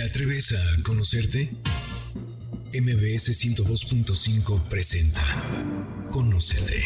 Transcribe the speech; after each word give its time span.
¿Te 0.00 0.06
atreves 0.06 0.52
a 0.52 0.82
conocerte? 0.82 1.50
MBS 2.72 3.36
102.5 3.44 4.62
presenta 4.62 5.22
Conócete. 6.10 6.82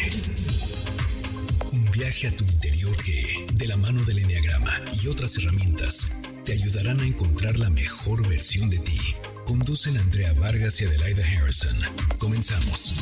Un 1.71 1.89
viaje 1.91 2.27
a 2.27 2.35
tu 2.35 2.43
interior 2.43 2.93
que, 2.97 3.47
de 3.53 3.67
la 3.67 3.77
mano 3.77 4.03
del 4.03 4.19
Enneagrama 4.19 4.81
y 5.01 5.07
otras 5.07 5.37
herramientas, 5.37 6.11
te 6.43 6.51
ayudarán 6.51 6.99
a 6.99 7.07
encontrar 7.07 7.57
la 7.57 7.69
mejor 7.69 8.27
versión 8.27 8.69
de 8.69 8.79
ti. 8.79 8.99
Conducen 9.45 9.97
Andrea 9.97 10.33
Vargas 10.33 10.81
y 10.81 10.83
Adelaida 10.83 11.23
Harrison. 11.25 11.77
Comenzamos. 12.17 12.99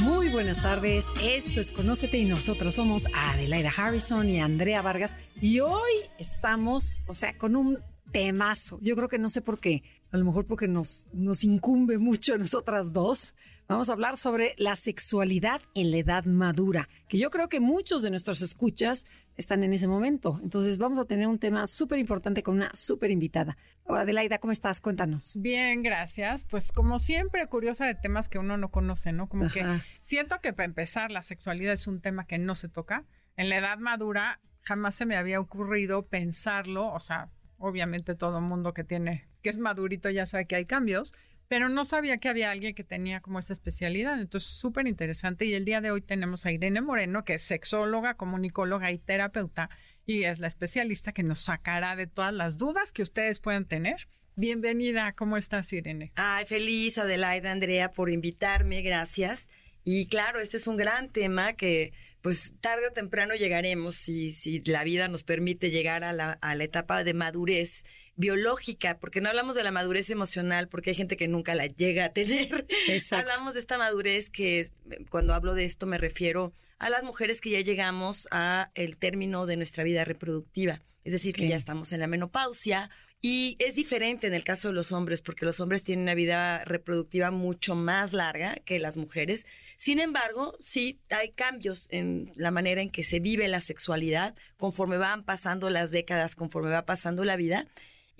Muy 0.00 0.28
buenas 0.28 0.60
tardes, 0.60 1.06
esto 1.22 1.58
es 1.58 1.72
Conócete 1.72 2.18
y 2.18 2.26
nosotros 2.26 2.74
somos 2.74 3.06
Adelaida 3.14 3.72
Harrison 3.74 4.28
y 4.28 4.40
Andrea 4.40 4.82
Vargas 4.82 5.16
y 5.40 5.60
hoy 5.60 5.92
estamos, 6.18 7.00
o 7.06 7.14
sea, 7.14 7.36
con 7.38 7.56
un 7.56 7.78
temazo. 8.12 8.78
Yo 8.80 8.96
creo 8.96 9.08
que 9.08 9.18
no 9.18 9.28
sé 9.28 9.42
por 9.42 9.60
qué, 9.60 9.82
a 10.10 10.16
lo 10.16 10.24
mejor 10.24 10.46
porque 10.46 10.68
nos, 10.68 11.10
nos 11.12 11.44
incumbe 11.44 11.98
mucho 11.98 12.34
a 12.34 12.38
nosotras 12.38 12.92
dos. 12.92 13.34
Vamos 13.68 13.90
a 13.90 13.92
hablar 13.92 14.16
sobre 14.16 14.54
la 14.56 14.76
sexualidad 14.76 15.60
en 15.74 15.90
la 15.90 15.98
edad 15.98 16.24
madura, 16.24 16.88
que 17.06 17.18
yo 17.18 17.30
creo 17.30 17.50
que 17.50 17.60
muchos 17.60 18.00
de 18.02 18.10
nuestros 18.10 18.40
escuchas 18.40 19.04
están 19.36 19.62
en 19.62 19.74
ese 19.74 19.86
momento. 19.88 20.40
Entonces 20.42 20.78
vamos 20.78 20.98
a 20.98 21.04
tener 21.04 21.26
un 21.26 21.38
tema 21.38 21.66
súper 21.66 21.98
importante 21.98 22.42
con 22.42 22.56
una 22.56 22.70
súper 22.74 23.10
invitada. 23.10 23.58
Adelaida, 23.86 24.38
¿cómo 24.38 24.52
estás? 24.52 24.80
Cuéntanos. 24.80 25.38
Bien, 25.40 25.82
gracias. 25.82 26.46
Pues 26.46 26.72
como 26.72 26.98
siempre, 26.98 27.46
curiosa 27.46 27.86
de 27.86 27.94
temas 27.94 28.28
que 28.28 28.38
uno 28.38 28.56
no 28.56 28.70
conoce, 28.70 29.12
¿no? 29.12 29.26
Como 29.26 29.48
que 29.48 29.64
siento 30.00 30.40
que 30.40 30.52
para 30.52 30.64
empezar 30.64 31.10
la 31.10 31.22
sexualidad 31.22 31.74
es 31.74 31.86
un 31.86 32.00
tema 32.00 32.26
que 32.26 32.38
no 32.38 32.54
se 32.54 32.68
toca. 32.68 33.04
En 33.36 33.48
la 33.48 33.58
edad 33.58 33.78
madura 33.78 34.40
jamás 34.62 34.94
se 34.94 35.06
me 35.06 35.16
había 35.16 35.40
ocurrido 35.40 36.06
pensarlo, 36.06 36.92
o 36.92 37.00
sea, 37.00 37.30
obviamente 37.58 38.14
todo 38.14 38.40
mundo 38.40 38.72
que 38.72 38.84
tiene, 38.84 39.28
que 39.42 39.50
es 39.50 39.58
madurito 39.58 40.10
ya 40.10 40.26
sabe 40.26 40.46
que 40.46 40.56
hay 40.56 40.64
cambios, 40.64 41.12
pero 41.48 41.68
no 41.68 41.84
sabía 41.84 42.18
que 42.18 42.28
había 42.28 42.50
alguien 42.50 42.74
que 42.74 42.84
tenía 42.84 43.20
como 43.20 43.38
esa 43.38 43.54
especialidad. 43.54 44.20
Entonces, 44.20 44.50
súper 44.50 44.86
interesante. 44.86 45.46
Y 45.46 45.54
el 45.54 45.64
día 45.64 45.80
de 45.80 45.90
hoy 45.90 46.02
tenemos 46.02 46.44
a 46.44 46.52
Irene 46.52 46.82
Moreno, 46.82 47.24
que 47.24 47.34
es 47.34 47.42
sexóloga, 47.42 48.14
comunicóloga 48.14 48.92
y 48.92 48.98
terapeuta, 48.98 49.70
y 50.06 50.24
es 50.24 50.38
la 50.38 50.46
especialista 50.46 51.12
que 51.12 51.22
nos 51.22 51.40
sacará 51.40 51.96
de 51.96 52.06
todas 52.06 52.34
las 52.34 52.58
dudas 52.58 52.92
que 52.92 53.02
ustedes 53.02 53.40
puedan 53.40 53.64
tener. 53.64 54.08
Bienvenida, 54.36 55.14
¿cómo 55.14 55.36
estás, 55.36 55.72
Irene? 55.72 56.12
Ay, 56.14 56.44
feliz, 56.46 56.98
Adelaida, 56.98 57.50
Andrea, 57.50 57.90
por 57.90 58.10
invitarme, 58.10 58.82
gracias. 58.82 59.48
Y 59.84 60.06
claro, 60.06 60.40
este 60.40 60.58
es 60.58 60.66
un 60.66 60.76
gran 60.76 61.10
tema 61.10 61.54
que 61.54 61.92
pues 62.20 62.54
tarde 62.60 62.88
o 62.88 62.92
temprano 62.92 63.34
llegaremos, 63.34 63.94
si, 63.94 64.32
si 64.32 64.60
la 64.64 64.84
vida 64.84 65.08
nos 65.08 65.24
permite 65.24 65.70
llegar 65.70 66.04
a 66.04 66.12
la, 66.12 66.32
a 66.32 66.54
la 66.54 66.64
etapa 66.64 67.04
de 67.04 67.14
madurez 67.14 67.84
biológica, 68.16 68.98
porque 68.98 69.20
no 69.20 69.28
hablamos 69.28 69.54
de 69.54 69.62
la 69.62 69.70
madurez 69.70 70.10
emocional, 70.10 70.68
porque 70.68 70.90
hay 70.90 70.96
gente 70.96 71.16
que 71.16 71.28
nunca 71.28 71.54
la 71.54 71.66
llega 71.66 72.06
a 72.06 72.12
tener. 72.12 72.66
hablamos 73.12 73.54
de 73.54 73.60
esta 73.60 73.78
madurez 73.78 74.28
que 74.30 74.66
cuando 75.10 75.34
hablo 75.34 75.54
de 75.54 75.64
esto 75.64 75.86
me 75.86 75.98
refiero 75.98 76.52
a 76.78 76.90
las 76.90 77.04
mujeres 77.04 77.40
que 77.40 77.50
ya 77.50 77.60
llegamos 77.60 78.26
a 78.32 78.70
el 78.74 78.96
término 78.96 79.46
de 79.46 79.56
nuestra 79.56 79.84
vida 79.84 80.04
reproductiva, 80.04 80.82
es 81.04 81.12
decir, 81.12 81.34
que 81.34 81.48
ya 81.48 81.56
estamos 81.56 81.92
en 81.92 82.00
la 82.00 82.08
menopausia 82.08 82.90
y 83.20 83.56
es 83.58 83.74
diferente 83.74 84.28
en 84.28 84.34
el 84.34 84.44
caso 84.44 84.68
de 84.68 84.74
los 84.74 84.92
hombres, 84.92 85.22
porque 85.22 85.44
los 85.44 85.58
hombres 85.58 85.82
tienen 85.82 86.04
una 86.04 86.14
vida 86.14 86.64
reproductiva 86.64 87.32
mucho 87.32 87.74
más 87.74 88.12
larga 88.12 88.56
que 88.64 88.78
las 88.78 88.96
mujeres. 88.96 89.44
Sin 89.76 89.98
embargo, 89.98 90.56
sí 90.60 91.00
hay 91.10 91.32
cambios 91.32 91.88
en 91.90 92.30
la 92.36 92.52
manera 92.52 92.80
en 92.80 92.90
que 92.90 93.02
se 93.02 93.18
vive 93.18 93.48
la 93.48 93.60
sexualidad 93.60 94.36
conforme 94.56 94.98
van 94.98 95.24
pasando 95.24 95.68
las 95.68 95.90
décadas, 95.90 96.36
conforme 96.36 96.70
va 96.70 96.86
pasando 96.86 97.24
la 97.24 97.36
vida. 97.36 97.66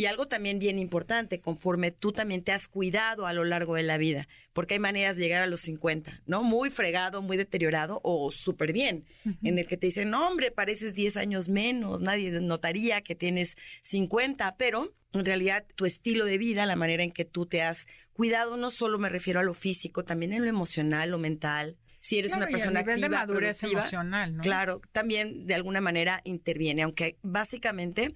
Y 0.01 0.07
algo 0.07 0.29
también 0.29 0.61
bien 0.61 0.79
importante, 0.79 1.41
conforme 1.41 1.91
tú 1.91 2.13
también 2.13 2.45
te 2.45 2.53
has 2.53 2.69
cuidado 2.69 3.27
a 3.27 3.33
lo 3.33 3.45
largo 3.45 3.75
de 3.75 3.83
la 3.83 3.99
vida, 3.99 4.29
porque 4.53 4.75
hay 4.75 4.81
maneras 4.81 5.17
de 5.17 5.25
llegar 5.25 5.43
a 5.43 5.49
los 5.49 5.61
50, 5.63 6.23
¿no? 6.25 6.45
Muy 6.45 6.71
fregado, 6.71 7.21
muy 7.21 7.37
deteriorado 7.37 8.01
o 8.05 8.31
súper 8.31 8.73
bien, 8.73 9.07
en 9.43 9.59
el 9.59 9.67
que 9.67 9.77
te 9.77 9.89
dicen, 9.89 10.11
no, 10.11 10.29
hombre, 10.29 10.53
pareces 10.53 10.95
10 10.95 11.17
años 11.17 11.49
menos, 11.49 12.01
nadie 12.01 12.31
notaría 12.31 13.01
que 13.01 13.17
tienes 13.17 13.57
50, 13.83 14.55
pero 14.57 14.95
en 15.15 15.25
realidad 15.25 15.67
tu 15.75 15.85
estilo 15.85 16.27
de 16.27 16.39
vida, 16.39 16.65
la 16.65 16.77
manera 16.77 17.03
en 17.03 17.11
que 17.11 17.25
tú 17.25 17.47
te 17.47 17.63
has 17.63 17.89
cuidado, 18.13 18.57
no 18.57 18.71
solo 18.71 19.01
me 19.01 19.09
refiero 19.09 19.41
a 19.41 19.43
lo 19.43 19.53
físico, 19.53 20.05
también 20.05 20.33
en 20.33 20.43
lo 20.43 20.49
emocional, 20.49 21.11
lo 21.11 21.19
mental, 21.19 21.77
si 22.01 22.19
eres 22.19 22.35
una 22.35 22.47
persona 22.47 22.81
activa, 22.81 22.99
de 22.99 23.09
madurez 23.09 23.63
emocional, 23.65 24.37
¿no? 24.37 24.43
Claro, 24.43 24.81
también 24.93 25.47
de 25.47 25.55
alguna 25.55 25.81
manera 25.81 26.21
interviene, 26.25 26.83
aunque 26.83 27.19
básicamente 27.23 28.09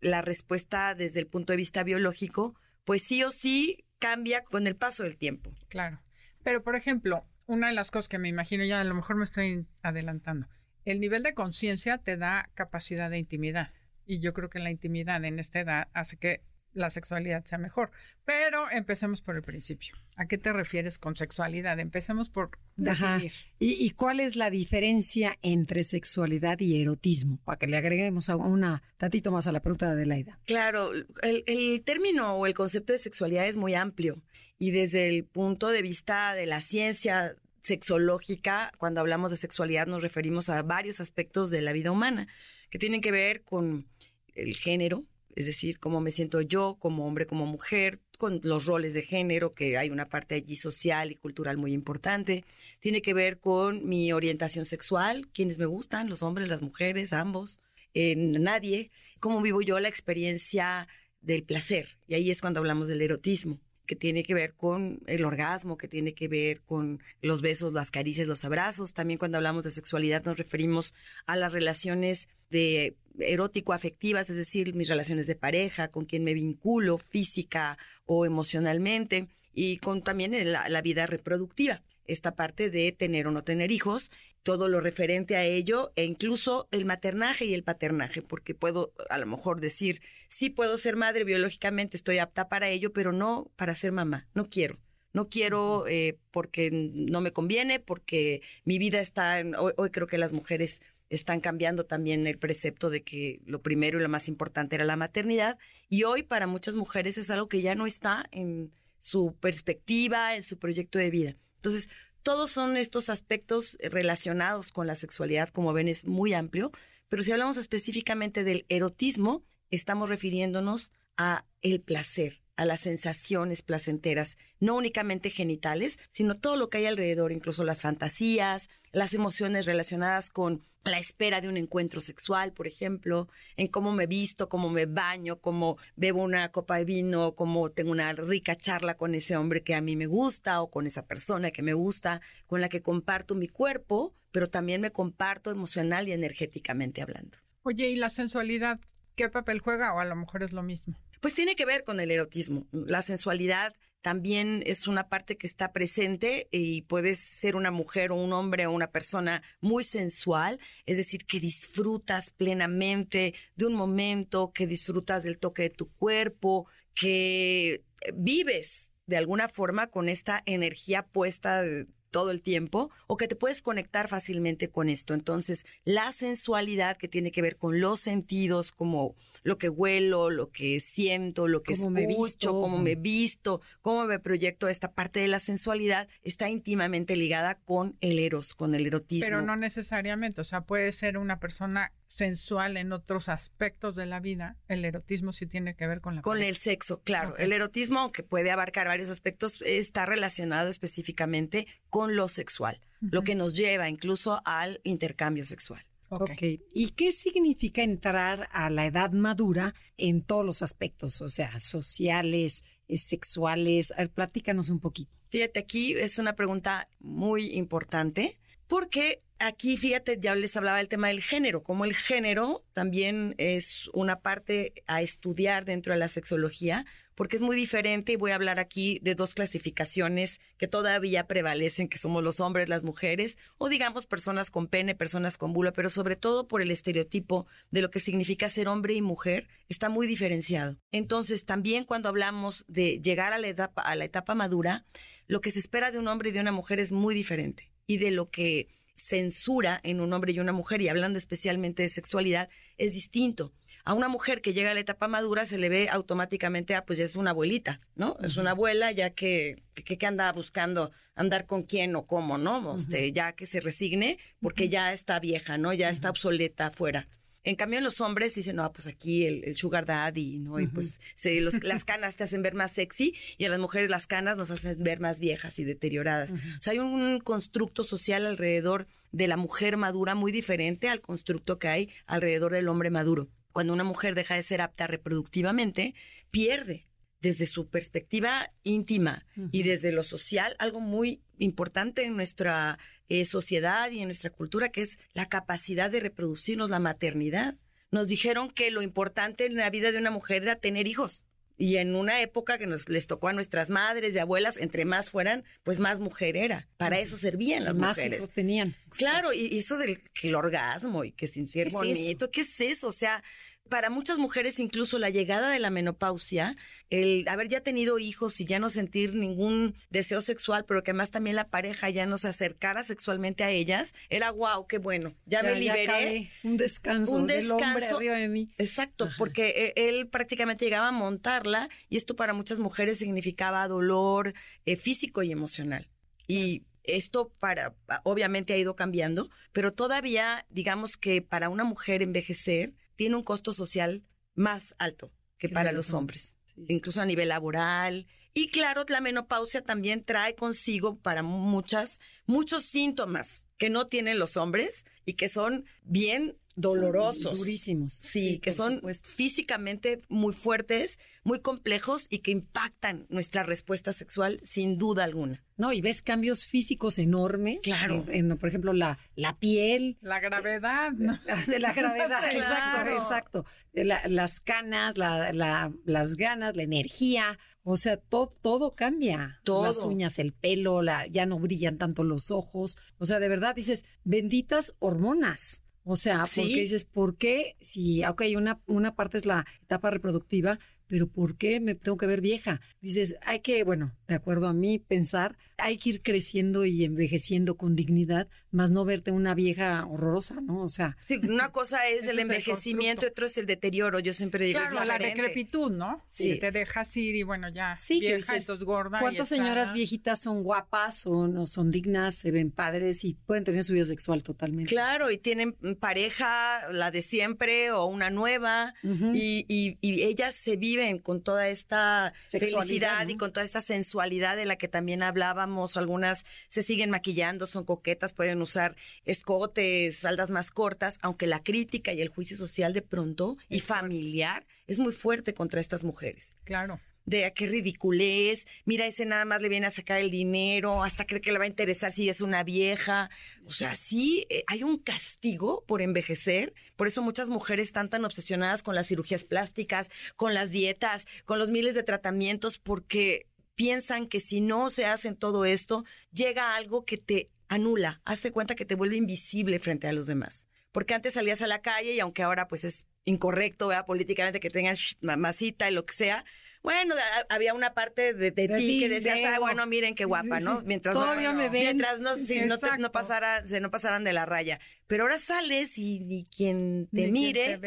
la 0.00 0.22
respuesta 0.22 0.94
desde 0.94 1.20
el 1.20 1.26
punto 1.26 1.52
de 1.52 1.56
vista 1.56 1.82
biológico, 1.82 2.54
pues 2.84 3.02
sí 3.02 3.22
o 3.22 3.30
sí 3.30 3.84
cambia 3.98 4.42
con 4.42 4.66
el 4.66 4.76
paso 4.76 5.02
del 5.02 5.16
tiempo. 5.16 5.52
Claro. 5.68 6.00
Pero 6.42 6.62
por 6.62 6.76
ejemplo, 6.76 7.24
una 7.46 7.68
de 7.68 7.74
las 7.74 7.90
cosas 7.90 8.08
que 8.08 8.18
me 8.18 8.28
imagino 8.28 8.64
ya 8.64 8.80
a 8.80 8.84
lo 8.84 8.94
mejor 8.94 9.16
me 9.16 9.24
estoy 9.24 9.66
adelantando, 9.82 10.48
el 10.84 11.00
nivel 11.00 11.22
de 11.22 11.34
conciencia 11.34 11.98
te 11.98 12.16
da 12.16 12.50
capacidad 12.54 13.10
de 13.10 13.18
intimidad. 13.18 13.72
Y 14.06 14.20
yo 14.20 14.32
creo 14.32 14.48
que 14.48 14.58
la 14.58 14.70
intimidad 14.70 15.22
en 15.24 15.38
esta 15.38 15.60
edad 15.60 15.88
hace 15.92 16.16
que 16.16 16.42
la 16.78 16.90
sexualidad 16.90 17.44
sea 17.44 17.58
mejor. 17.58 17.90
Pero 18.24 18.70
empecemos 18.70 19.22
por 19.22 19.36
el 19.36 19.42
principio. 19.42 19.94
¿A 20.16 20.26
qué 20.26 20.38
te 20.38 20.52
refieres 20.52 20.98
con 20.98 21.16
sexualidad? 21.16 21.78
Empecemos 21.80 22.30
por 22.30 22.50
definir. 22.76 23.32
¿Y, 23.58 23.90
cuál 23.90 24.20
es 24.20 24.36
la 24.36 24.50
diferencia 24.50 25.36
entre 25.42 25.84
sexualidad 25.84 26.60
y 26.60 26.80
erotismo? 26.80 27.38
Para 27.44 27.58
que 27.58 27.66
le 27.66 27.76
agreguemos 27.76 28.28
una 28.28 28.82
tantito 28.96 29.30
más 29.30 29.46
a 29.46 29.52
la 29.52 29.60
pregunta 29.60 29.86
de 29.86 29.92
Adelaida. 29.92 30.38
Claro, 30.46 30.92
el, 30.92 31.44
el 31.46 31.82
término 31.84 32.34
o 32.34 32.46
el 32.46 32.54
concepto 32.54 32.92
de 32.92 32.98
sexualidad 32.98 33.46
es 33.46 33.56
muy 33.56 33.74
amplio 33.74 34.22
y 34.58 34.72
desde 34.72 35.08
el 35.08 35.24
punto 35.24 35.68
de 35.68 35.82
vista 35.82 36.34
de 36.34 36.46
la 36.46 36.60
ciencia 36.60 37.36
sexológica, 37.62 38.72
cuando 38.78 39.00
hablamos 39.00 39.30
de 39.30 39.36
sexualidad 39.36 39.86
nos 39.86 40.02
referimos 40.02 40.48
a 40.48 40.62
varios 40.62 41.00
aspectos 41.00 41.50
de 41.50 41.62
la 41.62 41.72
vida 41.72 41.90
humana 41.90 42.26
que 42.70 42.78
tienen 42.78 43.00
que 43.00 43.12
ver 43.12 43.42
con 43.42 43.86
el 44.34 44.56
género, 44.56 45.04
es 45.38 45.46
decir, 45.46 45.78
cómo 45.78 46.00
me 46.00 46.10
siento 46.10 46.40
yo 46.40 46.76
como 46.80 47.06
hombre, 47.06 47.24
como 47.24 47.46
mujer, 47.46 48.00
con 48.18 48.40
los 48.42 48.66
roles 48.66 48.92
de 48.92 49.02
género, 49.02 49.52
que 49.52 49.78
hay 49.78 49.88
una 49.88 50.04
parte 50.06 50.34
allí 50.34 50.56
social 50.56 51.12
y 51.12 51.14
cultural 51.14 51.56
muy 51.56 51.72
importante. 51.72 52.44
Tiene 52.80 53.02
que 53.02 53.14
ver 53.14 53.38
con 53.38 53.88
mi 53.88 54.12
orientación 54.12 54.64
sexual, 54.64 55.28
quienes 55.32 55.60
me 55.60 55.66
gustan, 55.66 56.08
los 56.08 56.24
hombres, 56.24 56.48
las 56.48 56.60
mujeres, 56.60 57.12
ambos, 57.12 57.60
eh, 57.94 58.16
nadie. 58.16 58.90
Cómo 59.20 59.40
vivo 59.40 59.62
yo 59.62 59.78
la 59.78 59.88
experiencia 59.88 60.88
del 61.20 61.44
placer. 61.44 61.98
Y 62.08 62.14
ahí 62.14 62.32
es 62.32 62.40
cuando 62.40 62.58
hablamos 62.58 62.88
del 62.88 63.00
erotismo 63.02 63.60
que 63.88 63.96
tiene 63.96 64.22
que 64.22 64.34
ver 64.34 64.54
con 64.54 65.00
el 65.06 65.24
orgasmo, 65.24 65.78
que 65.78 65.88
tiene 65.88 66.12
que 66.12 66.28
ver 66.28 66.60
con 66.60 67.02
los 67.22 67.40
besos, 67.40 67.72
las 67.72 67.90
caricias, 67.90 68.28
los 68.28 68.44
abrazos. 68.44 68.92
También 68.92 69.18
cuando 69.18 69.38
hablamos 69.38 69.64
de 69.64 69.70
sexualidad 69.70 70.24
nos 70.26 70.36
referimos 70.36 70.92
a 71.26 71.36
las 71.36 71.52
relaciones 71.52 72.28
de 72.50 72.96
erótico-afectivas, 73.18 74.28
es 74.28 74.36
decir, 74.36 74.74
mis 74.74 74.88
relaciones 74.88 75.26
de 75.26 75.36
pareja, 75.36 75.88
con 75.88 76.04
quien 76.04 76.22
me 76.22 76.34
vinculo 76.34 76.98
física 76.98 77.78
o 78.04 78.26
emocionalmente, 78.26 79.28
y 79.54 79.78
con 79.78 80.02
también 80.02 80.52
la 80.52 80.82
vida 80.82 81.06
reproductiva 81.06 81.82
esta 82.08 82.34
parte 82.34 82.70
de 82.70 82.90
tener 82.90 83.28
o 83.28 83.30
no 83.30 83.44
tener 83.44 83.70
hijos, 83.70 84.10
todo 84.42 84.68
lo 84.68 84.80
referente 84.80 85.36
a 85.36 85.44
ello 85.44 85.92
e 85.96 86.04
incluso 86.04 86.68
el 86.70 86.84
maternaje 86.84 87.44
y 87.44 87.54
el 87.54 87.64
paternaje, 87.64 88.22
porque 88.22 88.54
puedo 88.54 88.92
a 89.10 89.18
lo 89.18 89.26
mejor 89.26 89.60
decir, 89.60 90.00
sí 90.28 90.50
puedo 90.50 90.78
ser 90.78 90.96
madre 90.96 91.24
biológicamente, 91.24 91.96
estoy 91.96 92.18
apta 92.18 92.48
para 92.48 92.68
ello, 92.68 92.92
pero 92.92 93.12
no 93.12 93.50
para 93.56 93.74
ser 93.74 93.92
mamá, 93.92 94.28
no 94.34 94.48
quiero. 94.48 94.78
No 95.14 95.30
quiero 95.30 95.86
eh, 95.88 96.18
porque 96.30 96.70
no 96.70 97.20
me 97.20 97.32
conviene, 97.32 97.80
porque 97.80 98.42
mi 98.64 98.78
vida 98.78 99.00
está, 99.00 99.42
hoy, 99.58 99.72
hoy 99.76 99.90
creo 99.90 100.06
que 100.06 100.18
las 100.18 100.32
mujeres 100.32 100.80
están 101.10 101.40
cambiando 101.40 101.86
también 101.86 102.26
el 102.26 102.38
precepto 102.38 102.90
de 102.90 103.02
que 103.02 103.40
lo 103.46 103.62
primero 103.62 103.98
y 103.98 104.02
lo 104.02 104.08
más 104.08 104.28
importante 104.28 104.76
era 104.76 104.84
la 104.84 104.96
maternidad 104.96 105.58
y 105.88 106.04
hoy 106.04 106.22
para 106.22 106.46
muchas 106.46 106.76
mujeres 106.76 107.16
es 107.18 107.30
algo 107.30 107.48
que 107.48 107.62
ya 107.62 107.74
no 107.74 107.86
está 107.86 108.26
en 108.30 108.72
su 109.00 109.34
perspectiva, 109.40 110.36
en 110.36 110.42
su 110.42 110.58
proyecto 110.58 110.98
de 110.98 111.10
vida. 111.10 111.36
Entonces, 111.56 111.90
todos 112.28 112.50
son 112.50 112.76
estos 112.76 113.08
aspectos 113.08 113.78
relacionados 113.80 114.70
con 114.70 114.86
la 114.86 114.96
sexualidad, 114.96 115.48
como 115.48 115.72
ven, 115.72 115.88
es 115.88 116.04
muy 116.04 116.34
amplio, 116.34 116.72
pero 117.08 117.22
si 117.22 117.32
hablamos 117.32 117.56
específicamente 117.56 118.44
del 118.44 118.66
erotismo, 118.68 119.46
estamos 119.70 120.10
refiriéndonos 120.10 120.92
a 121.16 121.46
el 121.62 121.80
placer, 121.80 122.42
a 122.58 122.64
las 122.64 122.80
sensaciones 122.80 123.62
placenteras, 123.62 124.36
no 124.58 124.74
únicamente 124.74 125.30
genitales, 125.30 126.00
sino 126.10 126.34
todo 126.34 126.56
lo 126.56 126.68
que 126.68 126.78
hay 126.78 126.86
alrededor, 126.86 127.30
incluso 127.30 127.62
las 127.62 127.82
fantasías, 127.82 128.68
las 128.90 129.14
emociones 129.14 129.64
relacionadas 129.64 130.28
con 130.28 130.64
la 130.82 130.98
espera 130.98 131.40
de 131.40 131.48
un 131.48 131.56
encuentro 131.56 132.00
sexual, 132.00 132.52
por 132.52 132.66
ejemplo, 132.66 133.28
en 133.56 133.68
cómo 133.68 133.92
me 133.92 134.08
visto, 134.08 134.48
cómo 134.48 134.70
me 134.70 134.86
baño, 134.86 135.40
cómo 135.40 135.78
bebo 135.94 136.20
una 136.20 136.50
copa 136.50 136.78
de 136.78 136.84
vino, 136.84 137.36
cómo 137.36 137.70
tengo 137.70 137.92
una 137.92 138.12
rica 138.12 138.56
charla 138.56 138.96
con 138.96 139.14
ese 139.14 139.36
hombre 139.36 139.62
que 139.62 139.76
a 139.76 139.80
mí 139.80 139.94
me 139.94 140.06
gusta 140.06 140.60
o 140.60 140.68
con 140.68 140.88
esa 140.88 141.06
persona 141.06 141.52
que 141.52 141.62
me 141.62 141.74
gusta, 141.74 142.20
con 142.48 142.60
la 142.60 142.68
que 142.68 142.82
comparto 142.82 143.36
mi 143.36 143.46
cuerpo, 143.46 144.16
pero 144.32 144.50
también 144.50 144.80
me 144.80 144.90
comparto 144.90 145.52
emocional 145.52 146.08
y 146.08 146.12
energéticamente 146.12 147.02
hablando. 147.02 147.38
Oye, 147.62 147.88
¿y 147.88 147.94
la 147.94 148.10
sensualidad 148.10 148.80
qué 149.14 149.28
papel 149.28 149.60
juega 149.60 149.94
o 149.94 150.00
a 150.00 150.04
lo 150.04 150.16
mejor 150.16 150.42
es 150.42 150.52
lo 150.52 150.64
mismo? 150.64 150.98
Pues 151.20 151.34
tiene 151.34 151.56
que 151.56 151.64
ver 151.64 151.84
con 151.84 152.00
el 152.00 152.10
erotismo. 152.10 152.66
La 152.72 153.02
sensualidad 153.02 153.74
también 154.00 154.62
es 154.66 154.86
una 154.86 155.08
parte 155.08 155.36
que 155.36 155.46
está 155.46 155.72
presente 155.72 156.48
y 156.52 156.82
puedes 156.82 157.18
ser 157.18 157.56
una 157.56 157.70
mujer 157.70 158.12
o 158.12 158.16
un 158.16 158.32
hombre 158.32 158.66
o 158.66 158.72
una 158.72 158.90
persona 158.90 159.42
muy 159.60 159.82
sensual, 159.82 160.60
es 160.86 160.96
decir, 160.96 161.26
que 161.26 161.40
disfrutas 161.40 162.30
plenamente 162.30 163.34
de 163.56 163.66
un 163.66 163.74
momento, 163.74 164.52
que 164.52 164.66
disfrutas 164.66 165.24
del 165.24 165.38
toque 165.38 165.62
de 165.62 165.70
tu 165.70 165.90
cuerpo, 165.92 166.68
que 166.94 167.82
vives 168.14 168.92
de 169.06 169.16
alguna 169.16 169.48
forma 169.48 169.88
con 169.88 170.08
esta 170.08 170.42
energía 170.46 171.06
puesta 171.06 171.64
todo 172.10 172.30
el 172.30 172.42
tiempo 172.42 172.90
o 173.06 173.16
que 173.16 173.28
te 173.28 173.36
puedes 173.36 173.62
conectar 173.62 174.08
fácilmente 174.08 174.70
con 174.70 174.88
esto. 174.88 175.14
Entonces, 175.14 175.64
la 175.84 176.12
sensualidad 176.12 176.96
que 176.96 177.08
tiene 177.08 177.32
que 177.32 177.42
ver 177.42 177.56
con 177.56 177.80
los 177.80 178.00
sentidos, 178.00 178.72
como 178.72 179.14
lo 179.42 179.58
que 179.58 179.68
huelo, 179.68 180.30
lo 180.30 180.50
que 180.50 180.80
siento, 180.80 181.48
lo 181.48 181.62
que 181.62 181.74
escucho, 181.74 181.90
me 181.90 182.06
visto. 182.06 182.52
cómo 182.52 182.78
me 182.78 182.94
visto, 182.94 183.60
cómo 183.80 184.06
me 184.06 184.18
proyecto, 184.18 184.68
esta 184.68 184.92
parte 184.92 185.20
de 185.20 185.28
la 185.28 185.40
sensualidad 185.40 186.08
está 186.22 186.48
íntimamente 186.48 187.16
ligada 187.16 187.56
con 187.60 187.96
el 188.00 188.18
eros, 188.18 188.54
con 188.54 188.74
el 188.74 188.86
erotismo. 188.86 189.26
Pero 189.26 189.42
no 189.42 189.56
necesariamente, 189.56 190.40
o 190.40 190.44
sea, 190.44 190.62
puede 190.62 190.92
ser 190.92 191.18
una 191.18 191.40
persona 191.40 191.92
sensual 192.18 192.76
en 192.76 192.92
otros 192.92 193.28
aspectos 193.28 193.94
de 193.94 194.04
la 194.04 194.18
vida, 194.18 194.56
el 194.66 194.84
erotismo 194.84 195.32
sí 195.32 195.46
tiene 195.46 195.76
que 195.76 195.86
ver 195.86 196.00
con 196.00 196.16
la 196.16 196.22
Con 196.22 196.42
el 196.42 196.56
sexo, 196.56 197.00
claro. 197.02 197.36
El 197.36 197.52
erotismo, 197.52 198.00
aunque 198.00 198.24
puede 198.24 198.50
abarcar 198.50 198.88
varios 198.88 199.08
aspectos, 199.08 199.62
está 199.62 200.04
relacionado 200.04 200.68
específicamente 200.68 201.68
con 201.90 202.16
lo 202.16 202.26
sexual, 202.28 202.80
lo 203.00 203.22
que 203.22 203.36
nos 203.36 203.54
lleva 203.54 203.88
incluso 203.88 204.42
al 204.44 204.80
intercambio 204.82 205.44
sexual. 205.44 205.80
ok. 206.08 206.42
¿Y 206.74 206.90
qué 206.96 207.12
significa 207.12 207.82
entrar 207.82 208.48
a 208.52 208.68
la 208.68 208.86
edad 208.86 209.12
madura 209.12 209.74
en 209.96 210.22
todos 210.22 210.44
los 210.44 210.62
aspectos? 210.62 211.20
O 211.22 211.28
sea, 211.28 211.60
sociales, 211.60 212.64
eh, 212.88 212.98
sexuales. 212.98 213.92
A 213.92 213.98
ver, 213.98 214.10
platícanos 214.10 214.70
un 214.70 214.80
poquito. 214.80 215.12
Fíjate, 215.30 215.60
aquí 215.60 215.92
es 215.92 216.18
una 216.18 216.34
pregunta 216.34 216.88
muy 216.98 217.54
importante 217.54 218.40
porque 218.68 219.22
aquí, 219.38 219.76
fíjate, 219.76 220.18
ya 220.20 220.34
les 220.34 220.56
hablaba 220.56 220.78
del 220.78 220.88
tema 220.88 221.08
del 221.08 221.22
género, 221.22 221.62
como 221.62 221.84
el 221.84 221.94
género 221.94 222.64
también 222.72 223.34
es 223.38 223.88
una 223.92 224.16
parte 224.16 224.72
a 224.86 225.02
estudiar 225.02 225.64
dentro 225.64 225.92
de 225.92 225.98
la 225.98 226.08
sexología, 226.08 226.84
porque 227.14 227.34
es 227.34 227.42
muy 227.42 227.56
diferente 227.56 228.12
y 228.12 228.16
voy 228.16 228.30
a 228.30 228.36
hablar 228.36 228.60
aquí 228.60 229.00
de 229.02 229.16
dos 229.16 229.34
clasificaciones 229.34 230.38
que 230.56 230.68
todavía 230.68 231.26
prevalecen, 231.26 231.88
que 231.88 231.98
somos 231.98 232.22
los 232.22 232.38
hombres, 232.38 232.68
las 232.68 232.84
mujeres, 232.84 233.38
o 233.56 233.68
digamos 233.68 234.06
personas 234.06 234.52
con 234.52 234.68
pene, 234.68 234.94
personas 234.94 235.36
con 235.36 235.52
bula, 235.52 235.72
pero 235.72 235.90
sobre 235.90 236.14
todo 236.14 236.46
por 236.46 236.62
el 236.62 236.70
estereotipo 236.70 237.46
de 237.72 237.82
lo 237.82 237.90
que 237.90 237.98
significa 237.98 238.48
ser 238.48 238.68
hombre 238.68 238.94
y 238.94 239.02
mujer, 239.02 239.48
está 239.68 239.88
muy 239.88 240.06
diferenciado. 240.06 240.78
Entonces, 240.92 241.44
también 241.44 241.84
cuando 241.84 242.08
hablamos 242.08 242.64
de 242.68 243.00
llegar 243.00 243.32
a 243.32 243.38
la 243.38 243.48
etapa, 243.48 243.82
a 243.82 243.96
la 243.96 244.04
etapa 244.04 244.36
madura, 244.36 244.84
lo 245.26 245.40
que 245.40 245.50
se 245.50 245.58
espera 245.58 245.90
de 245.90 245.98
un 245.98 246.06
hombre 246.06 246.28
y 246.28 246.32
de 246.32 246.40
una 246.40 246.52
mujer 246.52 246.78
es 246.78 246.92
muy 246.92 247.16
diferente. 247.16 247.72
Y 247.88 247.96
de 247.96 248.12
lo 248.12 248.26
que 248.26 248.68
censura 248.92 249.80
en 249.82 250.00
un 250.00 250.12
hombre 250.12 250.32
y 250.32 250.38
una 250.38 250.52
mujer, 250.52 250.80
y 250.82 250.88
hablando 250.88 251.18
especialmente 251.18 251.82
de 251.82 251.88
sexualidad, 251.88 252.48
es 252.76 252.92
distinto. 252.92 253.52
A 253.84 253.94
una 253.94 254.08
mujer 254.08 254.42
que 254.42 254.52
llega 254.52 254.72
a 254.72 254.74
la 254.74 254.80
etapa 254.80 255.08
madura 255.08 255.46
se 255.46 255.56
le 255.56 255.70
ve 255.70 255.88
automáticamente, 255.88 256.74
ah, 256.74 256.84
pues 256.84 256.98
ya 256.98 257.06
es 257.06 257.16
una 257.16 257.30
abuelita, 257.30 257.80
¿no? 257.94 258.18
Es 258.22 258.36
una 258.36 258.50
abuela 258.50 258.92
ya 258.92 259.10
que, 259.10 259.62
que, 259.74 260.06
anda 260.06 260.30
buscando 260.32 260.90
andar 261.14 261.46
con 261.46 261.62
quién 261.62 261.96
o 261.96 262.04
cómo, 262.06 262.36
¿no? 262.36 262.76
Este, 262.76 263.10
ya 263.12 263.32
que 263.32 263.46
se 263.46 263.60
resigne 263.60 264.18
porque 264.40 264.68
ya 264.68 264.92
está 264.92 265.18
vieja, 265.20 265.56
¿no? 265.56 265.72
Ya 265.72 265.88
está 265.88 266.10
obsoleta 266.10 266.66
afuera. 266.66 267.08
En 267.48 267.56
cambio, 267.56 267.78
en 267.78 267.84
los 267.84 268.02
hombres 268.02 268.34
dicen, 268.34 268.56
no, 268.56 268.70
pues 268.74 268.86
aquí 268.86 269.24
el, 269.24 269.56
sugar 269.56 269.86
daddy, 269.86 270.36
¿no? 270.36 270.60
Y 270.60 270.66
pues 270.66 271.00
se, 271.14 271.40
las 271.62 271.86
canas 271.86 272.16
te 272.16 272.24
hacen 272.24 272.42
ver 272.42 272.54
más 272.54 272.72
sexy 272.72 273.14
y 273.38 273.46
a 273.46 273.48
las 273.48 273.58
mujeres 273.58 273.88
las 273.88 274.06
canas 274.06 274.36
nos 274.36 274.50
hacen 274.50 274.84
ver 274.84 275.00
más 275.00 275.18
viejas 275.18 275.58
y 275.58 275.64
deterioradas. 275.64 276.32
O 276.32 276.60
sea, 276.60 276.74
hay 276.74 276.78
un 276.78 277.20
constructo 277.20 277.84
social 277.84 278.26
alrededor 278.26 278.86
de 279.12 279.28
la 279.28 279.38
mujer 279.38 279.78
madura 279.78 280.14
muy 280.14 280.30
diferente 280.30 280.90
al 280.90 281.00
constructo 281.00 281.58
que 281.58 281.68
hay 281.68 281.90
alrededor 282.06 282.52
del 282.52 282.68
hombre 282.68 282.90
maduro. 282.90 283.30
Cuando 283.50 283.72
una 283.72 283.82
mujer 283.82 284.14
deja 284.14 284.34
de 284.34 284.42
ser 284.42 284.60
apta 284.60 284.86
reproductivamente, 284.86 285.94
pierde 286.30 286.87
desde 287.20 287.46
su 287.46 287.68
perspectiva 287.68 288.52
íntima 288.62 289.26
y 289.50 289.62
desde 289.62 289.92
lo 289.92 290.02
social 290.02 290.54
algo 290.58 290.80
muy 290.80 291.20
importante 291.38 292.04
en 292.04 292.16
nuestra 292.16 292.78
eh, 293.08 293.24
sociedad 293.24 293.90
y 293.90 294.00
en 294.00 294.06
nuestra 294.06 294.30
cultura, 294.30 294.70
que 294.70 294.82
es 294.82 294.98
la 295.14 295.26
capacidad 295.26 295.90
de 295.90 296.00
reproducirnos, 296.00 296.70
la 296.70 296.78
maternidad. 296.78 297.56
Nos 297.90 298.08
dijeron 298.08 298.50
que 298.50 298.70
lo 298.70 298.82
importante 298.82 299.46
en 299.46 299.56
la 299.56 299.70
vida 299.70 299.92
de 299.92 299.98
una 299.98 300.10
mujer 300.10 300.42
era 300.42 300.56
tener 300.56 300.86
hijos. 300.86 301.24
Y 301.60 301.78
en 301.78 301.96
una 301.96 302.20
época 302.22 302.56
que 302.56 302.68
nos 302.68 302.88
les 302.88 303.08
tocó 303.08 303.28
a 303.28 303.32
nuestras 303.32 303.68
madres 303.68 304.14
y 304.14 304.18
abuelas, 304.20 304.58
entre 304.58 304.84
más 304.84 305.10
fueran, 305.10 305.42
pues 305.64 305.80
más 305.80 305.98
mujer 305.98 306.36
era. 306.36 306.68
Para 306.76 307.00
eso 307.00 307.18
servían 307.18 307.64
las 307.64 307.76
más 307.76 307.96
mujeres. 307.96 308.18
Hijos 308.18 308.32
tenían. 308.32 308.76
Claro, 308.96 309.32
y 309.32 309.58
eso 309.58 309.76
del 309.76 309.98
el 310.22 310.34
orgasmo 310.36 311.02
y 311.02 311.10
que 311.10 311.26
sin 311.26 311.48
ser 311.48 311.70
bonito, 311.70 312.30
¿qué 312.30 312.42
es 312.42 312.60
eso? 312.60 312.86
O 312.86 312.92
sea, 312.92 313.24
para 313.68 313.90
muchas 313.90 314.18
mujeres 314.18 314.58
incluso 314.58 314.98
la 314.98 315.10
llegada 315.10 315.50
de 315.50 315.58
la 315.58 315.70
menopausia, 315.70 316.56
el 316.90 317.26
haber 317.28 317.48
ya 317.48 317.60
tenido 317.60 317.98
hijos 317.98 318.40
y 318.40 318.46
ya 318.46 318.58
no 318.58 318.70
sentir 318.70 319.14
ningún 319.14 319.74
deseo 319.90 320.20
sexual, 320.20 320.64
pero 320.64 320.82
que 320.82 320.90
además 320.90 321.10
también 321.10 321.36
la 321.36 321.48
pareja 321.48 321.90
ya 321.90 322.06
no 322.06 322.18
se 322.18 322.28
acercara 322.28 322.84
sexualmente 322.84 323.44
a 323.44 323.50
ellas, 323.50 323.94
era 324.08 324.30
wow, 324.30 324.66
qué 324.66 324.78
bueno, 324.78 325.14
ya, 325.26 325.42
me 325.42 325.54
liberé. 325.54 326.30
un 326.42 326.56
descanso, 326.56 327.12
un 327.12 327.26
descanso 327.26 327.54
del 327.54 327.72
hombre 327.72 327.86
arriba 327.86 328.16
de 328.16 328.28
mí. 328.28 328.50
Exacto, 328.58 329.08
porque 329.18 329.72
e, 329.76 329.88
él 329.88 330.08
prácticamente 330.08 330.64
llegaba 330.64 330.88
a 330.88 330.92
montarla 330.92 331.68
y 331.88 331.96
esto 331.96 332.16
para 332.16 332.32
muchas 332.32 332.58
mujeres 332.58 332.98
significaba 332.98 333.68
dolor 333.68 334.34
eh, 334.64 334.76
físico 334.76 335.22
y 335.22 335.32
emocional. 335.32 335.88
Y 336.26 336.64
esto 336.84 337.32
para 337.38 337.74
obviamente 338.04 338.54
ha 338.54 338.56
ido 338.56 338.74
cambiando, 338.74 339.28
pero 339.52 339.72
todavía 339.72 340.46
digamos 340.48 340.96
que 340.96 341.22
para 341.22 341.48
una 341.48 341.64
mujer 341.64 342.02
envejecer 342.02 342.74
tiene 342.98 343.14
un 343.14 343.22
costo 343.22 343.52
social 343.52 344.02
más 344.34 344.74
alto 344.80 345.12
que 345.38 345.48
para 345.48 345.70
los 345.70 345.92
hombres, 345.92 346.40
incluso 346.66 347.00
a 347.00 347.06
nivel 347.06 347.28
laboral. 347.28 348.08
Y 348.34 348.48
claro, 348.48 348.84
la 348.88 349.00
menopausia 349.00 349.62
también 349.62 350.04
trae 350.04 350.34
consigo 350.34 350.98
para 350.98 351.22
muchas, 351.22 352.00
muchos 352.26 352.64
síntomas 352.64 353.46
que 353.56 353.70
no 353.70 353.86
tienen 353.86 354.18
los 354.18 354.36
hombres 354.36 354.84
y 355.04 355.14
que 355.14 355.28
son 355.28 355.64
bien 355.82 356.36
dolorosos. 356.60 357.38
durísimos. 357.38 357.92
Sí, 357.92 358.38
que 358.38 358.52
son 358.52 358.80
físicamente 359.02 360.02
muy 360.08 360.32
fuertes, 360.32 360.98
muy 361.24 361.40
complejos 361.40 362.06
y 362.10 362.18
que 362.18 362.30
impactan 362.30 363.06
nuestra 363.08 363.42
respuesta 363.42 363.92
sexual 363.92 364.40
sin 364.42 364.78
duda 364.78 365.04
alguna. 365.04 365.44
No, 365.56 365.72
y 365.72 365.80
ves 365.80 366.02
cambios 366.02 366.44
físicos 366.44 366.98
enormes. 366.98 367.60
Claro. 367.62 368.04
En, 368.08 368.36
por 368.38 368.48
ejemplo, 368.48 368.72
la, 368.72 368.98
la 369.16 369.38
piel. 369.38 369.98
La 370.00 370.20
gravedad. 370.20 370.92
De 371.46 371.58
la 371.58 371.72
gravedad, 371.72 372.24
exacto, 372.32 372.90
exacto. 372.92 373.44
las 373.72 374.40
canas, 374.40 374.96
las 374.98 376.16
ganas, 376.16 376.56
la 376.56 376.62
energía. 376.62 377.38
O 377.70 377.76
sea, 377.76 377.98
todo, 377.98 378.30
todo 378.40 378.74
cambia. 378.74 379.40
Todo. 379.44 379.66
Las 379.66 379.84
uñas, 379.84 380.18
el 380.18 380.32
pelo, 380.32 380.80
la, 380.80 381.06
ya 381.06 381.26
no 381.26 381.38
brillan 381.38 381.76
tanto 381.76 382.02
los 382.02 382.30
ojos. 382.30 382.78
O 382.98 383.04
sea, 383.04 383.18
de 383.18 383.28
verdad 383.28 383.54
dices, 383.54 383.84
benditas 384.04 384.74
hormonas. 384.78 385.62
O 385.90 385.96
sea, 385.96 386.24
porque 386.34 386.60
dices, 386.60 386.84
¿por 386.84 387.16
qué? 387.16 387.56
Si, 387.62 388.04
ok, 388.04 388.22
una, 388.36 388.60
una 388.66 388.94
parte 388.94 389.16
es 389.16 389.24
la 389.24 389.46
etapa 389.62 389.88
reproductiva, 389.90 390.58
pero 390.86 391.08
¿por 391.08 391.38
qué 391.38 391.60
me 391.60 391.74
tengo 391.74 391.96
que 391.96 392.06
ver 392.06 392.20
vieja? 392.20 392.60
Dices, 392.82 393.16
hay 393.22 393.40
que, 393.40 393.64
bueno, 393.64 393.96
de 394.08 394.14
acuerdo 394.14 394.48
a 394.48 394.54
mí, 394.54 394.78
pensar, 394.78 395.36
hay 395.58 395.76
que 395.76 395.90
ir 395.90 396.02
creciendo 396.02 396.64
y 396.64 396.82
envejeciendo 396.84 397.58
con 397.58 397.76
dignidad, 397.76 398.28
más 398.50 398.70
no 398.70 398.86
verte 398.86 399.10
una 399.10 399.34
vieja 399.34 399.84
horrorosa, 399.84 400.40
¿no? 400.40 400.62
O 400.62 400.68
sea. 400.70 400.96
Sí, 400.98 401.20
una 401.22 401.52
cosa 401.52 401.86
es 401.88 402.06
el 402.08 402.18
envejecimiento 402.18 403.04
y 403.04 403.10
otro 403.10 403.26
es 403.26 403.36
el 403.36 403.44
deterioro. 403.44 404.00
Yo 404.00 404.14
siempre 404.14 404.46
digo, 404.46 404.60
claro, 404.60 404.84
la 404.84 404.98
decrepitud, 404.98 405.70
¿no? 405.70 406.02
Sí. 406.06 406.40
te 406.40 406.50
dejas 406.50 406.96
ir 406.96 407.16
y 407.16 407.22
bueno, 407.22 407.50
ya 407.50 407.76
sí, 407.78 408.00
vieja, 408.00 408.34
que 408.38 408.64
gorda. 408.64 408.98
¿Cuántas 408.98 409.28
señoras 409.28 409.74
viejitas 409.74 410.22
son 410.22 410.42
guapas 410.42 411.06
o 411.06 411.28
no 411.28 411.46
son 411.46 411.70
dignas, 411.70 412.14
se 412.14 412.30
ven 412.30 412.50
padres 412.50 413.04
y 413.04 413.14
pueden 413.26 413.44
tener 413.44 413.62
su 413.62 413.74
vida 413.74 413.84
sexual 413.84 414.22
totalmente? 414.22 414.70
Claro, 414.70 415.10
y 415.10 415.18
tienen 415.18 415.52
pareja, 415.78 416.72
la 416.72 416.90
de 416.90 417.02
siempre 417.02 417.72
o 417.72 417.84
una 417.84 418.08
nueva, 418.08 418.72
y, 418.82 419.44
y 419.48 420.02
ellas 420.02 420.34
se 420.34 420.56
viven 420.56 420.98
con 420.98 421.22
toda 421.22 421.48
esta 421.48 422.14
felicidad 422.26 423.06
y 423.06 423.18
con 423.18 423.34
toda 423.34 423.44
esta 423.44 423.60
sensualidad 423.60 423.97
de 424.02 424.44
la 424.44 424.56
que 424.56 424.68
también 424.68 425.02
hablábamos. 425.02 425.76
Algunas 425.76 426.24
se 426.48 426.62
siguen 426.62 426.90
maquillando, 426.90 427.46
son 427.46 427.64
coquetas, 427.64 428.12
pueden 428.12 428.40
usar 428.42 428.76
escotes, 429.04 430.00
faldas 430.00 430.30
más 430.30 430.50
cortas, 430.50 430.98
aunque 431.02 431.26
la 431.26 431.42
crítica 431.42 431.92
y 431.92 432.00
el 432.00 432.08
juicio 432.08 432.36
social 432.36 432.72
de 432.72 432.82
pronto 432.82 433.36
y 433.48 433.60
familiar 433.60 434.46
es 434.66 434.78
muy 434.78 434.92
fuerte 434.92 435.34
contra 435.34 435.60
estas 435.60 435.84
mujeres. 435.84 436.36
Claro. 436.44 436.80
de 437.04 437.24
a 437.24 437.30
qué 437.30 437.46
ridiculez, 437.46 438.46
mira, 438.66 438.84
ese 438.84 439.06
nada 439.06 439.24
más 439.24 439.40
le 439.40 439.48
viene 439.48 439.66
a 439.66 439.70
sacar 439.70 439.96
el 439.96 440.10
dinero, 440.10 440.84
hasta 440.84 441.06
cree 441.06 441.22
que 441.22 441.32
le 441.32 441.38
va 441.38 441.44
a 441.44 441.48
interesar 441.48 441.90
si 441.90 442.10
es 442.10 442.20
una 442.20 442.42
vieja. 442.42 443.08
O 443.46 443.50
sea, 443.50 443.74
sí, 443.74 444.26
eh, 444.28 444.44
hay 444.46 444.62
un 444.62 444.76
castigo 444.76 445.64
por 445.66 445.80
envejecer, 445.80 446.52
por 446.76 446.86
eso 446.86 447.00
muchas 447.00 447.30
mujeres 447.30 447.68
están 447.68 447.88
tan 447.88 448.04
obsesionadas 448.04 448.62
con 448.62 448.74
las 448.74 448.88
cirugías 448.88 449.24
plásticas, 449.24 449.90
con 450.16 450.34
las 450.34 450.50
dietas, 450.50 451.06
con 451.24 451.38
los 451.38 451.48
miles 451.48 451.74
de 451.74 451.82
tratamientos, 451.82 452.58
porque 452.58 453.26
piensan 453.58 454.06
que 454.06 454.20
si 454.20 454.40
no 454.40 454.70
se 454.70 454.86
hacen 454.86 455.16
todo 455.16 455.44
esto, 455.44 455.84
llega 456.12 456.54
algo 456.54 456.84
que 456.84 456.96
te 456.96 457.26
anula, 457.48 458.00
hazte 458.04 458.30
cuenta 458.30 458.54
que 458.54 458.64
te 458.64 458.76
vuelve 458.76 458.96
invisible 458.96 459.58
frente 459.58 459.88
a 459.88 459.92
los 459.92 460.06
demás. 460.06 460.46
Porque 460.70 460.94
antes 460.94 461.14
salías 461.14 461.42
a 461.42 461.48
la 461.48 461.60
calle 461.60 461.92
y 461.92 462.00
aunque 462.00 462.22
ahora 462.22 462.46
pues 462.46 462.62
es 462.62 462.86
incorrecto, 463.04 463.66
vea 463.66 463.84
políticamente 463.84 464.38
que 464.38 464.48
tengas 464.48 464.96
mamacita 465.02 465.68
y 465.68 465.74
lo 465.74 465.84
que 465.84 465.92
sea, 465.92 466.24
bueno, 466.62 466.94
había 467.30 467.52
una 467.52 467.74
parte 467.74 468.14
de, 468.14 468.30
ti, 468.30 468.78
que 468.78 468.88
decías, 468.88 469.18
ah, 469.26 469.40
bueno, 469.40 469.66
miren 469.66 469.96
qué 469.96 470.04
guapa, 470.04 470.38
¿no? 470.38 470.62
Mientras 470.62 470.94
Todavía 470.94 471.32
no, 471.32 471.38
me 471.38 471.48
ven. 471.48 471.62
Mientras 471.62 471.98
no, 471.98 472.14
si 472.14 472.40
no, 472.42 472.58
te, 472.58 472.78
no, 472.78 472.92
pasara, 472.92 473.44
se 473.44 473.60
no 473.60 473.72
pasaran 473.72 474.04
de 474.04 474.12
la 474.12 474.24
raya. 474.24 474.60
Pero 474.86 475.04
ahora 475.04 475.18
sales 475.18 475.78
y 475.78 476.00
ni 476.00 476.26
quien 476.26 476.88
te 476.94 477.10
mire. 477.10 477.58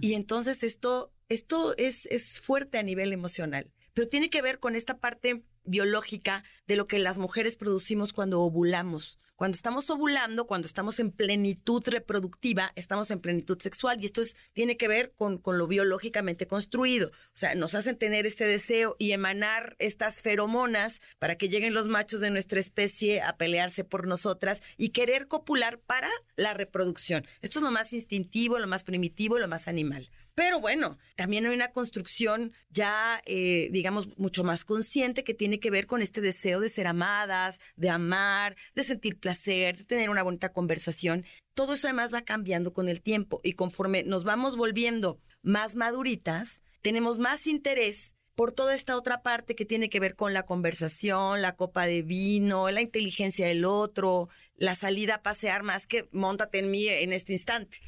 Y 0.00 0.14
entonces 0.14 0.62
esto, 0.62 1.12
esto 1.28 1.76
es, 1.76 2.06
es 2.06 2.40
fuerte 2.40 2.78
a 2.78 2.82
nivel 2.82 3.12
emocional 3.12 3.70
pero 3.94 4.08
tiene 4.08 4.28
que 4.28 4.42
ver 4.42 4.58
con 4.58 4.76
esta 4.76 4.98
parte 4.98 5.42
biológica 5.64 6.44
de 6.66 6.76
lo 6.76 6.84
que 6.84 6.98
las 6.98 7.18
mujeres 7.18 7.56
producimos 7.56 8.12
cuando 8.12 8.42
ovulamos. 8.42 9.18
Cuando 9.36 9.56
estamos 9.56 9.90
ovulando, 9.90 10.46
cuando 10.46 10.66
estamos 10.66 11.00
en 11.00 11.10
plenitud 11.10 11.82
reproductiva, 11.86 12.72
estamos 12.76 13.10
en 13.10 13.20
plenitud 13.20 13.60
sexual 13.60 14.00
y 14.00 14.06
esto 14.06 14.22
tiene 14.52 14.76
que 14.76 14.86
ver 14.86 15.12
con, 15.16 15.38
con 15.38 15.58
lo 15.58 15.66
biológicamente 15.66 16.46
construido. 16.46 17.08
O 17.08 17.32
sea, 17.32 17.56
nos 17.56 17.74
hacen 17.74 17.98
tener 17.98 18.26
este 18.26 18.46
deseo 18.46 18.94
y 18.96 19.10
emanar 19.10 19.74
estas 19.80 20.22
feromonas 20.22 21.00
para 21.18 21.36
que 21.36 21.48
lleguen 21.48 21.74
los 21.74 21.88
machos 21.88 22.20
de 22.20 22.30
nuestra 22.30 22.60
especie 22.60 23.22
a 23.22 23.36
pelearse 23.36 23.82
por 23.82 24.06
nosotras 24.06 24.62
y 24.76 24.90
querer 24.90 25.26
copular 25.26 25.80
para 25.80 26.10
la 26.36 26.54
reproducción. 26.54 27.26
Esto 27.42 27.58
es 27.58 27.64
lo 27.64 27.72
más 27.72 27.92
instintivo, 27.92 28.60
lo 28.60 28.68
más 28.68 28.84
primitivo, 28.84 29.40
lo 29.40 29.48
más 29.48 29.66
animal. 29.66 30.10
Pero 30.34 30.60
bueno, 30.60 30.98
también 31.16 31.46
hay 31.46 31.54
una 31.54 31.70
construcción 31.70 32.52
ya, 32.68 33.22
eh, 33.24 33.68
digamos, 33.70 34.08
mucho 34.18 34.42
más 34.42 34.64
consciente 34.64 35.22
que 35.22 35.32
tiene 35.34 35.60
que 35.60 35.70
ver 35.70 35.86
con 35.86 36.02
este 36.02 36.20
deseo 36.20 36.58
de 36.60 36.68
ser 36.68 36.88
amadas, 36.88 37.60
de 37.76 37.88
amar, 37.88 38.56
de 38.74 38.82
sentir 38.82 39.18
placer, 39.18 39.76
de 39.76 39.84
tener 39.84 40.10
una 40.10 40.24
bonita 40.24 40.52
conversación. 40.52 41.24
Todo 41.54 41.74
eso 41.74 41.86
además 41.86 42.12
va 42.12 42.22
cambiando 42.22 42.72
con 42.72 42.88
el 42.88 43.00
tiempo 43.00 43.40
y 43.44 43.52
conforme 43.52 44.02
nos 44.02 44.24
vamos 44.24 44.56
volviendo 44.56 45.20
más 45.42 45.76
maduritas, 45.76 46.62
tenemos 46.82 47.18
más 47.18 47.46
interés 47.46 48.16
por 48.34 48.52
toda 48.52 48.74
esta 48.74 48.96
otra 48.96 49.22
parte 49.22 49.54
que 49.54 49.64
tiene 49.64 49.88
que 49.88 50.00
ver 50.00 50.16
con 50.16 50.34
la 50.34 50.44
conversación, 50.44 51.40
la 51.40 51.54
copa 51.54 51.86
de 51.86 52.02
vino, 52.02 52.70
la 52.70 52.82
inteligencia 52.82 53.46
del 53.46 53.64
otro, 53.64 54.28
la 54.56 54.74
salida 54.74 55.16
a 55.16 55.22
pasear 55.22 55.62
más 55.62 55.86
que 55.86 56.08
montate 56.12 56.60
en 56.60 56.70
mí 56.70 56.88
en 56.88 57.12
este 57.12 57.32
instante. 57.32 57.78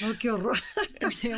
no, 0.00 0.18
qué 0.18 0.30
horror. 0.30 0.56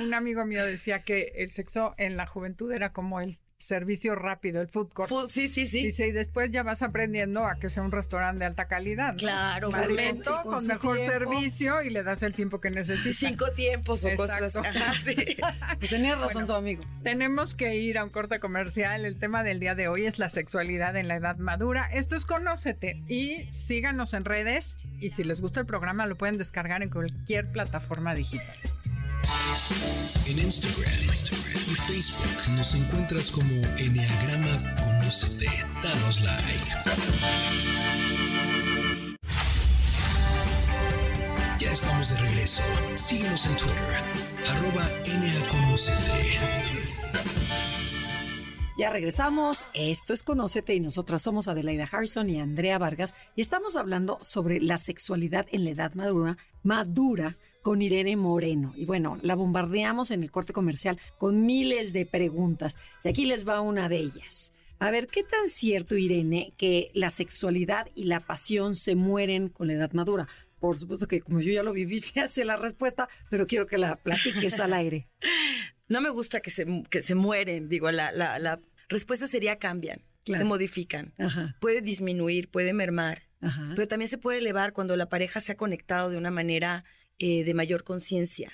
un 0.03 0.15
amigo 0.15 0.45
mío 0.45 0.65
decía 0.65 1.03
que 1.03 1.33
el 1.37 1.51
sexo 1.51 1.95
en 1.99 2.17
la 2.17 2.27
juventud 2.27 2.71
era 2.73 2.93
como 2.93 3.21
el 3.21 3.39
servicio 3.61 4.15
rápido, 4.15 4.61
el 4.61 4.69
food 4.69 4.93
court. 4.93 5.11
sí, 5.29 5.49
sí, 5.49 5.67
sí. 5.67 5.85
Dice, 5.85 6.09
y 6.09 6.13
después 6.13 6.51
ya 6.51 6.63
vas 6.63 6.83
aprendiendo 6.83 7.47
a 7.47 7.57
que 7.57 7.69
sea 7.69 7.83
un 7.83 7.93
restaurante 7.93 8.41
de 8.41 8.47
alta 8.47 8.67
calidad. 8.67 9.17
Claro, 9.17 9.71
Momento, 9.71 10.41
con, 10.43 10.67
mejor 10.67 10.99
servicio 10.99 11.83
y 11.83 11.91
le 11.91 12.03
das 12.03 12.23
el 12.23 12.33
tiempo 12.33 12.61
que 12.61 12.71
necesitas. 12.71 13.17
Cinco 13.17 13.51
tiempos 13.53 14.05
o 14.05 14.15
cosas 14.17 14.57
así. 14.57 15.15
pues 15.79 15.91
tenías 15.91 16.19
razón 16.19 16.47
tu 16.47 16.55
amigo. 16.55 16.83
Tenemos 17.03 17.55
que 17.55 17.77
ir 17.77 17.99
a 17.99 18.05
un 18.05 18.11
corte 18.11 18.41
comercial. 18.41 19.05
El 19.05 19.19
tema 19.19 19.43
del 19.43 19.61
día 19.61 19.75
de 19.75 19.89
hoy 19.89 20.07
es 20.07 20.19
la 20.19 20.29
sexualidad 20.29 20.97
en 20.97 21.09
la 21.09 21.17
edad 21.17 21.37
madura. 21.37 21.91
Esto 21.93 22.17
es 22.17 22.25
Conócete 22.25 23.03
y 23.09 23.47
síganos 23.51 24.15
en 24.15 24.25
redes 24.25 24.79
y 25.01 25.11
si 25.11 25.23
les 25.25 25.41
gusta 25.41 25.61
el 25.61 25.67
programa 25.67 26.07
lo 26.07 26.17
pueden 26.17 26.39
descargar 26.39 26.83
en 26.83 26.89
cualquier 26.89 27.51
plataforma 27.53 28.15
digital. 28.15 28.57
En 30.27 30.39
Instagram, 30.39 31.01
y 31.71 31.75
Facebook 31.75 32.55
nos 32.57 32.75
encuentras 32.75 33.31
como 33.31 33.55
Enneagrama 33.79 34.77
Conócete. 34.83 35.47
Danos 35.83 36.21
like. 36.21 36.67
Ya 41.59 41.73
estamos 41.73 42.11
de 42.11 42.17
regreso. 42.21 42.63
Síguenos 42.95 43.47
en 43.47 43.57
Twitter, 43.57 44.05
arroba 44.49 44.89
Ya 48.79 48.91
regresamos. 48.91 49.67
Esto 49.75 50.13
es 50.13 50.23
Conócete 50.23 50.75
y 50.75 50.81
nosotras 50.81 51.23
somos 51.23 51.49
Adelaida 51.49 51.89
Harrison 51.91 52.31
y 52.31 52.41
Andrea 52.41 52.79
Vargas 52.79 53.15
y 53.37 53.43
estamos 53.43 53.77
hablando 53.77 54.19
sobre 54.23 54.61
la 54.61 54.79
sexualidad 54.79 55.47
en 55.53 55.65
la 55.65 55.71
edad 55.71 55.95
madura, 55.95 56.39
madura 56.63 57.37
con 57.63 57.83
Irene 57.83 58.17
Moreno. 58.17 58.73
Y 58.77 58.85
bueno, 58.85 59.19
la 59.23 59.35
bombardeamos 59.35 60.11
en 60.11 60.23
el 60.23 60.31
corte 60.31 60.53
comercial 60.53 60.99
con 61.19 61.45
miles 61.47 61.93
de 61.93 62.07
preguntas. 62.07 62.77
Y 63.05 63.09
aquí 63.09 63.27
les 63.27 63.47
va 63.47 63.61
una 63.61 63.89
de 63.89 63.99
ellas. 63.99 64.53
A 64.79 64.91
ver, 64.91 65.09
¿qué 65.09 65.23
tan 65.23 65.49
cierto, 65.49 65.97
Irene, 65.97 66.55
que 66.57 66.91
la 66.95 67.11
sexualidad 67.11 67.89
y 67.95 68.05
la 68.05 68.21
pasión 68.21 68.75
se 68.75 68.95
mueren 68.95 69.51
con 69.51 69.67
la 69.67 69.75
edad 69.75 69.93
madura? 69.93 70.27
Por 70.59 70.79
supuesto 70.79 71.07
que 71.07 71.21
como 71.21 71.41
yo 71.41 71.53
ya 71.53 71.63
lo 71.63 71.73
viví, 71.73 71.99
se 72.01 72.21
hace 72.21 72.45
la 72.45 72.57
respuesta, 72.57 73.09
pero 73.29 73.47
quiero 73.47 73.67
que 73.67 73.79
la 73.79 73.97
platiques 73.97 74.61
al 74.61 74.73
aire. 74.75 75.09
No 75.89 76.01
me 76.01 76.11
gusta 76.11 76.39
que 76.39 76.51
se, 76.51 76.85
que 76.89 77.03
se 77.03 77.17
mueren, 77.17 77.69
digo, 77.69 77.91
la, 77.91 78.13
la, 78.13 78.39
la 78.39 78.61
respuesta 78.89 79.27
sería 79.27 79.59
cambian, 79.59 80.01
se 80.25 80.45
modifican. 80.45 81.13
Puede 81.61 81.81
disminuir, 81.81 82.49
puede 82.49 82.73
mermar, 82.73 83.23
pero 83.75 83.89
también 83.89 84.09
se 84.09 84.17
puede 84.17 84.39
elevar 84.39 84.73
cuando 84.73 84.95
la 84.95 85.09
pareja 85.09 85.41
se 85.41 85.51
ha 85.51 85.57
conectado 85.57 86.09
de 86.09 86.17
una 86.17 86.31
manera 86.31 86.85
eh, 87.23 87.45
de 87.45 87.53
mayor 87.53 87.85
conciencia, 87.85 88.51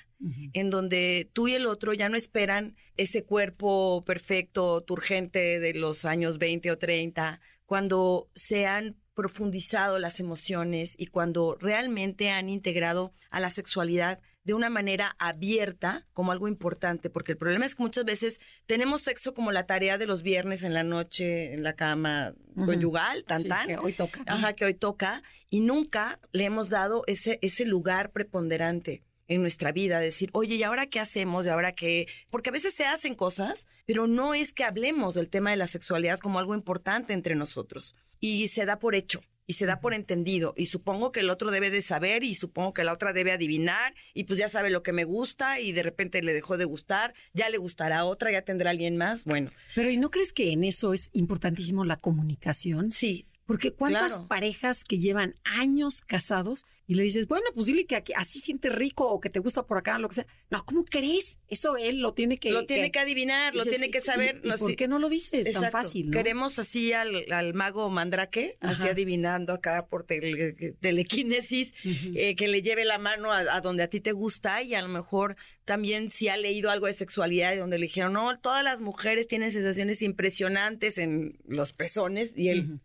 en 0.53 0.71
donde 0.71 1.31
tú 1.33 1.47
y 1.47 1.55
el 1.55 1.67
otro 1.67 1.95
ya 1.95 2.09
no 2.09 2.17
esperan 2.17 2.75
ese 2.97 3.23
cuerpo 3.25 4.03
perfecto, 4.05 4.83
turgente 4.83 5.61
de 5.61 5.73
los 5.73 6.05
años 6.05 6.39
20 6.39 6.73
o 6.73 6.77
30, 6.77 7.41
cuando 7.65 8.29
se 8.35 8.67
han 8.67 8.97
profundizado 9.15 10.01
las 10.01 10.19
emociones 10.19 10.97
y 10.99 11.07
cuando 11.07 11.57
realmente 11.61 12.31
han 12.31 12.49
integrado 12.49 13.13
a 13.31 13.39
la 13.39 13.51
sexualidad 13.51 14.21
de 14.47 14.55
una 14.55 14.71
manera 14.71 15.17
abierta 15.19 16.07
como 16.13 16.31
algo 16.31 16.47
importante, 16.47 17.11
porque 17.11 17.33
el 17.33 17.39
problema 17.39 17.67
es 17.67 17.75
que 17.75 17.83
muchas 17.83 18.05
veces 18.05 18.39
tenemos 18.67 19.03
sexo 19.03 19.35
como 19.35 19.51
la 19.51 19.67
tarea 19.67 19.99
de 19.99 20.07
los 20.07 20.23
viernes 20.23 20.63
en 20.63 20.73
la 20.73 20.85
noche, 20.85 21.53
en 21.53 21.65
la 21.65 21.75
cama 21.75 22.33
conyugal, 22.55 23.25
tan 23.25 23.43
tan. 23.43 23.67
Que 23.67 23.77
hoy 23.77 23.93
toca. 23.93 24.23
Ajá, 24.25 24.53
que 24.53 24.65
hoy 24.65 24.75
toca, 24.75 25.25
y 25.51 25.61
nunca 25.61 26.21
le 26.31 26.45
hemos 26.45 26.71
dado 26.71 27.03
ese, 27.09 27.41
ese 27.43 27.65
lugar 27.65 28.13
preponderante 28.13 29.03
en 29.27 29.41
nuestra 29.41 29.73
vida, 29.73 29.99
decir, 29.99 30.31
oye, 30.33 30.55
¿y 30.55 30.63
ahora 30.63 30.87
qué 30.87 31.01
hacemos? 31.01 31.47
¿Y 31.47 31.49
ahora 31.49 31.73
qué? 31.73 32.07
Porque 32.31 32.51
a 32.51 32.53
veces 32.53 32.73
se 32.73 32.87
hacen 32.87 33.17
cosas, 33.17 33.67
pero 33.85 34.07
no 34.07 34.33
es 34.33 34.53
que 34.53 34.63
hablemos 34.63 35.17
del 35.17 35.29
tema 35.29 35.51
de 35.51 35.57
la 35.57 35.67
sexualidad 35.67 36.21
como 36.21 36.39
algo 36.39 36.55
importante 36.55 37.15
entre 37.15 37.35
nosotros. 37.35 37.97
Y 38.21 38.47
se 38.47 38.65
da 38.65 38.79
por 38.79 38.95
hecho 38.95 39.23
y 39.47 39.55
se 39.55 39.67
da 39.67 39.81
por 39.81 39.95
entendido 39.95 40.55
y 40.57 40.67
supongo 40.67 41.13
que 41.13 41.21
el 41.21 41.31
otro 41.31 41.51
debe 41.51 41.71
de 41.71 41.83
saber 41.83 42.25
y 42.25 42.35
supongo 42.35 42.75
que 42.75 42.85
la 42.85 42.93
otra 42.93 43.13
debe 43.13 43.33
adivinar 43.33 43.95
y 44.15 44.25
pues 44.25 44.39
ya 44.39 44.49
sabe 44.49 44.71
lo 44.71 44.83
que 44.83 44.93
me 44.93 45.05
gusta 45.05 45.61
y 45.61 45.73
de 45.73 45.83
repente 45.83 46.23
le 46.23 46.35
dejó 46.35 46.57
de 46.57 46.65
gustar, 46.65 47.15
ya 47.33 47.49
le 47.49 47.59
gustará 47.59 48.05
otra, 48.05 48.33
ya 48.33 48.43
tendrá 48.43 48.71
alguien 48.71 48.97
más, 48.97 49.25
bueno. 49.25 49.51
Pero 49.75 49.91
¿y 49.91 49.97
no 49.97 50.11
crees 50.11 50.33
que 50.33 50.53
en 50.53 50.65
eso 50.65 50.93
es 50.93 51.11
importantísimo 51.13 51.85
la 51.85 51.97
comunicación? 51.97 52.91
Sí, 52.91 53.27
porque 53.47 53.73
cuántas 53.73 54.19
parejas 54.21 54.85
que 54.85 54.99
llevan 54.99 55.37
años 55.45 56.01
casados 56.01 56.65
y 56.89 56.95
le 56.95 57.03
dices, 57.03 57.27
bueno, 57.27 57.47
pues 57.55 57.67
dile 57.67 57.85
que 57.85 58.03
así 58.15 58.39
siente 58.39 58.69
rico 58.69 59.09
o 59.09 59.21
que 59.21 59.29
te 59.29 59.41
gusta 59.41 59.67
por 59.67 59.79
acá, 59.79 59.99
lo 59.99 60.09
que 60.09 60.17
sea. 60.17 60.27
No, 60.51 60.65
¿cómo 60.65 60.85
crees? 60.85 61.39
Eso 61.49 61.77
él 61.77 62.01
lo 62.01 62.15
tiene 62.15 62.39
que... 62.39 62.51
Lo 62.51 62.65
tiene 62.65 62.93
que, 62.93 63.01
adivinar, 63.01 63.57
lo 63.57 63.65
tiene 63.65 63.91
que 63.91 64.01
saber. 64.01 64.41
¿Y, 64.45 64.53
por 64.53 64.77
qué 64.77 64.87
no 64.87 65.01
lo 65.01 65.09
dices 65.09 65.51
tan 65.53 65.71
fácil? 65.73 66.13
Queremos 66.13 66.61
así 66.61 66.93
al, 66.93 67.55
mago 67.55 67.91
Mandrake, 67.91 68.57
así 68.61 68.87
adivinando 68.87 69.53
acá 69.53 69.87
por 69.87 70.05
telequinesis, 70.05 71.73
eh, 72.15 72.37
que 72.37 72.47
le 72.47 72.63
lleve 72.63 72.85
la 72.85 72.99
mano 72.99 73.33
a, 73.33 73.61
donde 73.61 73.83
a 73.83 73.89
ti 73.89 74.01
te 74.01 74.13
gusta 74.13 74.63
y 74.63 74.75
a 74.75 74.83
lo 74.83 74.89
mejor 74.89 75.37
también 75.65 76.11
si 76.11 76.29
ha 76.29 76.37
leído 76.37 76.71
algo 76.71 76.87
de 76.87 76.95
sexualidad 76.95 77.53
y 77.55 77.57
donde 77.57 77.79
le 77.79 77.87
dijeron, 77.87 78.13
no, 78.13 78.39
todas 78.39 78.63
las 78.63 78.81
mujeres 78.81 79.27
tienen 79.27 79.51
sensaciones 79.51 80.03
impresionantes 80.03 80.99
en 80.99 81.39
los 81.47 81.73
pezones 81.73 82.33
y 82.37 82.49
él... 82.51 82.81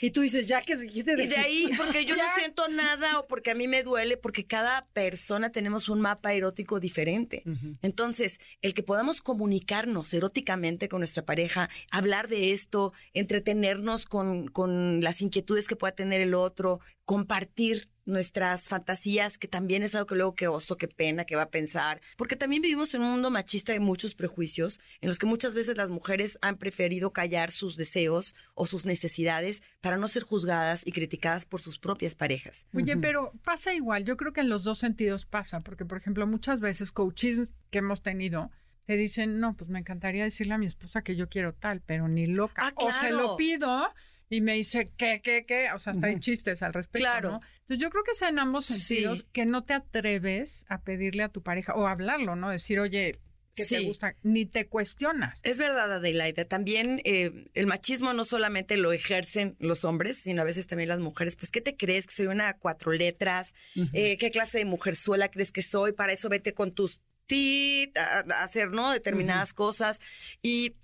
Y, 0.00 0.10
tú 0.10 0.22
dices, 0.22 0.46
ya 0.46 0.60
que 0.62 0.76
se 0.76 0.86
quite 0.86 1.16
de, 1.16 1.24
y 1.24 1.26
de 1.28 1.36
ahí, 1.36 1.70
porque 1.76 2.04
yo 2.04 2.16
no 2.16 2.24
siento 2.36 2.68
nada 2.68 3.20
o 3.20 3.26
porque 3.26 3.50
a 3.50 3.54
mí 3.54 3.68
me 3.68 3.82
duele, 3.82 4.16
porque 4.16 4.46
cada 4.46 4.86
persona 4.92 5.50
tenemos 5.50 5.88
un 5.88 6.00
mapa 6.00 6.32
erótico 6.32 6.80
diferente. 6.80 7.42
Entonces, 7.82 8.38
el 8.62 8.74
que 8.74 8.82
podamos 8.82 9.20
comunicarnos 9.20 10.12
eróticamente 10.14 10.88
con 10.88 11.00
nuestra 11.00 11.24
pareja, 11.24 11.68
hablar 11.90 12.28
de 12.28 12.52
esto, 12.52 12.92
entretenernos 13.14 14.06
con, 14.06 14.48
con 14.48 15.00
las 15.02 15.20
inquietudes 15.20 15.68
que 15.68 15.76
pueda 15.76 15.94
tener 15.94 16.20
el 16.20 16.34
otro, 16.34 16.80
compartir 17.04 17.88
nuestras 18.06 18.68
fantasías, 18.68 19.36
que 19.36 19.48
también 19.48 19.82
es 19.82 19.94
algo 19.94 20.06
que 20.06 20.14
luego 20.14 20.34
que 20.34 20.48
oso, 20.48 20.76
qué 20.76 20.88
pena, 20.88 21.24
que 21.24 21.36
va 21.36 21.42
a 21.42 21.50
pensar, 21.50 22.00
porque 22.16 22.36
también 22.36 22.62
vivimos 22.62 22.94
en 22.94 23.02
un 23.02 23.10
mundo 23.10 23.30
machista 23.30 23.72
de 23.72 23.80
muchos 23.80 24.14
prejuicios, 24.14 24.80
en 25.00 25.08
los 25.08 25.18
que 25.18 25.26
muchas 25.26 25.54
veces 25.54 25.76
las 25.76 25.90
mujeres 25.90 26.38
han 26.40 26.56
preferido 26.56 27.12
callar 27.12 27.50
sus 27.50 27.76
deseos 27.76 28.34
o 28.54 28.64
sus 28.64 28.86
necesidades 28.86 29.62
para 29.80 29.96
no 29.96 30.08
ser 30.08 30.22
juzgadas 30.22 30.86
y 30.86 30.92
criticadas 30.92 31.44
por 31.44 31.60
sus 31.60 31.78
propias 31.78 32.14
parejas. 32.14 32.66
Oye, 32.74 32.96
pero 32.96 33.32
pasa 33.44 33.74
igual, 33.74 34.04
yo 34.04 34.16
creo 34.16 34.32
que 34.32 34.40
en 34.40 34.48
los 34.48 34.62
dos 34.62 34.78
sentidos 34.78 35.26
pasa, 35.26 35.60
porque 35.60 35.84
por 35.84 35.98
ejemplo 35.98 36.26
muchas 36.26 36.60
veces 36.60 36.92
coaches 36.92 37.48
que 37.70 37.78
hemos 37.78 38.02
tenido, 38.02 38.50
te 38.84 38.96
dicen, 38.96 39.40
no, 39.40 39.56
pues 39.56 39.68
me 39.68 39.80
encantaría 39.80 40.22
decirle 40.22 40.54
a 40.54 40.58
mi 40.58 40.66
esposa 40.66 41.02
que 41.02 41.16
yo 41.16 41.28
quiero 41.28 41.52
tal, 41.52 41.80
pero 41.80 42.06
ni 42.06 42.26
loca. 42.26 42.62
Ah, 42.64 42.72
O 42.76 42.92
se 42.92 43.10
lo 43.10 43.36
pido 43.36 43.92
y 44.28 44.40
me 44.40 44.54
dice, 44.54 44.90
¿qué, 44.96 45.20
qué, 45.22 45.44
qué? 45.46 45.70
O 45.72 45.78
sea, 45.78 45.92
hasta 45.92 46.08
hay 46.08 46.18
chistes 46.18 46.62
al 46.62 46.72
respecto, 46.72 47.02
Claro. 47.04 47.30
¿no? 47.32 47.40
Entonces 47.60 47.78
yo 47.78 47.90
creo 47.90 48.02
que 48.04 48.10
es 48.12 48.22
en 48.22 48.38
ambos 48.38 48.66
Sí. 48.66 48.74
sentidos 48.78 49.24
que 49.32 49.46
no 49.46 49.62
te 49.62 49.74
atreves 49.74 50.64
a 50.68 50.80
pedirle 50.82 51.22
a 51.22 51.28
tu 51.28 51.42
pareja 51.42 51.74
o 51.74 51.86
hablarlo, 51.86 52.34
¿no? 52.36 52.50
Decir, 52.50 52.80
oye, 52.80 53.14
¿qué 53.54 53.64
te 53.64 53.80
gusta? 53.84 54.14
Ni 54.22 54.44
te 54.44 54.66
cuestionas. 54.66 55.38
Es 55.42 55.58
verdad, 55.58 55.92
Adelaida. 55.92 56.44
También 56.44 57.00
eh, 57.04 57.46
el 57.54 57.66
machismo 57.66 58.12
no 58.14 58.24
solamente 58.24 58.76
lo 58.76 58.92
ejercen 58.92 59.56
los 59.60 59.84
hombres, 59.84 60.18
sino 60.18 60.42
a 60.42 60.44
veces 60.44 60.66
también 60.66 60.88
las 60.88 61.00
mujeres. 61.00 61.36
Pues, 61.36 61.50
¿qué 61.50 61.60
te 61.60 61.76
crees? 61.76 62.06
¿Que 62.06 62.14
soy 62.14 62.26
una 62.26 62.54
cuatro 62.58 62.92
letras? 62.92 63.54
Eh, 63.92 64.18
¿Qué 64.18 64.30
clase 64.30 64.58
de 64.58 64.64
mujerzuela 64.64 65.30
crees 65.30 65.52
que 65.52 65.62
soy? 65.62 65.92
Para 65.92 66.12
eso 66.12 66.28
vete 66.28 66.52
con 66.52 66.72
tus 66.72 67.00
tit 67.26 67.96
a, 67.96 68.18
a 68.20 68.44
hacer, 68.44 68.70
¿no? 68.70 68.92
Determinadas 68.92 69.52
cosas. 69.52 70.00
Y 70.42 70.76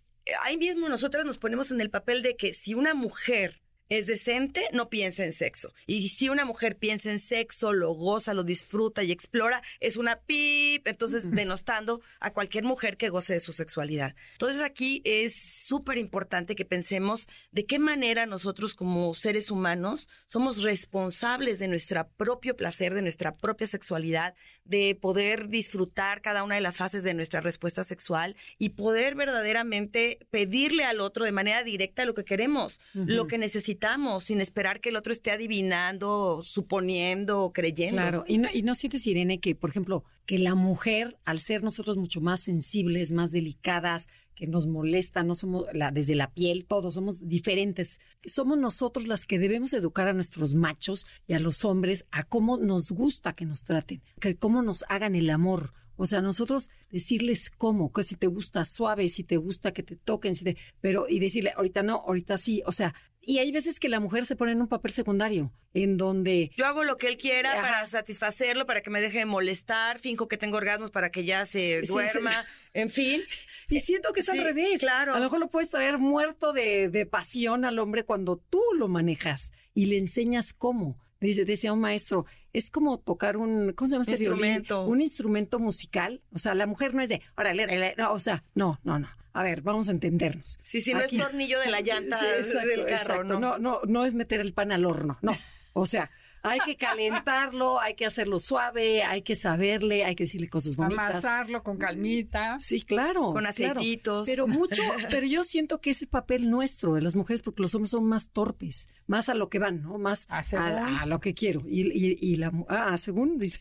ahí 0.42 0.56
mismo 0.56 0.88
nosotras 0.88 1.24
nos 1.24 1.38
ponemos 1.38 1.70
en 1.70 1.80
el 1.80 1.90
papel 1.90 2.22
de 2.22 2.36
que 2.36 2.54
si 2.54 2.74
una 2.74 2.94
mujer 2.94 3.61
es 3.92 4.06
decente, 4.06 4.66
no 4.72 4.88
piensa 4.88 5.22
en 5.22 5.34
sexo. 5.34 5.74
Y 5.86 6.08
si 6.08 6.30
una 6.30 6.46
mujer 6.46 6.78
piensa 6.78 7.10
en 7.10 7.20
sexo, 7.20 7.74
lo 7.74 7.92
goza, 7.92 8.32
lo 8.32 8.42
disfruta 8.42 9.02
y 9.02 9.12
explora, 9.12 9.62
es 9.80 9.98
una 9.98 10.20
pip, 10.20 10.88
entonces 10.88 11.30
denostando 11.30 12.00
a 12.18 12.32
cualquier 12.32 12.64
mujer 12.64 12.96
que 12.96 13.10
goce 13.10 13.34
de 13.34 13.40
su 13.40 13.52
sexualidad. 13.52 14.14
Entonces 14.32 14.62
aquí 14.62 15.02
es 15.04 15.34
súper 15.34 15.98
importante 15.98 16.54
que 16.54 16.64
pensemos 16.64 17.28
de 17.50 17.66
qué 17.66 17.78
manera 17.78 18.24
nosotros 18.24 18.74
como 18.74 19.14
seres 19.14 19.50
humanos 19.50 20.08
somos 20.24 20.62
responsables 20.62 21.58
de 21.58 21.68
nuestro 21.68 22.08
propio 22.16 22.56
placer, 22.56 22.94
de 22.94 23.02
nuestra 23.02 23.30
propia 23.30 23.66
sexualidad, 23.66 24.34
de 24.64 24.96
poder 24.98 25.48
disfrutar 25.48 26.22
cada 26.22 26.44
una 26.44 26.54
de 26.54 26.62
las 26.62 26.78
fases 26.78 27.04
de 27.04 27.12
nuestra 27.12 27.42
respuesta 27.42 27.84
sexual 27.84 28.36
y 28.56 28.70
poder 28.70 29.16
verdaderamente 29.16 30.18
pedirle 30.30 30.84
al 30.84 31.02
otro 31.02 31.26
de 31.26 31.32
manera 31.32 31.62
directa 31.62 32.06
lo 32.06 32.14
que 32.14 32.24
queremos, 32.24 32.80
lo 32.94 33.26
que 33.26 33.36
necesitamos, 33.36 33.81
sin 34.20 34.40
esperar 34.40 34.80
que 34.80 34.90
el 34.90 34.96
otro 34.96 35.12
esté 35.12 35.30
adivinando, 35.30 36.40
suponiendo, 36.42 37.50
creyendo. 37.52 37.96
Claro, 37.96 38.24
y 38.26 38.38
no, 38.38 38.48
y 38.52 38.62
no 38.62 38.74
sientes, 38.74 39.06
Irene, 39.06 39.40
que, 39.40 39.54
por 39.54 39.70
ejemplo, 39.70 40.04
que 40.26 40.38
la 40.38 40.54
mujer, 40.54 41.18
al 41.24 41.40
ser 41.40 41.62
nosotros 41.62 41.96
mucho 41.96 42.20
más 42.20 42.40
sensibles, 42.40 43.12
más 43.12 43.32
delicadas, 43.32 44.08
que 44.34 44.46
nos 44.46 44.66
molesta, 44.66 45.22
no 45.22 45.34
somos 45.34 45.66
la, 45.72 45.90
desde 45.90 46.14
la 46.14 46.32
piel, 46.32 46.64
todos 46.64 46.94
somos 46.94 47.28
diferentes. 47.28 47.98
Somos 48.24 48.56
nosotros 48.56 49.06
las 49.06 49.26
que 49.26 49.38
debemos 49.38 49.72
educar 49.72 50.08
a 50.08 50.12
nuestros 50.12 50.54
machos 50.54 51.06
y 51.26 51.34
a 51.34 51.38
los 51.38 51.64
hombres 51.64 52.06
a 52.10 52.22
cómo 52.24 52.56
nos 52.58 52.92
gusta 52.92 53.34
que 53.34 53.44
nos 53.44 53.64
traten, 53.64 54.02
que 54.20 54.36
cómo 54.36 54.62
nos 54.62 54.84
hagan 54.88 55.14
el 55.16 55.28
amor. 55.28 55.72
O 55.96 56.06
sea, 56.06 56.22
nosotros 56.22 56.70
decirles 56.90 57.50
cómo, 57.50 57.92
que 57.92 58.02
si 58.02 58.16
te 58.16 58.26
gusta 58.26 58.64
suave, 58.64 59.08
si 59.08 59.24
te 59.24 59.36
gusta 59.36 59.72
que 59.72 59.82
te 59.82 59.96
toquen, 59.96 60.34
si 60.34 60.44
te, 60.44 60.56
pero 60.80 61.06
y 61.08 61.18
decirle 61.18 61.52
ahorita 61.54 61.82
no, 61.82 61.96
ahorita 61.96 62.38
sí, 62.38 62.62
o 62.66 62.72
sea, 62.72 62.94
y 63.22 63.38
hay 63.38 63.52
veces 63.52 63.78
que 63.80 63.88
la 63.88 64.00
mujer 64.00 64.26
se 64.26 64.36
pone 64.36 64.52
en 64.52 64.60
un 64.60 64.68
papel 64.68 64.92
secundario, 64.92 65.52
en 65.74 65.96
donde 65.96 66.50
Yo 66.56 66.66
hago 66.66 66.84
lo 66.84 66.96
que 66.98 67.08
él 67.08 67.16
quiera 67.16 67.52
Ajá. 67.52 67.60
para 67.62 67.86
satisfacerlo, 67.86 68.66
para 68.66 68.80
que 68.82 68.90
me 68.90 69.00
deje 69.00 69.18
de 69.18 69.24
molestar, 69.26 69.98
finjo 70.00 70.28
que 70.28 70.36
tengo 70.36 70.56
orgasmos 70.56 70.90
para 70.90 71.10
que 71.10 71.24
ya 71.24 71.46
se 71.46 71.80
Sí, 71.80 71.86
sí. 71.86 71.92
duerma, 71.92 72.32
en 72.74 72.90
fin. 72.90 73.22
Y 73.68 73.80
siento 73.80 74.12
que 74.12 74.20
es 74.20 74.26
Sí, 74.26 74.36
al 74.36 74.44
revés. 74.44 74.80
claro. 74.80 75.14
A 75.14 75.18
lo 75.18 75.24
mejor 75.24 75.38
lo 75.40 75.48
puedes 75.48 75.70
traer 75.70 75.96
muerto 75.96 76.52
de, 76.52 76.90
de 76.90 77.06
pasión 77.06 77.64
al 77.64 77.78
hombre 77.78 78.04
cuando 78.04 78.36
tú 78.36 78.60
lo 78.76 78.86
manejas 78.88 79.50
y 79.72 79.86
le 79.86 79.96
enseñas 79.96 80.52
cómo. 80.52 80.98
Dice, 81.20 81.44
decía 81.46 81.72
un 81.72 81.80
maestro, 81.80 82.26
es 82.52 82.70
como 82.70 82.98
tocar 82.98 83.36
un, 83.38 83.72
¿cómo 83.72 83.88
se 83.88 83.92
llama 83.92 84.02
este 84.02 84.16
violín? 84.18 84.34
Instrumento. 84.56 84.84
Un 84.84 85.00
instrumento 85.00 85.58
musical. 85.58 86.20
O 86.34 86.38
sea, 86.38 86.54
la 86.54 86.66
mujer 86.66 86.92
no 86.94 87.00
es 87.00 87.08
de, 87.08 87.22
órale, 87.36 87.94
no, 87.96 88.12
o 88.12 88.18
sea, 88.18 88.42
no, 88.54 88.78
no, 88.84 88.98
no. 88.98 89.08
A 89.34 89.42
ver, 89.42 89.62
vamos 89.62 89.88
a 89.88 89.92
entendernos. 89.92 90.58
Sí, 90.62 90.80
sí, 90.80 90.92
no 90.92 91.00
Aquí- 91.00 91.16
es 91.16 91.22
tornillo 91.22 91.58
de 91.60 91.68
la 91.70 91.80
llanta 91.80 92.18
Sí, 92.18 92.24
exacto, 92.38 92.68
del 92.68 92.80
carro, 92.86 93.14
exacto. 93.14 93.24
¿no? 93.24 93.40
No, 93.40 93.58
no, 93.58 93.80
no 93.86 94.04
es 94.04 94.14
meter 94.14 94.40
el 94.40 94.52
pan 94.52 94.72
al 94.72 94.84
horno, 94.84 95.18
no. 95.22 95.32
O 95.72 95.86
sea, 95.86 96.10
hay 96.42 96.58
que 96.60 96.76
calentarlo, 96.76 97.80
hay 97.80 97.94
que 97.94 98.06
hacerlo 98.06 98.38
suave, 98.38 99.02
hay 99.02 99.22
que 99.22 99.34
saberle, 99.36 100.04
hay 100.04 100.14
que 100.14 100.24
decirle 100.24 100.48
cosas 100.48 100.76
bonitas. 100.76 100.98
Amasarlo 101.10 101.62
con 101.62 101.76
calmita. 101.78 102.56
Sí, 102.60 102.82
claro. 102.82 103.32
Con 103.32 103.44
claro. 103.44 103.48
aceititos. 103.48 104.26
Pero 104.28 104.46
mucho, 104.46 104.82
pero 105.10 105.26
yo 105.26 105.44
siento 105.44 105.80
que 105.80 105.90
ese 105.90 106.06
papel 106.06 106.50
nuestro 106.50 106.94
de 106.94 107.02
las 107.02 107.16
mujeres, 107.16 107.42
porque 107.42 107.62
los 107.62 107.74
hombres 107.74 107.90
son 107.90 108.04
más 108.04 108.30
torpes, 108.30 108.88
más 109.06 109.28
a 109.28 109.34
lo 109.34 109.48
que 109.48 109.58
van, 109.58 109.82
¿no? 109.82 109.98
Más 109.98 110.26
a, 110.30 111.06
lo 111.06 111.20
que 111.20 111.34
quiero. 111.34 111.62
Y, 111.66 111.82
y, 111.92 112.18
y 112.20 112.36
la 112.36 112.50
mu- 112.50 112.66
ah, 112.68 112.96
según 112.96 113.38
dice. 113.38 113.60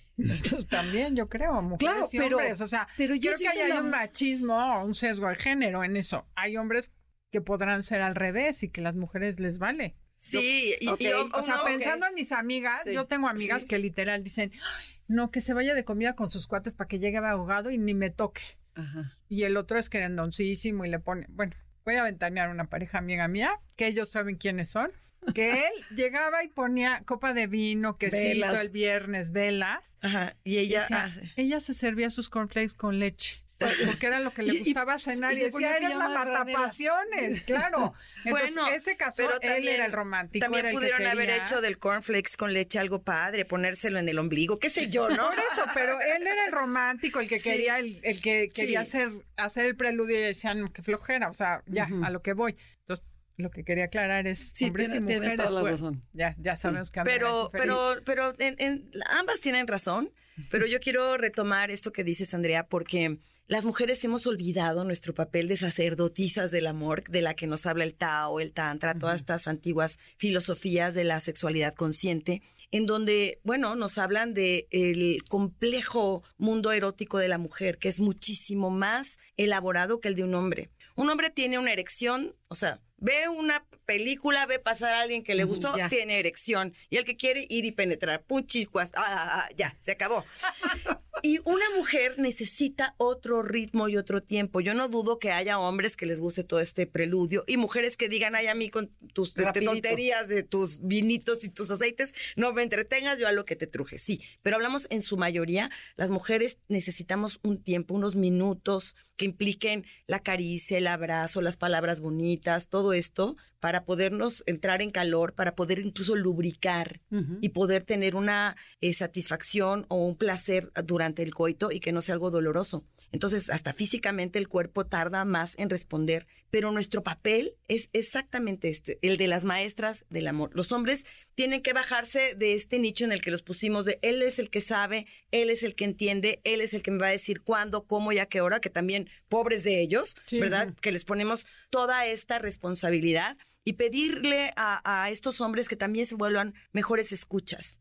Pues 0.50 0.68
también, 0.68 1.16
yo 1.16 1.28
creo, 1.30 1.62
mujeres 1.62 1.80
Claro, 1.80 2.10
y 2.12 2.18
pero- 2.18 2.38
hombres. 2.38 2.62
O 2.62 2.68
sea, 2.68 2.88
pero 2.98 3.16
yo 3.16 3.32
creo 3.34 3.52
que 3.54 3.62
hay 3.64 3.70
la- 3.70 3.82
un 3.82 3.90
machismo 3.90 4.56
o 4.56 4.86
un 4.86 4.94
sesgo 4.94 5.28
de 5.30 5.36
género 5.36 5.84
en 5.84 5.98
eso. 5.98 6.28
Hay 6.36 6.58
hombres 6.58 6.92
que 7.32 7.42
podrán 7.42 7.84
ser 7.84 8.02
al 8.02 8.16
revés 8.16 8.62
y 8.64 8.70
que 8.70 8.82
las 8.82 8.96
mujeres 8.96 9.40
les 9.40 9.58
vale. 9.58 9.96
Sí, 10.24 10.76
y, 10.80 10.88
O 10.88 10.98
sea, 11.44 11.56
no, 11.58 11.64
pensando 11.66 12.06
en 12.06 12.14
mis 12.14 12.32
amigas, 12.32 12.82
Sí, 12.84 12.94
yo 12.94 13.08
tengo 13.08 13.28
amigas 13.28 13.64
sí. 13.64 13.68
que 13.68 13.80
literal 13.80 14.24
dicen, 14.24 14.52
"Ay, 14.54 14.86
no, 15.08 15.32
que 15.32 15.42
se 15.42 15.54
vaya 15.54 15.74
de 15.74 15.84
comida 15.84 16.16
con 16.16 16.30
sus 16.30 16.46
cuates 16.48 16.74
para 16.76 16.88
que 16.88 17.00
llegue 17.00 17.18
ahogado 17.18 17.72
y 17.72 17.78
ni 17.80 17.94
me 17.96 18.12
toque. 18.12 18.44
Ajá. 18.76 19.12
Y 19.30 19.44
el 19.44 19.58
otro 19.58 19.80
es 19.80 19.90
querendoncísimo 19.90 20.86
y 20.86 20.90
le 20.90 21.00
pone, 21.00 21.26
bueno, 21.30 21.56
voy 21.84 21.96
a 21.96 22.04
ventanear 22.04 22.50
una 22.50 22.70
pareja 22.70 23.00
amiga 23.00 23.28
mía, 23.28 23.52
que 23.76 23.88
ellos 23.88 24.10
saben 24.12 24.36
quiénes 24.38 24.70
son, 24.70 24.92
que 25.34 25.66
él 25.66 25.74
llegaba 25.96 26.44
y 26.44 26.50
ponía 26.50 27.02
copa 27.06 27.34
de 27.34 27.48
vino, 27.48 27.98
quesito 27.98 28.28
Velas. 28.30 28.62
el 28.62 28.70
viernes, 28.72 29.32
velas. 29.32 29.98
Ajá, 30.02 30.36
y 30.44 30.54
Y 30.54 30.58
ella 30.60 30.82
decía, 30.82 31.04
hace- 31.06 31.34
ella 31.36 31.60
se 31.60 31.74
servía 31.74 32.12
sus 32.12 32.30
cornflakes 32.30 32.76
con 32.76 33.00
leche. 33.00 33.41
Porque 33.86 34.06
era 34.08 34.20
lo 34.20 34.32
que 34.34 34.44
le 34.44 34.54
Y- 34.54 34.58
y- 34.58 34.60
gustaba 34.66 34.98
cenar. 34.98 35.34
y 35.34 35.46
Y, 35.46 35.52
ponía 35.52 35.74
decía, 35.74 35.78
eres 35.78 35.90
la 35.98 36.06
pijama 36.08 36.20
de 36.20 36.26
franela". 36.32 36.60
matapasiones, 36.60 37.42
claro. 37.46 37.94
Entonces, 38.24 38.56
Bueno, 38.56 38.68
ese 38.70 38.98
caso, 38.98 39.16
pero 39.18 39.34
él 39.42 39.50
también- 39.50 39.74
era 39.76 39.86
el 39.86 39.92
romántico. 39.92 40.44
También 40.44 40.66
era 40.66 40.72
que 40.72 40.78
pudieron 40.78 41.06
haber 41.08 41.30
hecho 41.32 41.62
del 41.62 41.78
cornflakes 41.80 42.32
con 42.38 42.54
leche 42.54 42.80
algo 42.80 43.02
padre, 43.04 43.46
ponérselo 43.46 44.00
en 44.00 44.08
el 44.10 44.20
ombligo, 44.20 44.60
qué 44.60 44.70
sé 44.70 44.90
yo, 44.90 45.10
¿no? 45.10 45.30
Por 45.30 45.40
eso, 45.40 45.64
pero 45.74 46.00
él 46.00 46.26
era 46.28 46.46
el 46.46 46.52
romántico, 46.52 47.20
el 47.20 47.28
que 47.28 47.40
Sí. 47.40 47.50
quería, 47.50 47.80
el, 47.80 48.00
el 48.04 48.22
que 48.22 48.50
quería 48.54 48.86
Sí. 48.86 48.98
hacer, 48.98 49.10
hacer 49.38 49.66
el 49.66 49.76
preludio 49.76 50.18
y 50.20 50.22
decían 50.24 50.68
que 50.70 50.82
flojera, 50.84 51.30
o 51.30 51.34
sea, 51.34 51.64
ya, 51.68 51.90
a 52.04 52.10
lo 52.10 52.22
que 52.22 52.34
voy. 52.34 52.56
Entonces, 52.82 53.06
lo 53.38 53.50
que 53.50 53.64
quería 53.64 53.86
aclarar 53.86 54.28
es 54.28 54.52
Sí, 54.54 54.66
hombres 54.66 54.92
tiene- 54.92 55.14
y 55.14 55.16
mujeres. 55.18 55.38
toda 55.38 55.50
la 55.52 55.62
pues, 55.62 55.72
razón. 55.74 56.04
Ya, 56.14 56.36
ya 56.38 56.56
sabemos 56.56 56.92
que 56.92 57.00
Andrea 57.00 57.18
Pero, 57.18 57.50
pero, 57.52 57.96
pero 58.06 58.34
en- 58.40 58.56
en- 58.60 58.92
ambas 59.20 59.40
tienen 59.40 59.68
razón. 59.68 60.12
Pero 60.50 60.66
yo 60.66 60.80
quiero 60.80 61.18
retomar 61.18 61.72
esto 61.72 61.92
que 61.92 62.04
dices, 62.04 62.34
Andrea, 62.34 62.66
porque 62.66 63.18
las 63.52 63.66
mujeres 63.66 64.02
hemos 64.06 64.28
olvidado 64.28 64.86
nuestro 64.86 65.14
papel 65.14 65.50
de 65.50 65.58
sacerdotisas 65.58 66.52
del 66.52 66.68
amor, 66.68 67.04
de 67.10 67.22
la 67.22 67.34
que 67.34 67.48
nos 67.48 67.66
habla 67.66 67.84
el 67.84 67.96
Tao, 67.96 68.40
el 68.40 68.54
Tantra, 68.54 68.98
todas 68.98 69.18
estas 69.18 69.46
antiguas 69.46 70.00
filosofías 70.16 70.94
de 70.94 71.04
la 71.04 71.20
sexualidad 71.20 71.74
consciente, 71.74 72.42
en 72.72 72.86
donde, 72.86 73.42
bueno, 73.44 73.76
nos 73.76 73.98
hablan 73.98 74.34
de 74.34 74.70
el 74.72 75.22
complejo 75.28 76.24
mundo 76.38 76.72
erótico 76.72 77.18
de 77.18 77.28
la 77.28 77.38
mujer, 77.38 77.78
que 77.78 77.90
es 77.90 78.00
muchísimo 78.00 78.70
más 78.70 79.18
elaborado 79.36 80.00
que 80.00 80.08
el 80.08 80.16
de 80.16 80.24
un 80.24 80.34
hombre. 80.34 80.70
Un 80.96 81.10
hombre 81.10 81.30
tiene 81.30 81.60
una 81.60 81.74
erección, 81.74 82.34
o 82.48 82.56
sea, 82.56 82.80
ve 83.00 83.28
una 83.28 83.68
película, 83.86 84.46
ve 84.46 84.60
pasar 84.60 84.94
a 84.94 85.02
alguien 85.02 85.26
que 85.26 85.36
le 85.36 85.44
gustó, 85.44 85.76
ya. 85.76 85.90
tiene 85.90 86.20
erección. 86.20 86.74
Y 86.90 86.96
el 86.96 87.04
que 87.04 87.18
quiere 87.18 87.48
ir 87.50 87.66
y 87.66 87.74
penetrar, 87.74 88.24
punchicuas, 88.24 88.94
ah, 88.96 89.04
ah, 89.06 89.30
ah, 89.42 89.50
ya, 89.58 89.76
se 89.82 89.92
acabó. 89.92 90.24
Y 91.24 91.40
una 91.46 91.66
mujer 91.76 92.16
necesita 92.18 92.96
otro 92.98 93.44
ritmo 93.44 93.90
y 93.90 93.98
otro 93.98 94.22
tiempo. 94.22 94.62
Yo 94.62 94.74
no 94.74 94.90
dudo 94.90 95.20
que 95.20 95.32
haya 95.32 95.60
hombres 95.60 95.96
que 95.96 96.06
les 96.06 96.20
guste 96.20 96.44
todo 96.44 96.60
este 96.60 96.88
preludio 96.88 97.44
y 97.48 97.58
mujeres 97.58 97.98
que 97.98 98.10
digan, 98.10 98.36
ay, 98.36 98.48
a 98.48 98.56
mí 98.56 98.70
con 98.70 98.88
tus 99.14 99.36
este, 99.38 99.62
tonterías 99.62 100.28
de 100.28 100.44
tus 100.44 100.80
vinitos 100.82 101.44
y 101.44 101.50
tus 101.50 101.70
aceites, 101.70 102.14
no 102.36 102.54
me 102.54 102.64
entretengas, 102.64 103.20
yo 103.20 103.28
a 103.28 103.32
lo 103.32 103.46
que 103.46 103.56
te 103.56 103.68
truje. 103.68 103.98
Sí, 103.98 104.22
pero 104.42 104.56
hablamos 104.56 104.88
en 104.90 105.02
su 105.02 105.18
mayoría, 105.18 105.70
las 105.96 106.10
mujeres 106.10 106.60
necesitamos 106.68 107.40
un 107.44 107.62
tiempo, 107.62 107.94
unos 107.94 108.16
minutos 108.16 108.96
que 109.16 109.26
impliquen 109.26 109.86
la 110.08 110.20
caricia, 110.20 110.78
el 110.78 110.88
abrazo, 110.88 111.42
las 111.42 111.58
palabras 111.58 112.02
bonitas, 112.02 112.68
todo 112.68 112.94
esto 112.94 113.36
para 113.62 113.86
podernos 113.86 114.44
entrar 114.48 114.82
en 114.82 114.90
calor, 114.90 115.34
para 115.34 115.56
poder 115.56 115.80
incluso 115.80 116.16
lubricar 116.16 117.00
y 117.42 117.50
poder 117.50 117.84
tener 117.84 118.16
una 118.16 118.58
eh, 118.82 118.92
satisfacción 118.92 119.86
o 119.88 120.04
un 120.04 120.18
placer 120.18 120.72
durante 120.84 121.11
durante 121.12 121.24
el 121.24 121.34
coito 121.34 121.72
y 121.72 121.80
que 121.80 121.92
no 121.92 122.02
sea 122.02 122.14
algo 122.14 122.32
doloroso. 122.32 122.86
Entonces, 123.12 123.50
hasta 123.50 123.74
físicamente 123.74 124.40
el 124.40 124.48
cuerpo 124.48 124.86
tarda 124.86 125.26
más 125.26 125.58
en 125.60 125.70
responder, 125.70 126.28
pero 126.50 126.72
nuestro 126.72 127.04
papel 127.04 127.56
es 127.68 127.90
exactamente 127.92 128.70
este, 128.70 128.98
el 129.02 129.18
de 129.18 129.28
las 129.28 129.44
maestras 129.44 130.06
del 130.10 130.28
amor. 130.28 130.52
Los 130.54 130.72
hombres 130.72 131.04
tienen 131.36 131.62
que 131.62 131.74
bajarse 131.74 132.36
de 132.36 132.54
este 132.54 132.80
nicho 132.80 133.04
en 133.04 133.12
el 133.12 133.22
que 133.22 133.32
los 133.32 133.44
pusimos 133.44 133.84
de 133.84 134.00
él 134.02 134.22
es 134.22 134.40
el 134.40 134.50
que 134.50 134.62
sabe, 134.62 135.08
él 135.32 135.50
es 135.50 135.64
el 135.64 135.76
que 135.76 135.86
entiende, 135.86 136.40
él 136.46 136.62
es 136.62 136.74
el 136.74 136.82
que 136.82 136.92
me 136.92 137.00
va 137.00 137.08
a 137.08 137.12
decir 137.12 137.42
cuándo, 137.42 137.86
cómo 137.86 138.14
y 138.14 138.20
a 138.20 138.28
qué 138.28 138.40
hora, 138.40 138.62
que 138.62 138.70
también 138.70 139.10
pobres 139.28 139.64
de 139.66 139.82
ellos, 139.82 140.16
¿verdad? 140.32 140.74
Que 140.82 140.94
les 140.94 141.04
ponemos 141.04 141.46
toda 141.70 142.06
esta 142.06 142.40
responsabilidad 142.40 143.38
y 143.64 143.74
pedirle 143.74 144.52
a, 144.56 145.08
estos 145.12 145.42
hombres 145.42 145.68
que 145.68 145.76
también 145.76 146.06
se 146.06 146.16
vuelvan 146.16 146.54
mejores 146.72 147.12
escuchas 147.12 147.80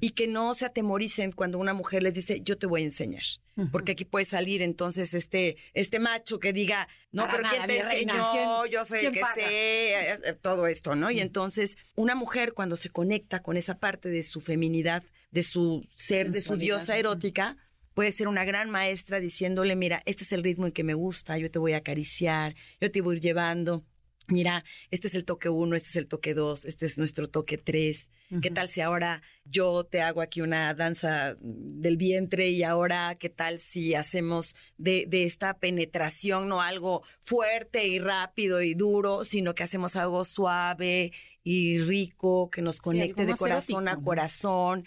y 0.00 0.10
que 0.10 0.26
no 0.26 0.54
se 0.54 0.66
atemoricen 0.66 1.32
cuando 1.32 1.56
una 1.58 1.72
mujer 1.72 2.02
les 2.02 2.14
dice, 2.14 2.40
yo 2.42 2.58
te 2.58 2.66
voy 2.66 2.82
a 2.82 2.84
enseñar. 2.84 3.22
Porque 3.70 3.92
aquí 3.92 4.04
puede 4.04 4.24
salir 4.24 4.60
entonces 4.62 5.14
este, 5.14 5.56
este 5.72 5.98
macho 5.98 6.38
que 6.40 6.52
diga, 6.52 6.88
no, 7.10 7.26
pero 7.30 7.48
¿quién 7.48 7.66
te 7.66 7.78
enseñó? 7.78 8.66
yo 8.66 8.84
sé 8.84 9.10
que 9.10 9.20
sé, 9.34 9.40
eh, 9.40 10.18
eh, 10.24 10.32
todo 10.40 10.66
esto, 10.66 10.96
¿no? 10.96 11.10
Y 11.10 11.20
entonces 11.20 11.76
una 11.94 12.14
mujer 12.14 12.54
cuando 12.54 12.76
se 12.76 12.90
conecta 12.90 13.42
con 13.42 13.56
esa 13.56 13.78
parte 13.78 14.08
de 14.08 14.22
su 14.22 14.40
feminidad, 14.40 15.04
de 15.30 15.42
su 15.42 15.86
ser, 15.94 16.30
de 16.30 16.40
su 16.40 16.56
diosa 16.56 16.96
erótica, 16.96 17.56
puede 17.94 18.10
ser 18.10 18.28
una 18.28 18.44
gran 18.44 18.70
maestra 18.70 19.20
diciéndole, 19.20 19.76
mira, 19.76 20.02
este 20.06 20.24
es 20.24 20.32
el 20.32 20.42
ritmo 20.42 20.66
en 20.66 20.72
que 20.72 20.84
me 20.84 20.94
gusta, 20.94 21.38
yo 21.38 21.50
te 21.50 21.58
voy 21.58 21.74
a 21.74 21.78
acariciar, 21.78 22.54
yo 22.80 22.90
te 22.90 23.00
voy 23.00 23.14
a 23.14 23.16
ir 23.16 23.22
llevando 23.22 23.84
mira, 24.32 24.64
este 24.90 25.08
es 25.08 25.14
el 25.14 25.24
toque 25.24 25.48
uno, 25.48 25.76
este 25.76 25.90
es 25.90 25.96
el 25.96 26.08
toque 26.08 26.34
dos, 26.34 26.64
este 26.64 26.86
es 26.86 26.98
nuestro 26.98 27.28
toque 27.28 27.58
tres. 27.58 28.10
¿Qué 28.40 28.50
tal 28.50 28.68
si 28.68 28.80
ahora 28.80 29.22
yo 29.44 29.84
te 29.84 30.00
hago 30.00 30.22
aquí 30.22 30.40
una 30.40 30.72
danza 30.72 31.36
del 31.40 31.98
vientre 31.98 32.48
y 32.48 32.62
ahora 32.62 33.14
qué 33.16 33.28
tal 33.28 33.60
si 33.60 33.94
hacemos 33.94 34.56
de, 34.78 35.06
esta 35.10 35.58
penetración 35.58 36.48
no 36.48 36.62
algo 36.62 37.02
fuerte 37.20 37.86
y 37.86 37.98
rápido 37.98 38.62
y 38.62 38.72
duro, 38.72 39.26
sino 39.26 39.54
que 39.54 39.64
hacemos 39.64 39.96
algo 39.96 40.24
suave 40.24 41.12
y 41.44 41.78
rico, 41.78 42.48
que 42.50 42.62
nos 42.62 42.80
conecte 42.80 43.26
de 43.26 43.34
corazón 43.34 43.86
a 43.88 44.00
corazón. 44.00 44.84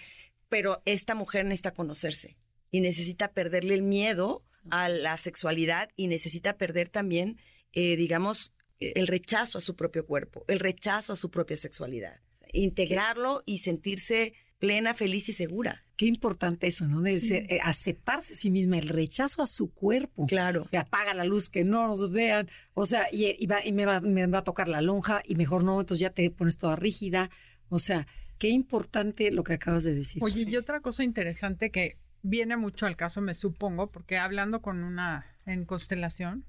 Pero 0.49 0.81
esta 0.85 1.13
mujer 1.13 1.45
necesita 1.45 1.71
conocerse 1.71 2.35
y 2.71 2.79
necesita 2.79 3.31
perderle 3.31 3.75
el 3.75 3.83
miedo 3.83 4.43
a 4.71 4.89
la 4.89 5.17
sexualidad 5.17 5.89
y 5.95 6.07
necesita 6.07 6.57
perder 6.57 6.89
también, 6.89 7.37
eh, 7.73 7.95
digamos, 7.95 8.54
el 8.79 9.07
rechazo 9.07 9.57
a 9.57 9.61
su 9.61 9.75
propio 9.75 10.05
cuerpo, 10.05 10.45
el 10.47 10.59
rechazo 10.59 11.13
a 11.13 11.15
su 11.15 11.31
propia 11.31 11.57
sexualidad. 11.57 12.21
Integrarlo 12.53 13.43
y 13.45 13.59
sentirse 13.59 14.33
plena, 14.59 14.93
feliz 14.93 15.29
y 15.29 15.33
segura. 15.33 15.83
Qué 15.97 16.05
importante 16.05 16.67
eso, 16.67 16.87
¿no? 16.87 17.01
De 17.01 17.15
eh, 17.15 17.59
aceptarse 17.63 18.33
a 18.33 18.35
sí 18.35 18.51
misma, 18.51 18.77
el 18.77 18.89
rechazo 18.89 19.41
a 19.41 19.47
su 19.47 19.73
cuerpo. 19.73 20.25
Claro. 20.25 20.65
Que 20.69 20.77
apaga 20.77 21.13
la 21.13 21.23
luz, 21.23 21.49
que 21.49 21.63
no 21.63 21.87
nos 21.87 22.11
vean. 22.11 22.49
O 22.73 22.85
sea, 22.85 23.07
y, 23.11 23.47
me, 23.73 23.85
va, 23.85 24.01
me 24.01 24.27
va 24.27 24.39
a 24.39 24.43
tocar 24.43 24.67
la 24.67 24.81
lonja 24.81 25.21
y 25.25 25.35
mejor 25.35 25.63
no, 25.63 25.79
entonces 25.79 26.01
ya 26.01 26.09
te 26.09 26.29
pones 26.31 26.57
toda 26.57 26.75
rígida. 26.75 27.29
O 27.69 27.79
sea, 27.79 28.07
qué 28.37 28.49
importante 28.49 29.31
lo 29.31 29.43
que 29.43 29.53
acabas 29.53 29.83
de 29.83 29.95
decir. 29.95 30.21
Oye, 30.23 30.45
y 30.47 30.55
otra 30.57 30.81
cosa 30.81 31.03
interesante 31.03 31.71
que 31.71 31.97
viene 32.21 32.57
mucho 32.57 32.85
al 32.85 32.95
caso, 32.95 33.21
me 33.21 33.33
supongo, 33.33 33.91
porque 33.91 34.17
hablando 34.17 34.61
con 34.61 34.83
una 34.83 35.25
en 35.45 35.65
constelación, 35.65 36.45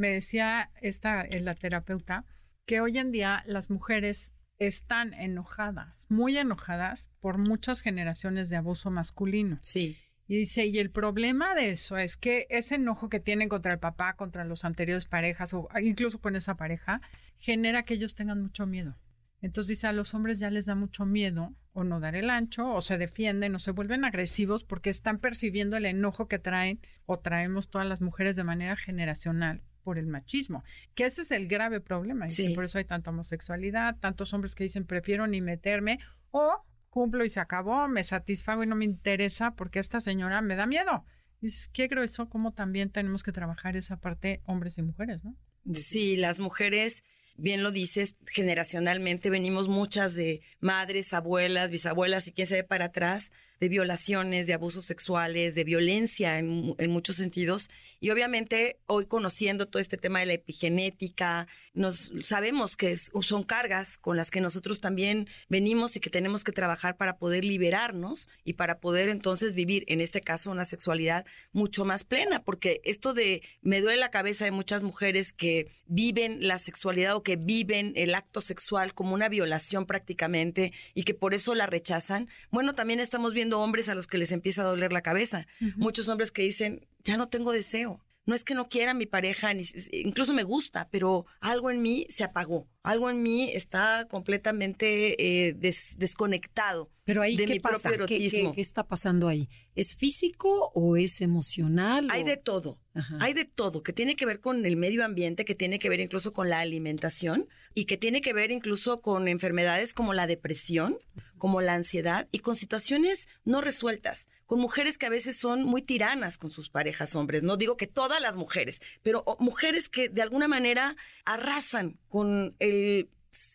me 0.00 0.10
decía 0.10 0.70
esta, 0.80 1.26
la 1.40 1.54
terapeuta, 1.54 2.24
que 2.64 2.80
hoy 2.80 2.96
en 2.96 3.12
día 3.12 3.44
las 3.46 3.68
mujeres 3.68 4.34
están 4.58 5.12
enojadas, 5.12 6.06
muy 6.08 6.38
enojadas 6.38 7.10
por 7.20 7.36
muchas 7.36 7.82
generaciones 7.82 8.48
de 8.48 8.56
abuso 8.56 8.90
masculino. 8.90 9.58
Sí. 9.60 9.98
Y 10.26 10.38
dice, 10.38 10.66
y 10.66 10.78
el 10.78 10.90
problema 10.90 11.54
de 11.54 11.68
eso 11.68 11.98
es 11.98 12.16
que 12.16 12.46
ese 12.48 12.76
enojo 12.76 13.10
que 13.10 13.20
tienen 13.20 13.50
contra 13.50 13.72
el 13.72 13.78
papá, 13.78 14.16
contra 14.16 14.44
los 14.44 14.64
anteriores 14.64 15.04
parejas 15.04 15.52
o 15.52 15.68
incluso 15.82 16.18
con 16.18 16.34
esa 16.34 16.56
pareja, 16.56 17.02
genera 17.36 17.84
que 17.84 17.94
ellos 17.94 18.14
tengan 18.14 18.40
mucho 18.40 18.66
miedo. 18.66 18.96
Entonces 19.42 19.68
dice, 19.68 19.86
a 19.86 19.92
los 19.92 20.14
hombres 20.14 20.38
ya 20.38 20.50
les 20.50 20.64
da 20.64 20.74
mucho 20.74 21.04
miedo 21.04 21.54
o 21.72 21.84
no 21.84 22.00
dar 22.00 22.14
el 22.14 22.30
ancho 22.30 22.72
o 22.72 22.80
se 22.80 22.96
defienden 22.96 23.54
o 23.54 23.58
se 23.58 23.72
vuelven 23.72 24.04
agresivos 24.06 24.64
porque 24.64 24.88
están 24.88 25.18
percibiendo 25.18 25.76
el 25.76 25.84
enojo 25.84 26.26
que 26.26 26.38
traen 26.38 26.80
o 27.04 27.18
traemos 27.18 27.68
todas 27.68 27.86
las 27.86 28.00
mujeres 28.00 28.34
de 28.36 28.44
manera 28.44 28.76
generacional 28.76 29.62
por 29.82 29.98
el 29.98 30.06
machismo, 30.06 30.62
que 30.94 31.04
ese 31.04 31.22
es 31.22 31.30
el 31.30 31.48
grave 31.48 31.80
problema. 31.80 32.26
Y 32.28 32.54
por 32.54 32.64
eso 32.64 32.78
hay 32.78 32.84
tanta 32.84 33.10
homosexualidad, 33.10 33.98
tantos 33.98 34.32
hombres 34.34 34.54
que 34.54 34.64
dicen 34.64 34.84
prefiero 34.84 35.26
ni 35.26 35.40
meterme 35.40 35.98
o 36.30 36.64
cumplo 36.90 37.24
y 37.24 37.30
se 37.30 37.40
acabó, 37.40 37.88
me 37.88 38.04
satisfago 38.04 38.64
y 38.64 38.66
no 38.66 38.76
me 38.76 38.84
interesa 38.84 39.54
porque 39.54 39.78
esta 39.78 40.00
señora 40.00 40.42
me 40.42 40.56
da 40.56 40.66
miedo. 40.66 41.04
Y 41.40 41.46
es 41.46 41.68
que 41.68 41.88
creo 41.88 42.02
eso 42.02 42.28
como 42.28 42.52
también 42.52 42.90
tenemos 42.90 43.22
que 43.22 43.32
trabajar 43.32 43.76
esa 43.76 43.98
parte 43.98 44.42
hombres 44.44 44.76
y 44.78 44.82
mujeres, 44.82 45.24
¿no? 45.24 45.36
Sí, 45.72 46.16
las 46.16 46.40
mujeres 46.40 47.04
bien 47.36 47.62
lo 47.62 47.70
dices, 47.70 48.16
generacionalmente 48.26 49.30
venimos 49.30 49.68
muchas 49.68 50.14
de 50.14 50.42
madres, 50.60 51.12
abuelas, 51.14 51.70
bisabuelas 51.70 52.28
y 52.28 52.32
quién 52.32 52.46
sabe 52.46 52.64
para 52.64 52.86
atrás, 52.86 53.32
de 53.60 53.68
violaciones, 53.68 54.46
de 54.46 54.54
abusos 54.54 54.86
sexuales, 54.86 55.54
de 55.54 55.64
violencia 55.64 56.38
en, 56.38 56.90
muchos 56.90 57.16
sentidos. 57.16 57.68
Y 58.00 58.10
obviamente 58.10 58.80
hoy 58.86 59.04
conociendo 59.04 59.66
todo 59.68 59.80
este 59.80 59.98
tema 59.98 60.20
de 60.20 60.26
la 60.26 60.32
epigenética, 60.32 61.46
nos 61.74 62.10
sabemos 62.22 62.76
que 62.76 62.96
son 62.96 63.42
cargas 63.44 63.98
con 63.98 64.16
las 64.16 64.30
que 64.30 64.40
nosotros 64.40 64.80
también 64.80 65.28
venimos 65.48 65.94
y 65.94 66.00
que 66.00 66.08
tenemos 66.08 66.42
que 66.42 66.52
trabajar 66.52 66.96
para 66.96 67.18
poder 67.18 67.44
liberarnos 67.44 68.28
y 68.44 68.54
para 68.54 68.80
poder 68.80 69.10
entonces 69.10 69.54
vivir, 69.54 69.84
en 69.88 70.00
este 70.00 70.22
caso, 70.22 70.50
una 70.50 70.64
sexualidad 70.64 71.26
mucho 71.52 71.84
más 71.84 72.04
plena, 72.04 72.42
porque 72.42 72.80
esto 72.84 73.12
de 73.12 73.42
me 73.60 73.82
duele 73.82 73.98
la 73.98 74.10
cabeza 74.10 74.46
de 74.46 74.52
muchas 74.52 74.82
mujeres 74.82 75.34
que 75.34 75.68
viven 75.86 76.48
la 76.48 76.58
sexualidad 76.58 77.14
o 77.14 77.22
que 77.22 77.36
viven 77.36 77.92
el 77.96 78.14
acto 78.14 78.40
sexual 78.40 78.94
como 78.94 79.12
una 79.12 79.28
violación 79.28 79.84
prácticamente 79.84 80.72
y 80.94 81.02
que 81.02 81.12
por 81.12 81.34
eso 81.34 81.54
la 81.54 81.66
rechazan. 81.66 82.28
Bueno, 82.50 82.74
también 82.74 83.00
estamos 83.00 83.34
viendo 83.34 83.49
hombres 83.58 83.88
a 83.88 83.94
los 83.94 84.06
que 84.06 84.18
les 84.18 84.30
empieza 84.30 84.62
a 84.62 84.66
doler 84.66 84.92
la 84.92 85.02
cabeza. 85.02 85.46
Muchos 85.76 86.08
hombres 86.08 86.30
que 86.30 86.42
dicen, 86.42 86.86
ya 87.02 87.16
no 87.16 87.28
tengo 87.28 87.52
deseo. 87.52 88.04
No 88.26 88.34
es 88.34 88.44
que 88.44 88.54
no 88.54 88.68
quiera 88.68 88.92
a 88.92 88.94
mi 88.94 89.06
pareja, 89.06 89.52
ni, 89.54 89.64
incluso 89.92 90.34
me 90.34 90.44
gusta, 90.44 90.88
pero 90.90 91.26
algo 91.40 91.70
en 91.70 91.82
mí 91.82 92.06
se 92.10 92.22
apagó. 92.22 92.68
Algo 92.82 93.10
en 93.10 93.22
mí 93.22 93.50
está 93.52 94.06
completamente 94.08 95.48
eh, 95.48 95.54
desconectado 95.54 96.90
pero 97.10 97.22
ahí, 97.22 97.36
de 97.36 97.46
¿qué 97.46 97.54
mi 97.54 97.60
pasa? 97.60 97.88
propio 97.88 98.06
erotismo. 98.06 98.52
¿Qué, 98.52 98.60
está 98.60 98.84
pasando 98.84 99.26
ahí? 99.26 99.48
¿Es 99.74 99.96
físico 99.96 100.70
o 100.74 100.96
es 100.96 101.20
emocional? 101.20 102.06
Hay 102.10 102.22
de 102.22 102.36
todo. 102.36 102.78
Hay 103.20 103.34
de 103.34 103.44
todo, 103.44 103.82
que 103.82 103.92
tiene 103.92 104.16
que 104.16 104.26
ver 104.26 104.40
con 104.40 104.66
el 104.66 104.76
medio 104.76 105.04
ambiente, 105.04 105.44
que 105.44 105.54
tiene 105.54 105.78
que 105.78 105.88
ver 105.88 106.00
incluso 106.00 106.32
con 106.32 106.50
la 106.50 106.58
alimentación 106.58 107.48
y 107.72 107.84
que 107.84 107.96
tiene 107.96 108.20
que 108.20 108.32
ver 108.32 108.50
incluso 108.50 109.00
con 109.00 109.28
enfermedades 109.28 109.94
como 109.94 110.12
la 110.12 110.26
depresión, 110.26 110.98
como 111.38 111.60
la 111.60 111.74
ansiedad 111.74 112.28
y 112.32 112.40
con 112.40 112.56
situaciones 112.56 113.28
no 113.44 113.60
resueltas, 113.60 114.28
con 114.44 114.60
mujeres 114.60 114.98
que 114.98 115.06
a 115.06 115.10
veces 115.10 115.38
son 115.38 115.62
muy 115.62 115.82
tiranas 115.82 116.36
con 116.36 116.50
sus 116.50 116.68
parejas 116.68 117.14
hombres. 117.14 117.44
No 117.44 117.56
digo 117.56 117.76
que 117.76 117.86
todas 117.86 118.20
las 118.20 118.36
mujeres, 118.36 118.80
pero 119.02 119.24
mujeres 119.38 119.88
que 119.88 120.08
de 120.08 120.22
alguna 120.22 120.48
manera 120.48 120.96
arrasan 121.24 121.96
con 122.08 122.56
el 122.58 122.69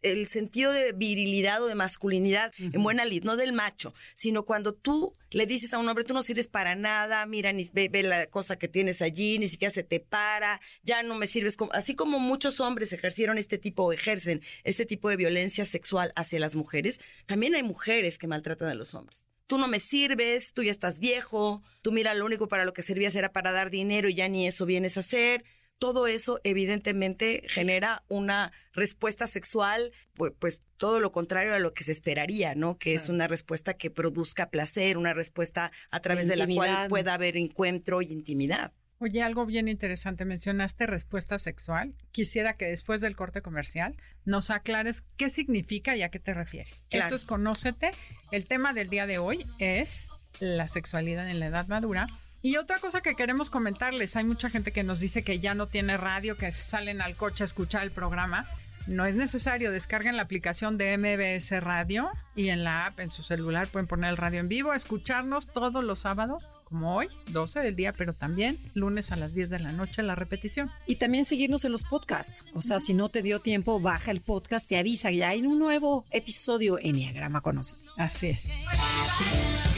el 0.01 0.27
sentido 0.27 0.71
de 0.71 0.93
virilidad 0.93 1.61
o 1.61 1.67
de 1.67 1.75
masculinidad 1.75 2.53
en 2.57 2.81
buena 2.81 3.05
lid, 3.05 3.23
no 3.23 3.35
del 3.35 3.53
macho, 3.53 3.93
sino 4.15 4.45
cuando 4.45 4.73
tú 4.73 5.15
le 5.31 5.45
dices 5.45 5.73
a 5.73 5.79
un 5.79 5.87
hombre, 5.87 6.05
tú 6.05 6.13
no 6.13 6.23
sirves 6.23 6.47
para 6.47 6.75
nada, 6.75 7.25
mira, 7.25 7.51
ni 7.51 7.67
ve, 7.73 7.89
la 8.03 8.27
cosa 8.27 8.57
que 8.57 8.67
tienes 8.67 9.01
allí, 9.01 9.37
ni 9.37 9.47
siquiera 9.47 9.73
se 9.73 9.83
te 9.83 9.99
para, 9.99 10.61
ya 10.83 11.03
no 11.03 11.15
me 11.15 11.27
sirves, 11.27 11.57
así 11.71 11.95
como 11.95 12.19
muchos 12.19 12.59
hombres 12.59 12.93
ejercieron 12.93 13.37
este 13.37 13.57
tipo 13.57 13.83
o 13.83 13.93
ejercen 13.93 14.41
este 14.63 14.85
tipo 14.85 15.09
de 15.09 15.17
violencia 15.17 15.65
sexual 15.65 16.13
hacia 16.15 16.39
las 16.39 16.55
mujeres, 16.55 16.99
también 17.25 17.55
hay 17.55 17.63
mujeres 17.63 18.17
que 18.17 18.27
maltratan 18.27 18.69
a 18.69 18.75
los 18.75 18.93
hombres. 18.93 19.27
Tú 19.47 19.59
no 19.59 19.67
me 19.67 19.79
sirves, 19.79 20.53
tú 20.53 20.63
ya 20.63 20.71
estás 20.71 20.99
viejo, 20.99 21.61
tú 21.83 21.91
mira, 21.91 22.15
lo 22.15 22.25
único 22.25 22.47
para 22.47 22.65
lo 22.65 22.73
que 22.73 22.81
servías 22.81 23.13
era 23.13 23.31
para 23.31 23.51
dar 23.51 23.69
dinero 23.69 24.09
y 24.09 24.15
ya 24.15 24.27
ni 24.27 24.47
eso 24.47 24.65
vienes 24.65 24.97
a 24.97 25.01
hacer 25.01 25.43
todo 25.79 26.07
eso 26.07 26.39
evidentemente 26.43 27.43
genera 27.47 28.03
una 28.07 28.51
respuesta 28.73 29.27
sexual, 29.27 29.91
pues, 30.13 30.33
pues, 30.39 30.61
todo 30.77 30.99
lo 30.99 31.11
contrario 31.11 31.53
a 31.53 31.59
lo 31.59 31.73
que 31.73 31.83
se 31.83 31.91
esperaría, 31.91 32.55
¿no? 32.55 32.77
Que 32.77 32.93
es 32.93 33.07
una 33.09 33.27
respuesta 33.27 33.75
que 33.75 33.89
produzca 33.89 34.49
placer, 34.49 34.97
una 34.97 35.13
respuesta 35.13 35.71
a 35.89 35.99
través 36.01 36.27
de 36.27 36.35
la 36.35 36.47
cual 36.47 36.89
pueda 36.89 37.13
haber 37.13 37.37
encuentro 37.37 38.01
y 38.01 38.11
intimidad. 38.11 38.73
Oye, 38.99 39.21
algo 39.21 39.45
bien 39.45 39.67
interesante, 39.67 40.23
mencionaste 40.23 40.85
respuesta 40.87 41.37
sexual. 41.37 41.95
Quisiera 42.11 42.53
que 42.53 42.65
después 42.65 43.01
del 43.01 43.15
corte 43.15 43.41
comercial 43.41 43.95
nos 44.23 44.49
aclares 44.49 45.03
qué 45.17 45.29
significa 45.29 45.97
y 45.97 46.01
a 46.01 46.09
qué 46.09 46.19
te 46.19 46.33
refieres. 46.33 46.85
Esto 46.89 47.15
es 47.15 47.25
Conócete. 47.25 47.91
El 48.31 48.45
tema 48.47 48.73
del 48.73 48.89
día 48.89 49.05
de 49.05 49.17
hoy 49.17 49.45
es 49.59 50.11
la 50.39 50.67
sexualidad 50.67 51.29
en 51.29 51.39
la 51.39 51.47
edad 51.47 51.67
madura 51.67 52.07
y 52.45 52.57
otra 52.57 52.77
cosa 52.77 53.01
que 53.01 53.15
queremos 53.15 53.49
comentarles, 53.49 54.15
hay 54.15 54.23
mucha 54.23 54.51
gente 54.51 54.71
que 54.71 54.83
nos 54.83 54.99
dice 54.99 55.23
que 55.23 55.39
ya 55.39 55.55
no 55.55 55.65
tiene 55.65 55.97
radio, 55.97 56.37
que 56.37 56.51
salen 56.51 57.01
al 57.01 57.15
coche 57.15 57.43
a 57.43 57.45
escuchar 57.45 57.81
el 57.81 57.89
programa. 57.89 58.45
No 58.87 59.05
es 59.05 59.15
necesario, 59.15 59.71
descarguen 59.71 60.15
la 60.15 60.23
aplicación 60.23 60.77
de 60.77 60.97
MBS 60.97 61.59
Radio 61.61 62.09
y 62.35 62.49
en 62.49 62.63
la 62.63 62.87
app, 62.87 62.99
en 62.99 63.11
su 63.11 63.23
celular, 63.23 63.67
pueden 63.67 63.87
poner 63.87 64.11
el 64.11 64.17
radio 64.17 64.41
en 64.41 64.49
vivo, 64.49 64.73
escucharnos 64.73 65.47
todos 65.47 65.83
los 65.83 65.99
sábados, 65.99 66.51
como 66.65 66.95
hoy, 66.95 67.07
12 67.27 67.61
del 67.61 67.75
día, 67.75 67.93
pero 67.93 68.13
también 68.13 68.59
lunes 68.73 69.11
a 69.11 69.15
las 69.15 69.33
10 69.33 69.49
de 69.49 69.59
la 69.59 69.71
noche 69.71 70.03
la 70.03 70.15
repetición. 70.15 70.69
Y 70.85 70.97
también 70.97 71.25
seguirnos 71.25 71.65
en 71.65 71.71
los 71.71 71.83
podcasts. 71.83 72.43
O 72.53 72.61
sea, 72.61 72.79
si 72.79 72.93
no 72.93 73.09
te 73.09 73.21
dio 73.21 73.39
tiempo, 73.39 73.79
baja 73.79 74.11
el 74.11 74.21
podcast, 74.21 74.67
te 74.67 74.77
avisa, 74.77 75.11
ya 75.11 75.29
hay 75.29 75.41
un 75.41 75.57
nuevo 75.57 76.05
episodio 76.11 76.77
en 76.77 76.95
Enneagrama 76.95 77.41
Conoce. 77.41 77.75
Así 77.97 78.27
es. 78.27 78.53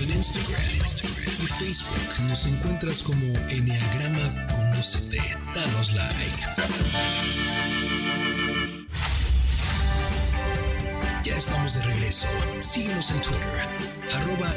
En 0.01 0.11
Instagram, 0.11 0.61
y 1.25 1.45
Facebook 1.45 2.27
nos 2.27 2.45
encuentras 2.47 3.03
como 3.03 3.25
Enneagrama 3.49 4.47
Conocete. 4.47 5.21
Danos 5.53 5.93
like. 5.93 7.76
Ya 11.27 11.35
estamos 11.35 11.73
de 11.73 11.81
regreso. 11.83 12.27
Síguenos 12.61 13.11
en 13.11 13.21
Twitter, 13.21 13.67
arroba 14.15 14.49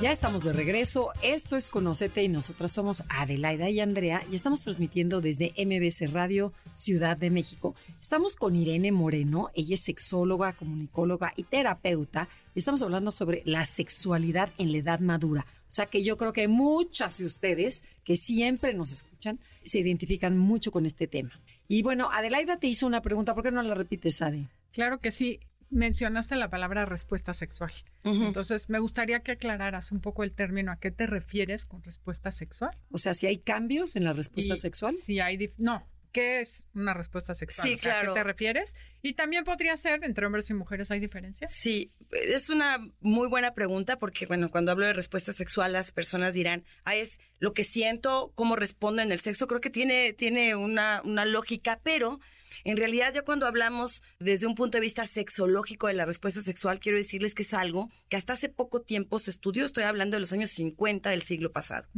Ya 0.00 0.10
estamos 0.10 0.44
de 0.44 0.54
regreso. 0.54 1.10
Esto 1.22 1.58
es 1.58 1.68
Conocete 1.68 2.22
y 2.22 2.28
nosotras 2.28 2.72
somos 2.72 3.02
Adelaida 3.10 3.68
y 3.68 3.80
Andrea 3.80 4.22
y 4.32 4.34
estamos 4.34 4.62
transmitiendo 4.62 5.20
desde 5.20 5.52
MBC 5.58 6.10
Radio 6.10 6.54
Ciudad 6.74 7.18
de 7.18 7.28
México. 7.28 7.74
Estamos 8.00 8.34
con 8.34 8.56
Irene 8.56 8.92
Moreno. 8.92 9.50
Ella 9.54 9.74
es 9.74 9.82
sexóloga, 9.82 10.54
comunicóloga 10.54 11.34
y 11.36 11.42
terapeuta. 11.42 12.30
Estamos 12.54 12.80
hablando 12.80 13.12
sobre 13.12 13.42
la 13.44 13.66
sexualidad 13.66 14.48
en 14.56 14.72
la 14.72 14.78
edad 14.78 15.00
madura. 15.00 15.44
O 15.68 15.70
sea 15.70 15.84
que 15.84 16.02
yo 16.02 16.16
creo 16.16 16.32
que 16.32 16.48
muchas 16.48 17.18
de 17.18 17.26
ustedes 17.26 17.84
que 18.04 18.16
siempre 18.16 18.72
nos 18.72 18.90
escuchan 18.90 19.38
se 19.64 19.80
identifican 19.80 20.38
mucho 20.38 20.72
con 20.72 20.86
este 20.86 21.06
tema. 21.06 21.38
Y 21.72 21.82
bueno, 21.82 22.10
Adelaida 22.10 22.56
te 22.56 22.66
hizo 22.66 22.84
una 22.84 23.00
pregunta, 23.00 23.32
¿por 23.32 23.44
qué 23.44 23.52
no 23.52 23.62
la 23.62 23.76
repites, 23.76 24.22
Adi? 24.22 24.48
Claro 24.72 24.98
que 24.98 25.12
sí. 25.12 25.38
Mencionaste 25.70 26.34
la 26.34 26.50
palabra 26.50 26.84
respuesta 26.84 27.32
sexual. 27.32 27.70
Entonces, 28.02 28.68
me 28.68 28.80
gustaría 28.80 29.20
que 29.20 29.30
aclararas 29.30 29.92
un 29.92 30.00
poco 30.00 30.24
el 30.24 30.32
término. 30.32 30.72
¿A 30.72 30.80
qué 30.80 30.90
te 30.90 31.06
refieres 31.06 31.66
con 31.66 31.80
respuesta 31.84 32.32
sexual? 32.32 32.76
O 32.90 32.98
sea, 32.98 33.14
si 33.14 33.28
hay 33.28 33.38
cambios 33.38 33.94
en 33.94 34.02
la 34.02 34.12
respuesta 34.12 34.56
sexual. 34.56 34.94
Si 34.94 35.20
hay. 35.20 35.48
No, 35.58 35.86
¿Qué 36.12 36.40
es 36.40 36.64
una 36.74 36.94
respuesta 36.94 37.34
sexual? 37.34 37.68
Sí, 37.68 37.76
claro. 37.76 38.12
¿A 38.12 38.14
qué 38.14 38.20
te 38.20 38.24
refieres? 38.24 38.74
Y 39.02 39.14
también 39.14 39.44
podría 39.44 39.76
ser, 39.76 40.04
entre 40.04 40.26
hombres 40.26 40.50
y 40.50 40.54
mujeres, 40.54 40.90
¿hay 40.90 41.00
diferencias? 41.00 41.52
Sí, 41.54 41.92
es 42.10 42.50
una 42.50 42.78
muy 43.00 43.28
buena 43.28 43.54
pregunta 43.54 43.96
porque, 43.96 44.26
bueno, 44.26 44.50
cuando 44.50 44.72
hablo 44.72 44.86
de 44.86 44.92
respuesta 44.92 45.32
sexual, 45.32 45.72
las 45.72 45.92
personas 45.92 46.34
dirán, 46.34 46.64
ah, 46.84 46.96
es 46.96 47.18
lo 47.38 47.52
que 47.52 47.62
siento, 47.62 48.32
cómo 48.34 48.56
respondo 48.56 49.02
en 49.02 49.12
el 49.12 49.20
sexo. 49.20 49.46
Creo 49.46 49.60
que 49.60 49.70
tiene, 49.70 50.12
tiene 50.12 50.54
una, 50.54 51.02
una 51.04 51.24
lógica, 51.24 51.80
pero 51.82 52.20
en 52.64 52.76
realidad, 52.76 53.12
ya 53.14 53.22
cuando 53.22 53.46
hablamos 53.46 54.02
desde 54.18 54.46
un 54.46 54.54
punto 54.54 54.78
de 54.78 54.82
vista 54.82 55.06
sexológico 55.06 55.86
de 55.86 55.94
la 55.94 56.04
respuesta 56.04 56.42
sexual, 56.42 56.80
quiero 56.80 56.98
decirles 56.98 57.34
que 57.34 57.42
es 57.42 57.54
algo 57.54 57.90
que 58.08 58.16
hasta 58.16 58.34
hace 58.34 58.48
poco 58.48 58.82
tiempo 58.82 59.18
se 59.18 59.30
estudió, 59.30 59.64
estoy 59.64 59.84
hablando 59.84 60.16
de 60.16 60.20
los 60.20 60.32
años 60.32 60.50
50 60.50 61.10
del 61.10 61.22
siglo 61.22 61.52
pasado. 61.52 61.88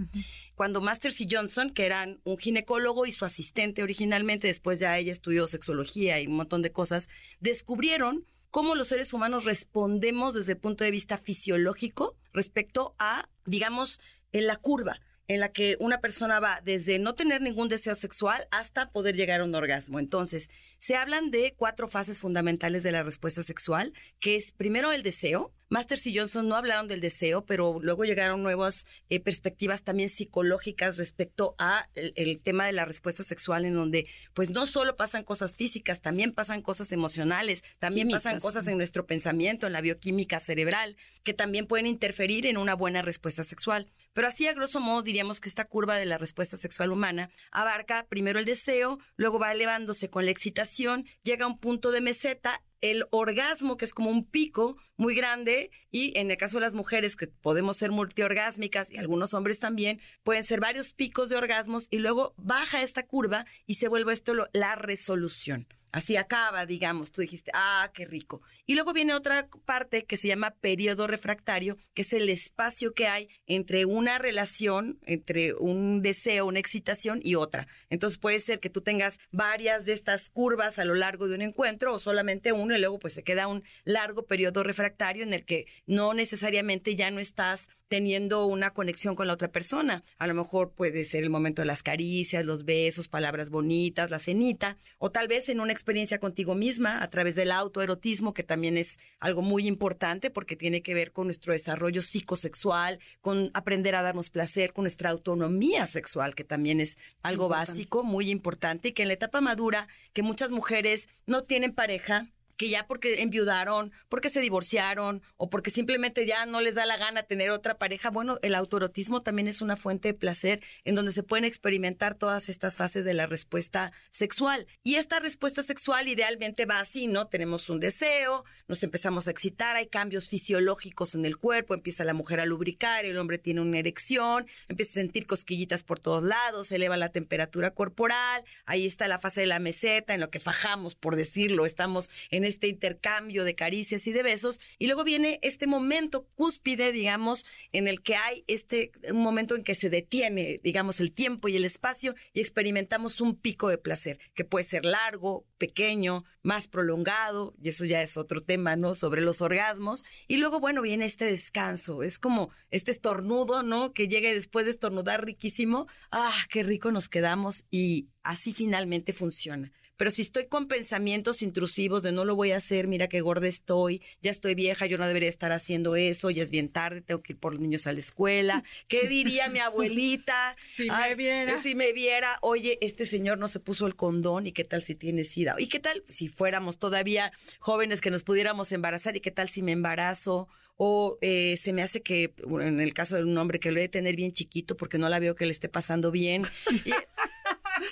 Cuando 0.57 0.81
Masters 0.81 1.21
y 1.21 1.29
Johnson, 1.31 1.71
que 1.71 1.87
eran 1.87 2.21
un 2.25 2.39
ginecólogo 2.39 3.07
y 3.07 3.13
su 3.13 3.25
asistente 3.25 3.83
originalmente, 3.83 4.47
después 4.47 4.79
ya 4.79 4.99
ella 4.99 5.13
estudió 5.13 5.47
sexología 5.47 6.21
y 6.21 6.27
un 6.27 6.37
montón 6.37 6.63
de 6.63 6.73
cosas, 6.73 7.09
descubrieron 7.41 8.27
cómo 8.51 8.75
los 8.75 8.89
seres 8.89 9.13
humanos 9.13 9.45
respondemos 9.45 10.35
desde 10.35 10.53
el 10.53 10.59
punto 10.59 10.85
de 10.85 10.91
vista 10.91 11.19
fisiológico 11.19 12.17
respecto 12.33 12.95
a, 12.99 13.29
digamos, 13.47 13.99
en 14.33 14.47
la 14.47 14.57
curva 14.57 15.01
en 15.33 15.41
la 15.41 15.51
que 15.51 15.77
una 15.81 16.01
persona 16.01 16.41
va 16.41 16.61
desde 16.63 16.99
no 16.99 17.15
tener 17.15 17.41
ningún 17.41 17.69
deseo 17.69 17.95
sexual 17.95 18.47
hasta 18.51 18.89
poder 18.89 19.17
llegar 19.17 19.41
a 19.41 19.45
un 19.45 19.55
orgasmo. 19.55 19.99
Entonces, 19.99 20.51
se 20.79 20.97
hablan 20.97 21.31
de 21.31 21.55
cuatro 21.57 21.89
fases 21.89 22.19
fundamentales 22.19 22.83
de 22.83 22.93
la 22.93 23.03
respuesta 23.03 23.43
sexual, 23.43 23.95
que 24.21 24.37
es 24.37 24.53
primero 24.53 24.93
el 24.93 25.03
deseo. 25.03 25.55
Masters 25.71 26.07
y 26.07 26.19
Johnson 26.19 26.49
no 26.49 26.57
hablaron 26.57 26.87
del 26.87 27.01
deseo, 27.01 27.47
pero 27.47 27.79
luego 27.81 28.05
llegaron 28.05 28.43
nuevas 28.43 28.85
eh, 29.09 29.21
perspectivas 29.21 29.85
también 29.85 30.11
psicológicas 30.11 30.99
respecto 30.99 31.55
a 31.57 31.89
el, 31.95 32.43
tema 32.43 32.67
de 32.67 32.73
la 32.73 32.85
respuesta 32.85 33.23
sexual, 33.23 33.65
en 33.65 33.75
donde 33.75 34.07
pues 34.35 34.51
no 34.51 34.67
solo 34.67 34.97
pasan 34.97 35.25
cosas 35.25 35.57
físicas, 35.57 36.03
también 36.03 36.33
pasan 36.33 36.61
cosas 36.61 36.93
emocionales, 36.93 37.63
también 37.79 38.11
pasan 38.11 38.39
cosas 38.39 38.67
en 38.67 38.77
nuestro 38.77 39.07
pensamiento, 39.07 39.67
en 39.67 39.73
la 39.73 39.81
bioquímica 39.81 40.41
cerebral, 40.41 40.97
que 41.23 41.33
también 41.33 41.67
pueden 41.67 41.87
interferir 41.87 42.45
en 42.45 42.59
una 42.59 42.75
buena 42.75 43.01
respuesta 43.01 43.45
sexual. 43.45 43.91
Pero 44.13 44.29
así, 44.29 44.47
a 44.47 44.53
grosso 44.53 44.81
modo, 44.81 45.03
diríamos 45.03 45.41
que 45.41 45.49
esta 45.49 45.65
curva 45.65 45.97
de 45.97 46.07
la 46.07 46.19
respuesta 46.19 46.57
sexual 46.57 46.93
humana 46.93 47.31
abarca 47.51 48.07
primero 48.09 48.39
el 48.39 48.45
deseo, 48.45 48.99
luego 49.17 49.39
va 49.39 49.53
elevándose 49.53 50.11
con 50.11 50.25
la 50.25 50.31
excitación, 50.31 51.07
llega 51.23 51.45
a 51.45 51.49
un 51.49 51.59
punto 51.59 51.91
de 51.91 52.01
meseta 52.01 52.63
el 52.83 53.05
orgasmo, 53.11 53.77
que 53.77 53.85
es 53.85 53.95
como 53.95 54.11
un 54.11 54.25
pico 54.25 54.77
muy 54.97 55.15
grande, 55.15 55.71
y 55.91 56.19
en 56.19 56.31
el 56.31 56.37
caso 56.37 56.59
de 56.59 56.63
las 56.63 56.75
mujeres, 56.75 57.17
que 57.17 57.29
podemos 57.29 57.77
ser 57.77 57.93
multiorgásmicas, 57.93 58.91
y 58.91 58.99
algunos 58.99 59.35
hombres 59.35 59.61
también, 59.61 60.01
pueden 60.25 60.45
ser 60.45 60.61
varios 60.61 60.93
picos 60.93 61.29
de 61.29 61.37
orgasmos, 61.37 61.87
y 61.91 61.99
luego 61.99 62.35
baja 62.37 62.83
esta 62.83 63.07
curva 63.07 63.47
y 63.67 63.77
se 63.77 63.89
vuelve 63.89 64.13
esto 64.13 64.35
la 64.53 64.75
resolución. 64.75 65.69
Así 65.93 66.17
acaba, 66.17 66.65
digamos, 66.65 67.13
tú 67.13 67.21
dijiste, 67.21 67.51
ah, 67.55 67.91
qué 67.93 68.07
rico. 68.07 68.41
Y 68.65 68.75
luego 68.75 68.95
viene 68.95 69.13
otra 69.15 69.49
parte 69.67 70.05
que 70.05 70.17
se 70.17 70.29
llama 70.29 70.57
periodo 70.61 71.07
refractario, 71.07 71.77
que 71.93 72.01
es 72.01 72.15
el 72.15 72.31
espacio 72.31 72.95
que 72.95 73.09
hay 73.09 73.29
entre 73.47 73.85
una 73.85 74.19
relación, 74.19 74.99
entre 75.05 75.53
un 75.53 76.01
deseo, 76.01 76.47
una 76.47 76.61
excitación 76.61 77.21
y 77.23 77.35
otra. 77.35 77.69
Entonces 77.91 78.19
puede 78.19 78.39
ser 78.39 78.59
que 78.59 78.71
tú 78.71 78.81
tengas 78.81 79.19
varias 79.31 79.85
de 79.85 79.93
estas 79.93 80.31
curvas 80.31 80.79
a 80.79 80.87
lo 80.87 80.95
largo 80.95 81.29
de 81.29 81.35
un 81.35 81.43
encuentro 81.43 81.95
o 81.95 81.99
solamente 81.99 82.53
uno 82.53 82.75
y 82.75 82.81
luego 82.81 82.99
pues 82.99 83.13
se 83.13 83.23
queda 83.23 83.47
un 83.47 83.63
largo 83.85 84.25
periodo 84.25 84.63
refractario 84.63 85.23
en 85.23 85.35
el 85.35 85.45
que 85.45 85.67
no 85.87 86.15
necesariamente 86.15 86.97
ya 86.97 87.11
no 87.11 87.21
estás 87.21 87.69
teniendo 87.93 88.47
una 88.47 88.73
conexión 88.73 89.15
con 89.15 89.27
la 89.27 89.35
otra 89.35 89.53
persona. 89.53 90.03
A 90.17 90.27
lo 90.27 90.33
mejor 90.33 90.73
puede 90.73 91.05
ser 91.05 91.25
el 91.25 91.29
momento 91.29 91.61
de 91.61 91.67
las 91.67 91.83
caricias, 91.83 92.47
los 92.47 92.65
besos, 92.65 93.07
palabras 93.07 93.51
bonitas, 93.51 94.11
la 94.11 94.19
cenita, 94.19 94.79
o 94.97 95.11
tal 95.11 95.29
vez 95.29 95.51
en 95.51 95.61
una 95.61 95.75
experiencia 95.83 96.21
contigo 96.21 96.55
misma 96.55 97.03
a 97.03 97.11
través 97.11 97.35
del 97.35 97.51
autoerotismo, 97.51 98.33
que 98.33 98.45
también 98.45 98.79
es 98.79 99.01
algo 99.19 99.43
muy 99.43 99.67
importante 99.67 100.31
porque 100.31 100.55
tiene 100.55 100.81
que 100.81 100.95
ver 100.95 101.11
con 101.11 101.27
nuestro 101.27 101.53
desarrollo 101.53 102.03
psicosexual, 102.03 103.01
con 103.21 103.51
aprender 103.53 103.97
a 103.97 104.03
darnos 104.03 104.31
placer, 104.31 104.73
con 104.73 104.85
nuestra 104.85 105.11
autonomía 105.11 105.89
sexual, 105.89 106.37
que 106.37 106.45
también 106.45 106.81
es 106.81 106.97
algo 107.23 107.49
básico, 107.49 108.05
muy 108.05 108.31
importante, 108.31 108.89
y 108.89 108.93
que 108.93 109.03
en 109.03 109.09
la 109.09 109.15
etapa 109.15 109.41
madura, 109.41 109.89
que 110.13 110.23
muchas 110.23 110.53
mujeres 110.53 111.09
no 111.27 111.43
tienen 111.43 111.73
pareja, 111.73 112.29
que 112.57 112.69
ya 112.69 112.87
porque 112.87 113.23
enviudaron, 113.23 113.93
porque 114.09 114.29
se 114.29 114.41
divorciaron 114.41 115.23
o 115.37 115.51
porque 115.51 115.71
simplemente 115.71 116.27
ya 116.27 116.47
no 116.47 116.61
les 116.61 116.75
da 116.75 116.87
la 116.87 116.97
gana 116.97 117.23
tener 117.25 117.51
otra 117.51 117.79
pareja, 117.79 118.11
bueno, 118.11 118.39
el 118.43 118.55
autoerotismo 118.55 119.23
también 119.23 119.49
es 119.49 119.61
una 119.61 119.77
fuente 119.77 120.09
de 120.09 120.15
placer 120.15 120.63
en 120.85 120.95
donde 120.95 121.13
se 121.13 121.23
pueden 121.23 121.45
experimentar 121.45 122.15
todas 122.15 122.49
estas 122.49 122.77
fases 122.77 123.05
de 123.05 123.15
la 123.15 123.27
respuesta 123.27 123.93
sexual. 124.11 124.67
Y 124.83 124.97
esta 124.97 125.21
respuesta 125.21 125.63
sexual 125.63 126.09
idealmente 126.09 126.67
va 126.67 126.81
así, 126.81 127.07
¿no? 127.07 127.29
Tenemos 127.29 127.71
un 127.71 127.81
deseo, 127.81 128.45
nos 128.69 128.83
empezamos 128.83 129.29
a 129.29 129.31
excitar, 129.31 129.77
hay 129.77 129.87
cambios 129.87 130.29
fisiológicos 130.29 131.15
en 131.15 131.25
el 131.25 131.37
cuerpo, 131.37 131.75
empieza 131.75 132.05
la 132.05 132.15
mujer 132.15 132.41
a 132.41 132.47
lubricar, 132.47 133.05
el 133.05 133.19
hombre 133.19 133.39
tiene 133.39 133.61
una 133.61 133.79
erección, 133.79 134.47
empieza 134.69 134.93
a 134.93 135.03
sentir 135.03 135.27
cosquillitas 135.27 135.83
por 135.83 135.99
todos 135.99 136.23
lados, 136.23 136.69
se 136.69 136.77
eleva 136.77 136.97
la 136.97 137.11
temperatura 137.11 137.73
corporal, 137.73 138.45
ahí 138.67 138.87
está 138.87 139.09
la 139.09 139.19
fase 139.19 139.43
de 139.43 139.47
la 139.47 139.59
meseta 139.59 140.15
en 140.15 140.21
lo 140.21 140.31
que 140.31 140.41
fajamos, 140.41 140.95
por 140.95 141.17
decirlo, 141.17 141.67
estamos 141.67 142.11
en 142.31 142.42
en 142.43 142.49
este 142.49 142.67
intercambio 142.67 143.45
de 143.45 143.55
caricias 143.55 144.07
y 144.07 144.13
de 144.13 144.23
besos. 144.23 144.61
Y 144.79 144.87
luego 144.87 145.05
viene 145.05 145.39
este 145.43 145.67
momento 145.67 146.27
cúspide, 146.35 146.91
digamos, 146.91 147.45
en 147.71 147.87
el 147.87 148.03
que 148.03 148.17
hay 148.17 148.45
este 148.49 148.91
un 149.11 149.23
momento 149.23 149.55
en 149.55 149.63
que 149.63 149.77
se 149.77 149.91
detiene, 149.91 150.61
digamos, 150.63 150.99
el 151.01 151.13
tiempo 151.13 151.49
y 151.49 151.57
el 151.57 151.65
espacio 151.65 152.15
y 152.33 152.41
experimentamos 152.41 153.21
un 153.21 153.37
pico 153.37 153.69
de 153.69 153.79
placer, 153.79 154.19
que 154.35 154.45
puede 154.45 154.65
ser 154.65 154.85
largo, 154.85 155.47
pequeño, 155.59 156.25
más 156.43 156.67
prolongado, 156.67 157.55
y 157.63 157.69
eso 157.69 157.85
ya 157.85 158.03
es 158.03 158.17
otro 158.17 158.43
tema, 158.43 158.75
¿no? 158.75 158.97
Sobre 158.97 159.21
los 159.21 159.41
orgasmos. 159.41 160.03
Y 160.27 160.39
luego, 160.39 160.59
bueno, 160.59 160.83
viene 160.83 161.05
este 161.05 161.27
descanso, 161.27 162.03
es 162.03 162.19
como 162.19 162.51
este 162.71 162.91
estornudo, 162.91 163.63
¿no? 163.63 163.93
Que 163.93 164.09
llegue 164.09 164.35
después 164.35 164.67
de 164.67 164.73
estornudar 164.73 165.25
riquísimo, 165.25 165.87
ah, 166.11 166.35
qué 166.51 166.65
rico 166.65 166.91
nos 166.91 167.09
quedamos 167.09 167.67
y 167.71 168.09
así 168.25 168.53
finalmente 168.53 169.13
funciona. 169.13 169.73
Pero 169.97 170.11
si 170.11 170.23
estoy 170.23 170.47
con 170.47 170.69
pensamientos 170.69 171.43
intrusivos 171.43 172.03
de 172.03 172.13
no 172.13 172.25
lo 172.25 172.35
voy 172.35 172.53
a 172.53 172.57
hacer, 172.57 172.87
mira 172.87 173.09
qué 173.09 173.21
gorda 173.21 173.47
estoy, 173.47 174.03
ya 174.21 174.31
estoy 174.31 174.55
vieja, 174.55 174.87
yo 174.87 174.97
no 174.97 175.07
debería 175.07 175.29
estar 175.29 175.53
haciendo 175.53 175.97
eso, 175.97 176.31
ya 176.31 176.43
es 176.43 176.51
bien 176.51 176.69
tarde, 176.69 177.03
tengo 177.03 177.23
que 177.23 177.35
ir 177.35 177.39
por 177.39 177.53
los 177.53 177.63
niños 177.63 177.87
a 177.87 177.93
la 177.93 178.01
escuela. 178.01 178.65
¿Qué 178.89 179.07
diría 179.09 179.49
mi 179.49 179.59
abuelita? 179.59 180.57
si 180.75 180.91
me 180.91 181.15
viera. 181.15 181.57
Si 181.57 181.75
me 181.75 181.93
viera, 181.93 182.39
oye, 182.41 182.79
este 182.81 183.07
señor 183.07 183.39
no 183.39 183.49
se 183.49 183.61
puso 183.61 183.87
el 183.87 183.97
condón 183.97 184.47
y 184.47 184.53
qué 184.53 184.65
tal 184.65 184.83
si 184.83 184.95
tiene 184.95 185.25
sida. 185.25 185.55
¿Y 185.59 185.69
qué 185.69 185.81
tal 185.81 186.05
si 186.09 186.29
fuéramos 186.29 186.79
todavía 186.79 187.33
jóvenes 187.61 188.01
que 188.01 188.11
nos 188.11 188.25
pudiéramos 188.25 188.73
embarazar 188.73 189.17
y 189.17 189.21
qué 189.21 189.31
tal 189.31 189.49
si 189.49 189.63
me 189.63 189.73
embarazo? 189.73 190.49
o 190.85 191.19
eh, 191.21 191.57
se 191.59 191.73
me 191.73 191.83
hace 191.83 192.03
que, 192.03 192.35
en 192.61 192.81
el 192.81 192.93
caso 192.93 193.17
de 193.17 193.23
un 193.23 193.39
hombre 193.39 193.61
que 193.61 193.71
lo 193.71 193.77
debe 193.77 193.89
tener 193.89 194.17
bien 194.17 194.33
chiquito 194.33 194.77
porque 194.77 194.99
no 194.99 195.09
la 195.09 195.21
veo 195.21 195.37
que 195.37 195.47
le 195.47 195.53
esté 195.53 195.69
pasando 195.69 196.11
bien. 196.11 196.43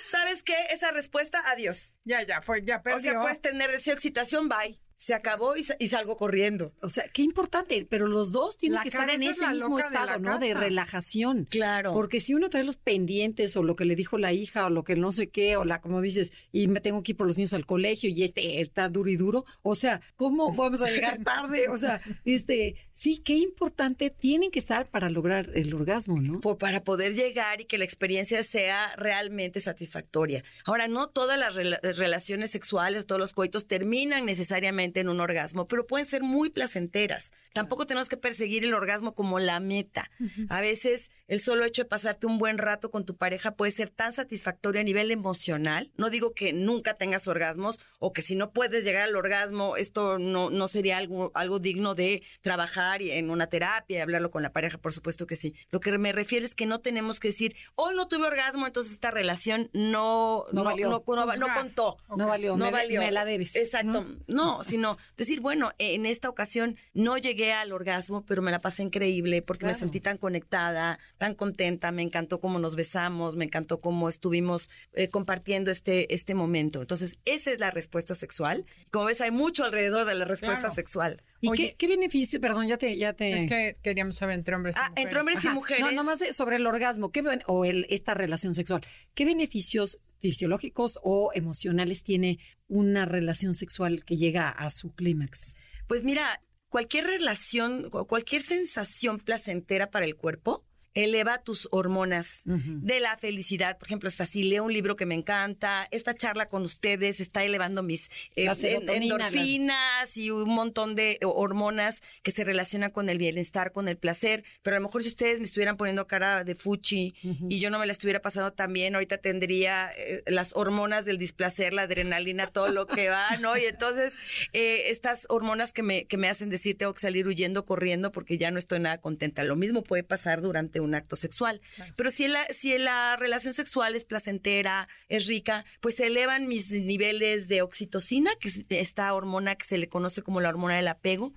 ¿sabes 0.09 0.43
qué? 0.43 0.55
Esa 0.71 0.91
respuesta, 0.91 1.41
adiós. 1.47 1.95
Ya, 2.03 2.23
ya, 2.23 2.41
fue, 2.41 2.61
ya 2.61 2.81
perdió. 2.81 2.97
O 2.97 3.01
sea, 3.01 3.19
puedes 3.21 3.41
tener 3.41 3.71
deseo, 3.71 3.93
excitación, 3.93 4.49
bye 4.49 4.79
se 5.01 5.15
acabó 5.15 5.55
y, 5.57 5.63
salgo 5.87 6.15
corriendo. 6.15 6.73
O 6.79 6.87
sea, 6.87 7.05
qué 7.11 7.23
importante, 7.23 7.87
pero 7.89 8.05
los 8.05 8.31
dos 8.31 8.55
tienen 8.55 8.81
que 8.81 8.89
estar 8.89 9.09
en 9.09 9.23
ese 9.23 9.47
mismo 9.47 9.79
estado, 9.79 10.19
¿no? 10.19 10.37
De 10.37 10.53
relajación. 10.53 11.47
Claro. 11.49 11.93
Porque 11.93 12.19
si 12.19 12.35
uno 12.35 12.51
trae 12.51 12.63
los 12.63 12.77
pendientes 12.77 13.57
o 13.57 13.63
lo 13.63 13.75
que 13.75 13.83
le 13.83 13.95
dijo 13.95 14.19
la 14.19 14.31
hija 14.31 14.67
o 14.67 14.69
lo 14.69 14.83
que 14.83 14.95
no 14.95 15.11
sé 15.11 15.31
qué, 15.31 15.57
o 15.57 15.65
la, 15.65 15.81
como 15.81 16.01
dices, 16.01 16.33
y 16.51 16.67
me 16.67 16.81
tengo 16.81 17.01
que 17.01 17.13
ir 17.13 17.17
por 17.17 17.25
los 17.25 17.35
niños 17.37 17.53
al 17.53 17.65
colegio 17.65 18.11
y 18.11 18.21
este 18.21 18.61
está 18.61 18.89
duro 18.89 19.09
y 19.09 19.15
duro, 19.15 19.43
o 19.63 19.73
sea, 19.73 20.01
¿cómo 20.17 20.53
vamos 20.53 20.83
a 20.83 20.91
llegar 20.91 21.17
tarde? 21.23 21.67
O 21.69 21.79
sea, 21.79 21.99
este, 22.23 22.75
sí, 22.91 23.23
qué 23.25 23.33
importante 23.33 24.11
tienen 24.11 24.51
que 24.51 24.59
estar 24.59 24.87
para 24.91 25.09
lograr 25.09 25.49
el 25.55 25.73
orgasmo, 25.73 26.21
¿no? 26.21 26.41
para 26.59 26.83
poder 26.83 27.15
llegar 27.15 27.59
y 27.59 27.65
que 27.65 27.79
la 27.79 27.85
experiencia 27.85 28.43
sea 28.43 28.95
realmente 28.97 29.61
satisfactoria. 29.61 30.43
Ahora, 30.63 30.87
no 30.87 31.09
todas 31.09 31.39
las 31.39 31.55
relaciones 31.55 32.51
sexuales, 32.51 33.07
todos 33.07 33.19
los 33.19 33.33
coitos 33.33 33.65
terminan 33.65 34.27
necesariamente 34.27 34.90
en 34.99 35.09
un 35.09 35.19
orgasmo, 35.19 35.65
pero 35.65 35.87
pueden 35.87 36.05
ser 36.05 36.23
muy 36.23 36.49
placenteras. 36.49 37.31
Tampoco 37.53 37.85
tenemos 37.85 38.09
que 38.09 38.17
perseguir 38.17 38.63
el 38.63 38.73
orgasmo 38.73 39.13
como 39.13 39.39
la 39.39 39.59
meta. 39.59 40.09
A 40.49 40.61
veces 40.61 41.11
el 41.27 41.39
solo 41.39 41.65
hecho 41.65 41.83
de 41.83 41.89
pasarte 41.89 42.27
un 42.27 42.37
buen 42.37 42.57
rato 42.57 42.91
con 42.91 43.05
tu 43.05 43.15
pareja 43.15 43.55
puede 43.55 43.71
ser 43.71 43.89
tan 43.89 44.13
satisfactorio 44.13 44.81
a 44.81 44.83
nivel 44.83 45.11
emocional. 45.11 45.91
No 45.97 46.09
digo 46.09 46.33
que 46.33 46.53
nunca 46.53 46.93
tengas 46.93 47.27
orgasmos 47.27 47.79
o 47.99 48.13
que 48.13 48.21
si 48.21 48.35
no 48.35 48.51
puedes 48.51 48.83
llegar 48.83 49.03
al 49.03 49.15
orgasmo, 49.15 49.77
esto 49.77 50.19
no, 50.19 50.49
no 50.49 50.67
sería 50.67 50.97
algo, 50.97 51.31
algo 51.33 51.59
digno 51.59 51.95
de 51.95 52.23
trabajar 52.41 53.01
en 53.01 53.29
una 53.29 53.47
terapia 53.47 53.97
y 53.97 54.01
hablarlo 54.01 54.31
con 54.31 54.43
la 54.43 54.51
pareja, 54.51 54.77
por 54.77 54.93
supuesto 54.93 55.27
que 55.27 55.35
sí. 55.35 55.55
Lo 55.69 55.79
que 55.79 55.97
me 55.97 56.11
refiero 56.11 56.45
es 56.45 56.55
que 56.55 56.65
no 56.65 56.79
tenemos 56.79 57.19
que 57.19 57.29
decir, 57.29 57.55
hoy 57.75 57.95
no 57.95 58.07
tuve 58.07 58.25
orgasmo, 58.25 58.65
entonces 58.65 58.93
esta 58.93 59.11
relación 59.11 59.69
no, 59.73 60.45
no, 60.51 60.63
no, 60.63 60.75
no, 60.75 61.01
contó. 61.03 61.97
No 62.15 62.27
valió, 62.27 62.57
no 62.57 62.65
me, 62.65 62.71
valió. 62.71 63.01
Me 63.01 63.11
la 63.11 63.25
debes. 63.25 63.55
Exacto. 63.55 64.05
No, 64.27 64.63
sino 64.63 64.80
decir, 65.17 65.41
bueno, 65.41 65.71
en 65.77 66.05
esta 66.05 66.29
ocasión 66.29 66.77
no 66.93 67.17
llegué 67.17 67.53
al 67.53 67.71
orgasmo, 67.71 68.25
pero 68.25 68.41
me 68.41 68.51
la 68.51 68.59
pasé 68.59 68.83
increíble 68.83 69.41
porque 69.41 69.65
me 69.65 69.73
sentí 69.73 69.99
tan 69.99 70.17
conectada, 70.17 70.99
tan 71.17 71.35
contenta, 71.35 71.91
me 71.91 72.01
encantó 72.01 72.39
cómo 72.39 72.59
nos 72.59 72.75
besamos, 72.75 73.35
me 73.35 73.45
encantó 73.45 73.79
cómo 73.79 74.09
estuvimos 74.09 74.69
eh, 74.93 75.07
compartiendo 75.07 75.71
este, 75.71 76.13
este 76.13 76.33
momento. 76.33 76.81
Entonces, 76.81 77.19
esa 77.25 77.51
es 77.51 77.59
la 77.59 77.71
respuesta 77.71 78.15
sexual. 78.15 78.65
Como 78.91 79.05
ves, 79.05 79.21
hay 79.21 79.31
mucho 79.31 79.63
alrededor 79.63 80.05
de 80.05 80.15
la 80.15 80.25
respuesta 80.25 80.71
sexual. 80.71 81.21
¿Y 81.41 81.49
qué, 81.51 81.75
qué, 81.75 81.87
beneficio? 81.87 82.39
Perdón, 82.39 82.67
ya 82.67 82.77
te, 82.77 82.95
ya 82.97 83.13
te. 83.13 83.31
Es 83.31 83.49
que 83.49 83.75
queríamos 83.81 84.15
saber 84.15 84.35
entre 84.35 84.55
hombres 84.55 84.75
y 84.75 84.79
ah, 84.79 84.91
Entre 84.95 85.19
hombres 85.19 85.43
y 85.43 85.49
mujeres. 85.49 85.83
No, 85.83 85.91
nomás 85.91 86.19
sobre 86.35 86.57
el 86.57 86.67
orgasmo, 86.67 87.11
¿qué, 87.11 87.23
o 87.47 87.65
el, 87.65 87.87
esta 87.89 88.13
relación 88.13 88.53
sexual. 88.53 88.81
¿Qué 89.15 89.25
beneficios 89.25 89.97
fisiológicos 90.21 90.99
o 91.03 91.31
emocionales 91.33 92.03
tiene 92.03 92.39
una 92.67 93.05
relación 93.05 93.53
sexual 93.53 94.05
que 94.05 94.17
llega 94.17 94.49
a 94.49 94.69
su 94.69 94.93
clímax? 94.93 95.55
Pues 95.87 96.03
mira, 96.03 96.41
cualquier 96.69 97.05
relación, 97.05 97.89
cualquier 97.89 98.41
sensación 98.41 99.17
placentera 99.19 99.91
para 99.91 100.05
el 100.05 100.15
cuerpo 100.15 100.65
eleva 100.93 101.41
tus 101.41 101.67
hormonas 101.71 102.41
de 102.45 102.99
la 102.99 103.17
felicidad. 103.17 103.77
Por 103.77 103.87
ejemplo, 103.87 104.09
hasta 104.09 104.25
si 104.25 104.43
leo 104.43 104.63
un 104.63 104.73
libro 104.73 104.95
que 104.95 105.05
me 105.05 105.15
encanta, 105.15 105.87
esta 105.91 106.13
charla 106.13 106.47
con 106.47 106.63
ustedes 106.63 107.19
está 107.19 107.43
elevando 107.43 107.83
mis 107.83 108.09
eh, 108.35 108.51
endorfinas 108.87 110.17
y 110.17 110.31
un 110.31 110.49
montón 110.49 110.95
de 110.95 111.17
hormonas 111.21 112.01
que 112.23 112.31
se 112.31 112.43
relacionan 112.43 112.91
con 112.91 113.09
el 113.09 113.17
bienestar, 113.17 113.71
con 113.71 113.87
el 113.87 113.97
placer. 113.97 114.43
Pero 114.61 114.75
a 114.75 114.79
lo 114.79 114.85
mejor 114.85 115.03
si 115.03 115.09
ustedes 115.09 115.39
me 115.39 115.45
estuvieran 115.45 115.77
poniendo 115.77 116.07
cara 116.07 116.43
de 116.43 116.55
fuchi 116.55 117.13
y 117.49 117.59
yo 117.59 117.69
no 117.69 117.79
me 117.79 117.85
la 117.85 117.93
estuviera 117.93 118.21
pasando 118.21 118.51
tan 118.51 118.73
bien, 118.73 118.95
ahorita 118.95 119.17
tendría 119.19 119.91
eh, 119.97 120.23
las 120.27 120.53
hormonas 120.55 121.05
del 121.05 121.17
displacer, 121.17 121.73
la 121.73 121.83
adrenalina, 121.83 122.47
todo 122.47 122.69
lo 122.69 122.87
que 122.87 123.09
va, 123.09 123.37
¿no? 123.37 123.57
Y 123.57 123.65
entonces 123.65 124.15
eh, 124.53 124.89
estas 124.89 125.25
hormonas 125.29 125.71
que 125.71 125.83
me, 125.83 126.05
que 126.05 126.17
me 126.17 126.27
hacen 126.27 126.49
decir 126.49 126.77
tengo 126.77 126.93
que 126.93 127.01
salir 127.01 127.27
huyendo, 127.27 127.65
corriendo 127.65 128.11
porque 128.11 128.37
ya 128.37 128.51
no 128.51 128.59
estoy 128.59 128.79
nada 128.79 128.99
contenta. 128.99 129.43
Lo 129.43 129.55
mismo 129.55 129.83
puede 129.83 130.03
pasar 130.03 130.41
durante 130.41 130.80
un 130.81 130.95
acto 130.95 131.15
sexual. 131.15 131.61
Pero 131.95 132.11
si 132.11 132.27
la, 132.27 132.45
si 132.49 132.77
la 132.77 133.15
relación 133.15 133.53
sexual 133.53 133.95
es 133.95 134.05
placentera, 134.05 134.87
es 135.07 135.27
rica, 135.27 135.65
pues 135.79 135.95
se 135.95 136.07
elevan 136.07 136.47
mis 136.47 136.71
niveles 136.71 137.47
de 137.47 137.61
oxitocina, 137.61 138.31
que 138.39 138.47
es 138.47 138.63
esta 138.69 139.13
hormona 139.13 139.55
que 139.55 139.65
se 139.65 139.77
le 139.77 139.89
conoce 139.89 140.21
como 140.21 140.41
la 140.41 140.49
hormona 140.49 140.75
del 140.75 140.87
apego, 140.87 141.33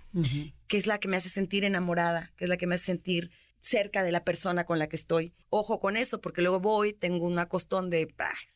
que 0.66 0.76
es 0.76 0.86
la 0.86 0.98
que 0.98 1.08
me 1.08 1.16
hace 1.16 1.30
sentir 1.30 1.64
enamorada, 1.64 2.32
que 2.36 2.44
es 2.44 2.48
la 2.48 2.56
que 2.56 2.66
me 2.66 2.76
hace 2.76 2.86
sentir 2.86 3.30
cerca 3.64 4.02
de 4.02 4.12
la 4.12 4.24
persona 4.24 4.64
con 4.66 4.78
la 4.78 4.88
que 4.88 4.96
estoy. 4.96 5.32
Ojo 5.48 5.80
con 5.80 5.96
eso, 5.96 6.20
porque 6.20 6.42
luego 6.42 6.60
voy, 6.60 6.92
tengo 6.92 7.26
una 7.26 7.48
costón 7.48 7.88
de, 7.88 8.06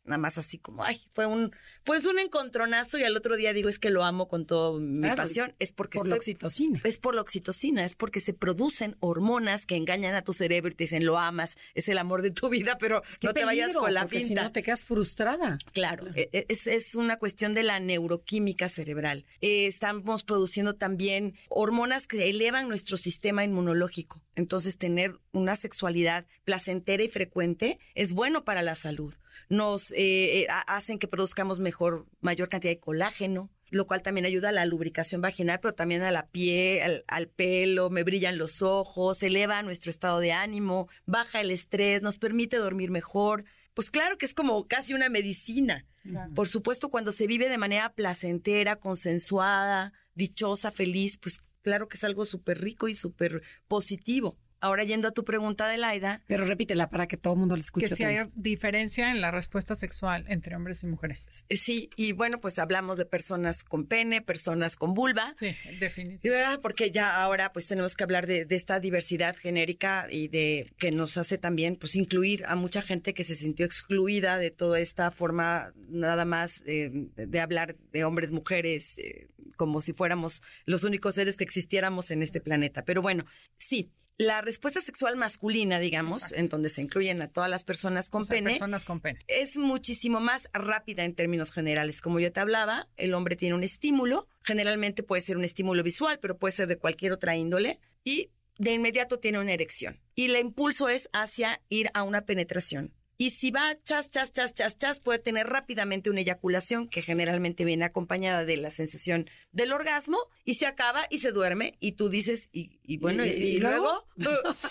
nada 0.08 0.18
más 0.18 0.38
así 0.38 0.58
como, 0.58 0.84
ay, 0.84 1.00
fue 1.12 1.26
un, 1.26 1.52
pues 1.84 2.06
un 2.06 2.18
encontronazo 2.18 2.98
y 2.98 3.04
al 3.04 3.16
otro 3.16 3.36
día 3.36 3.52
digo, 3.52 3.68
es 3.68 3.78
que 3.78 3.90
lo 3.90 4.04
amo 4.04 4.28
con 4.28 4.46
toda 4.46 4.78
mi 4.78 5.08
pasión. 5.14 5.54
Es 5.58 5.72
porque 5.72 5.98
por 5.98 6.08
la 6.08 6.16
oxitocina. 6.16 6.80
Es 6.84 6.98
por 6.98 7.14
la 7.14 7.20
oxitocina, 7.20 7.84
es 7.84 7.94
porque 7.94 8.20
se 8.20 8.34
producen 8.34 8.96
hormonas 9.00 9.66
que 9.66 9.76
engañan 9.76 10.14
a 10.14 10.22
tu 10.22 10.32
cerebro 10.32 10.72
y 10.72 10.74
te 10.74 10.84
dicen, 10.84 11.04
lo 11.04 11.18
amas, 11.18 11.56
es 11.74 11.88
el 11.88 11.98
amor 11.98 12.22
de 12.22 12.30
tu 12.30 12.48
vida, 12.48 12.76
pero 12.78 13.02
no 13.22 13.32
te 13.32 13.44
vayas 13.44 13.74
con 13.74 13.92
la 13.94 14.06
pinta. 14.06 14.26
si 14.26 14.34
no 14.34 14.52
te 14.52 14.62
quedas 14.62 14.84
frustrada. 14.84 15.58
Claro, 15.72 16.06
e, 16.14 16.28
e, 16.32 16.46
Es, 16.48 16.66
es, 16.66 16.94
una 16.94 17.16
cuestión 17.16 17.54
de 17.54 17.62
la 17.62 17.78
neuroquímica 17.80 18.68
cerebral. 18.68 19.24
Eh, 19.40 19.66
estamos 19.66 20.24
produciendo 20.24 20.74
también 20.74 21.34
hormonas 21.48 22.06
que 22.06 22.30
elevan 22.30 22.68
nuestro 22.68 22.96
sistema 22.96 23.44
inmunológico. 23.44 24.22
Entonces, 24.34 24.78
tener 24.78 25.18
una 25.32 25.56
sexualidad 25.56 26.26
placentera 26.44 27.02
y 27.02 27.08
frecuente 27.08 27.78
es 27.94 28.12
bueno 28.12 28.44
para 28.44 28.62
la 28.62 28.74
salud. 28.74 29.14
Nos 29.48 29.92
eh, 29.92 30.42
eh, 30.42 30.46
hacen 30.66 30.98
que 30.98 31.08
produzcamos 31.08 31.58
mejor, 31.58 32.06
mayor 32.20 32.48
cantidad 32.48 32.72
de 32.72 32.80
colágeno, 32.80 33.50
lo 33.70 33.86
cual 33.86 34.02
también 34.02 34.26
ayuda 34.26 34.48
a 34.48 34.52
la 34.52 34.66
lubricación 34.66 35.20
vaginal, 35.20 35.60
pero 35.60 35.74
también 35.74 36.02
a 36.02 36.10
la 36.10 36.26
piel, 36.26 37.04
al, 37.06 37.28
pelo, 37.28 37.90
me 37.90 38.02
brillan 38.02 38.38
los 38.38 38.62
ojos, 38.62 39.22
eleva 39.22 39.62
nuestro 39.62 39.90
estado 39.90 40.20
de 40.20 40.32
ánimo, 40.32 40.88
baja 41.06 41.40
el 41.40 41.50
estrés, 41.50 42.02
nos 42.02 42.18
permite 42.18 42.56
dormir 42.56 42.90
mejor. 42.90 43.44
Pues 43.74 43.90
claro 43.90 44.16
que 44.18 44.26
es 44.26 44.34
como 44.34 44.66
casi 44.66 44.94
una 44.94 45.08
medicina. 45.08 45.86
Por 46.34 46.48
supuesto, 46.48 46.88
cuando 46.88 47.12
se 47.12 47.26
vive 47.26 47.50
de 47.50 47.58
manera 47.58 47.92
placentera, 47.92 48.76
consensuada, 48.76 49.92
dichosa, 50.14 50.72
feliz, 50.72 51.18
pues 51.18 51.42
claro 51.62 51.86
que 51.88 51.98
es 51.98 52.04
algo 52.04 52.24
súper 52.24 52.62
rico 52.62 52.88
y 52.88 52.94
súper 52.94 53.42
positivo. 53.68 54.38
Ahora 54.60 54.82
yendo 54.84 55.08
a 55.08 55.10
tu 55.12 55.24
pregunta 55.24 55.68
de 55.68 55.78
Laida. 55.78 56.22
Pero 56.26 56.44
repítela 56.44 56.90
para 56.90 57.06
que 57.06 57.16
todo 57.16 57.34
el 57.34 57.40
mundo 57.40 57.54
la 57.56 57.60
escuche. 57.60 57.88
Que 57.88 57.94
si 57.94 58.04
hay 58.04 58.16
diferencia 58.34 59.10
en 59.10 59.20
la 59.20 59.30
respuesta 59.30 59.76
sexual 59.76 60.24
entre 60.28 60.56
hombres 60.56 60.82
y 60.82 60.86
mujeres. 60.86 61.44
Sí, 61.50 61.90
y 61.96 62.12
bueno, 62.12 62.40
pues 62.40 62.58
hablamos 62.58 62.98
de 62.98 63.06
personas 63.06 63.62
con 63.62 63.86
pene, 63.86 64.20
personas 64.20 64.76
con 64.76 64.94
vulva. 64.94 65.34
Sí, 65.38 65.54
definitivamente. 65.78 66.60
Porque 66.60 66.90
ya 66.90 67.22
ahora 67.22 67.52
pues 67.52 67.68
tenemos 67.68 67.94
que 67.94 68.04
hablar 68.04 68.26
de, 68.26 68.46
esta 68.50 68.80
diversidad 68.80 69.36
genérica 69.36 70.06
y 70.10 70.28
de 70.28 70.72
que 70.78 70.90
nos 70.90 71.16
hace 71.16 71.38
también 71.38 71.76
pues 71.76 71.94
incluir 71.94 72.44
a 72.46 72.56
mucha 72.56 72.82
gente 72.82 73.14
que 73.14 73.22
se 73.22 73.36
sintió 73.36 73.64
excluida 73.64 74.38
de 74.38 74.50
toda 74.50 74.80
esta 74.80 75.10
forma 75.10 75.72
nada 75.88 76.24
más 76.24 76.64
eh, 76.66 76.90
de 77.14 77.40
hablar 77.40 77.76
de 77.92 78.04
hombres, 78.04 78.32
mujeres, 78.32 78.98
eh, 78.98 79.28
como 79.56 79.80
si 79.80 79.92
fuéramos 79.92 80.42
los 80.64 80.82
únicos 80.82 81.14
seres 81.14 81.36
que 81.36 81.44
existiéramos 81.44 82.10
en 82.10 82.22
este 82.22 82.40
planeta. 82.40 82.84
Pero 82.84 83.02
bueno, 83.02 83.24
sí, 83.56 83.90
la 84.18 84.40
respuesta 84.40 84.80
sexual 84.80 85.16
masculina, 85.16 85.78
digamos, 85.78 86.32
en 86.32 86.48
donde 86.48 86.68
se 86.68 86.82
incluyen 86.82 87.22
a 87.22 87.28
todas 87.28 87.48
las 87.48 87.64
personas 87.64 88.10
con, 88.10 88.26
pene, 88.26 88.58
con 88.84 89.00
pene, 89.00 89.20
es 89.28 89.56
muchísimo 89.56 90.18
más 90.18 90.48
rápida 90.52 91.04
en 91.04 91.14
términos 91.14 91.52
generales. 91.52 92.02
Como 92.02 92.18
yo 92.18 92.32
te 92.32 92.40
hablaba, 92.40 92.88
el 92.96 93.14
hombre 93.14 93.36
tiene 93.36 93.54
un 93.54 93.62
estímulo, 93.62 94.26
generalmente 94.42 95.04
puede 95.04 95.22
ser 95.22 95.36
un 95.36 95.44
estímulo 95.44 95.84
visual, 95.84 96.18
pero 96.20 96.36
puede 96.36 96.52
ser 96.52 96.66
de 96.66 96.78
cualquier 96.78 97.12
otra 97.12 97.36
índole, 97.36 97.78
y 98.02 98.30
de 98.58 98.72
inmediato 98.72 99.20
tiene 99.20 99.38
una 99.38 99.52
erección. 99.52 100.00
Y 100.16 100.24
el 100.24 100.36
impulso 100.36 100.88
es 100.88 101.08
hacia 101.12 101.62
ir 101.68 101.88
a 101.94 102.02
una 102.02 102.22
penetración. 102.22 102.92
Y 103.20 103.30
si 103.30 103.50
va 103.50 103.76
chas, 103.82 104.12
chas, 104.12 104.30
chas, 104.30 104.54
chas, 104.54 104.78
chas, 104.78 105.00
puede 105.00 105.18
tener 105.18 105.48
rápidamente 105.48 106.08
una 106.08 106.20
eyaculación 106.20 106.88
que 106.88 107.02
generalmente 107.02 107.64
viene 107.64 107.84
acompañada 107.84 108.44
de 108.44 108.56
la 108.56 108.70
sensación 108.70 109.28
del 109.50 109.72
orgasmo 109.72 110.18
y 110.44 110.54
se 110.54 110.66
acaba 110.66 111.04
y 111.10 111.18
se 111.18 111.32
duerme 111.32 111.76
y 111.80 111.92
tú 111.92 112.10
dices, 112.10 112.48
y, 112.52 112.96
bueno, 112.98 113.24
y, 113.24 113.58
luego, 113.58 114.06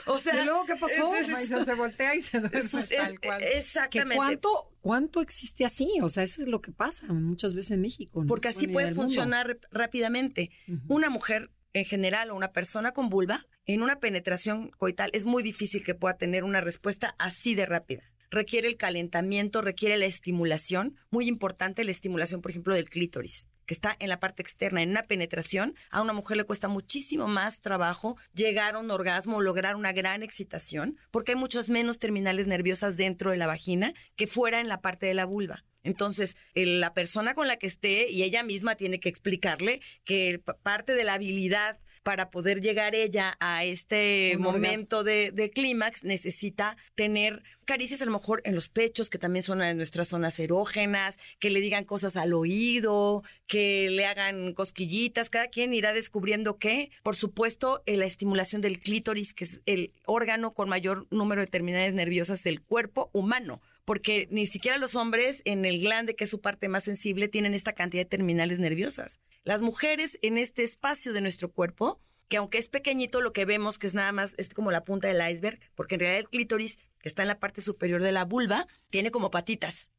o 0.06 0.20
sea, 0.20 0.42
¿Y 0.42 0.46
luego 0.46 0.64
qué 0.66 0.78
pasó? 0.78 1.14
se 1.66 1.74
voltea 1.74 2.16
y 2.16 2.22
se 2.22 2.40
duerme 2.40 2.70
tal 2.96 3.20
cual. 3.20 3.44
Exactamente. 3.44 4.16
¿Cuánto, 4.16 4.72
¿Cuánto 4.80 5.20
existe 5.20 5.66
así? 5.66 6.00
O 6.02 6.08
sea, 6.08 6.24
eso 6.24 6.42
es 6.42 6.48
lo 6.48 6.62
que 6.62 6.72
pasa 6.72 7.06
muchas 7.08 7.54
veces 7.54 7.72
en 7.72 7.82
México. 7.82 8.24
Porque 8.26 8.48
así 8.48 8.68
puede 8.70 8.94
funcionar 8.96 9.60
rápidamente. 9.72 10.52
Una 10.88 11.10
mujer 11.10 11.52
en 11.74 11.84
general 11.84 12.32
o 12.32 12.36
una 12.36 12.54
persona 12.54 12.94
con 12.94 13.10
vulva, 13.10 13.46
en 13.66 13.82
una 13.82 14.00
penetración 14.00 14.70
coital 14.78 15.10
es 15.12 15.26
muy 15.26 15.44
difícil 15.44 15.84
que 15.84 15.96
pueda 15.96 16.16
tener 16.16 16.46
una 16.46 16.62
respuesta 16.62 17.14
así 17.20 17.54
de 17.54 17.66
rápida 17.66 18.04
requiere 18.30 18.68
el 18.68 18.78
calentamiento, 18.78 19.62
requiere 19.62 19.98
la 19.98 20.06
estimulación, 20.06 20.96
muy 21.10 21.28
importante 21.28 21.84
la 21.84 21.92
estimulación, 21.92 22.42
por 22.42 22.52
ejemplo, 22.52 22.76
del 22.76 22.90
clítoris. 22.90 23.50
que 23.68 23.74
está 23.74 23.98
en 24.00 24.08
la 24.08 24.20
parte 24.20 24.42
externa, 24.42 24.82
en 24.82 24.92
una 24.92 25.08
penetración, 25.08 25.76
a 25.92 26.02
una 26.02 26.14
mujer 26.14 26.38
le 26.38 26.46
cuesta 26.46 26.70
muchísimo 26.70 27.28
más 27.28 27.60
trabajo 27.60 28.16
llegar 28.34 28.76
a 28.76 28.80
un 28.80 28.90
orgasmo 28.90 29.38
o 29.38 29.42
lograr 29.42 29.76
una 29.76 29.92
gran 29.92 30.24
excitación, 30.24 30.98
porque 31.12 31.34
hay 31.34 31.38
muchas 31.38 31.70
menos 31.70 32.00
terminales 32.00 32.48
nerviosas 32.48 32.96
dentro 32.96 33.32
de 33.32 33.38
la 33.38 33.46
vagina 33.46 33.94
que 34.16 34.26
fuera 34.26 34.62
en 34.62 34.70
la 34.70 34.80
parte 34.80 35.06
de 35.06 35.14
la 35.14 35.26
vulva. 35.26 35.66
Entonces, 35.84 36.38
la 36.56 36.94
persona 36.94 37.34
con 37.34 37.48
la 37.48 37.58
que 37.58 37.68
esté 37.68 38.10
y 38.10 38.24
ella 38.24 38.42
misma 38.42 38.76
tiene 38.76 39.00
que 39.00 39.10
explicarle 39.10 39.82
que 40.06 40.42
parte 40.64 40.96
de 40.96 41.04
la 41.04 41.14
habilidad 41.14 41.78
para 42.08 42.32
poder 42.32 42.62
llegar 42.62 42.96
ella 42.96 43.36
a 43.42 43.66
este 43.66 44.38
momento 44.40 45.04
de, 45.04 45.52
clímax, 45.54 46.06
necesita 46.06 46.78
tener 46.96 47.44
caricias 47.66 48.02
a 48.02 48.06
lo 48.06 48.12
mejor 48.12 48.42
en 48.46 48.56
los 48.56 48.70
pechos, 48.70 49.10
que 49.10 49.18
también 49.18 49.44
son 49.44 49.62
en 49.62 49.76
nuestras 49.76 50.08
zonas 50.08 50.40
erógenas, 50.40 51.20
que 51.38 51.50
le 51.50 51.60
digan 51.60 51.84
cosas 51.84 52.16
al 52.16 52.32
oído, 52.32 53.26
que 53.46 53.90
le 53.90 54.06
hagan 54.06 54.54
cosquillitas, 54.54 55.30
cada 55.30 55.50
quien 55.50 55.74
irá 55.74 55.92
descubriendo 55.92 56.58
que, 56.58 56.92
por 57.04 57.18
supuesto, 57.18 57.84
la 57.86 58.06
estimulación 58.06 58.62
del 58.62 58.80
clítoris, 58.80 59.34
que 59.34 59.44
es 59.44 59.62
el 59.66 59.92
órgano 60.06 60.54
con 60.54 60.70
mayor 60.70 61.08
número 61.12 61.42
de 61.42 61.48
terminales 61.48 61.94
nerviosas 61.94 62.42
del 62.42 62.62
cuerpo 62.62 63.10
humano 63.12 63.62
porque 63.88 64.28
ni 64.32 64.48
siquiera 64.48 64.78
los 64.78 64.96
hombres 64.96 65.42
en 65.46 65.64
el 65.64 65.80
glande, 65.80 66.14
que 66.14 66.26
es 66.26 66.30
su 66.30 66.42
parte 66.42 66.68
más 66.68 66.84
sensible, 66.84 67.30
tienen 67.30 67.54
esta 67.54 67.72
cantidad 67.72 68.02
de 68.02 68.10
terminales 68.10 68.60
nerviosas. 68.60 69.22
Las 69.46 69.62
mujeres 69.62 70.20
en 70.22 70.38
este 70.38 70.64
espacio 70.64 71.14
de 71.14 71.22
nuestro 71.22 71.54
cuerpo, 71.54 72.02
que 72.28 72.36
aunque 72.36 72.58
es 72.58 72.68
pequeñito, 72.68 73.22
lo 73.22 73.32
que 73.32 73.46
vemos 73.46 73.80
que 73.80 73.88
es 73.88 73.94
nada 73.94 74.12
más, 74.12 74.36
es 74.38 74.50
como 74.50 74.72
la 74.72 74.84
punta 74.84 75.08
del 75.08 75.26
iceberg, 75.32 75.58
porque 75.74 75.96
en 75.96 76.02
realidad 76.02 76.20
el 76.20 76.28
clítoris, 76.28 76.80
que 77.00 77.08
está 77.08 77.22
en 77.22 77.30
la 77.30 77.40
parte 77.40 77.62
superior 77.62 78.04
de 78.04 78.12
la 78.12 78.26
vulva, 78.26 78.68
tiene 78.90 79.10
como 79.10 79.32
patitas. 79.32 79.90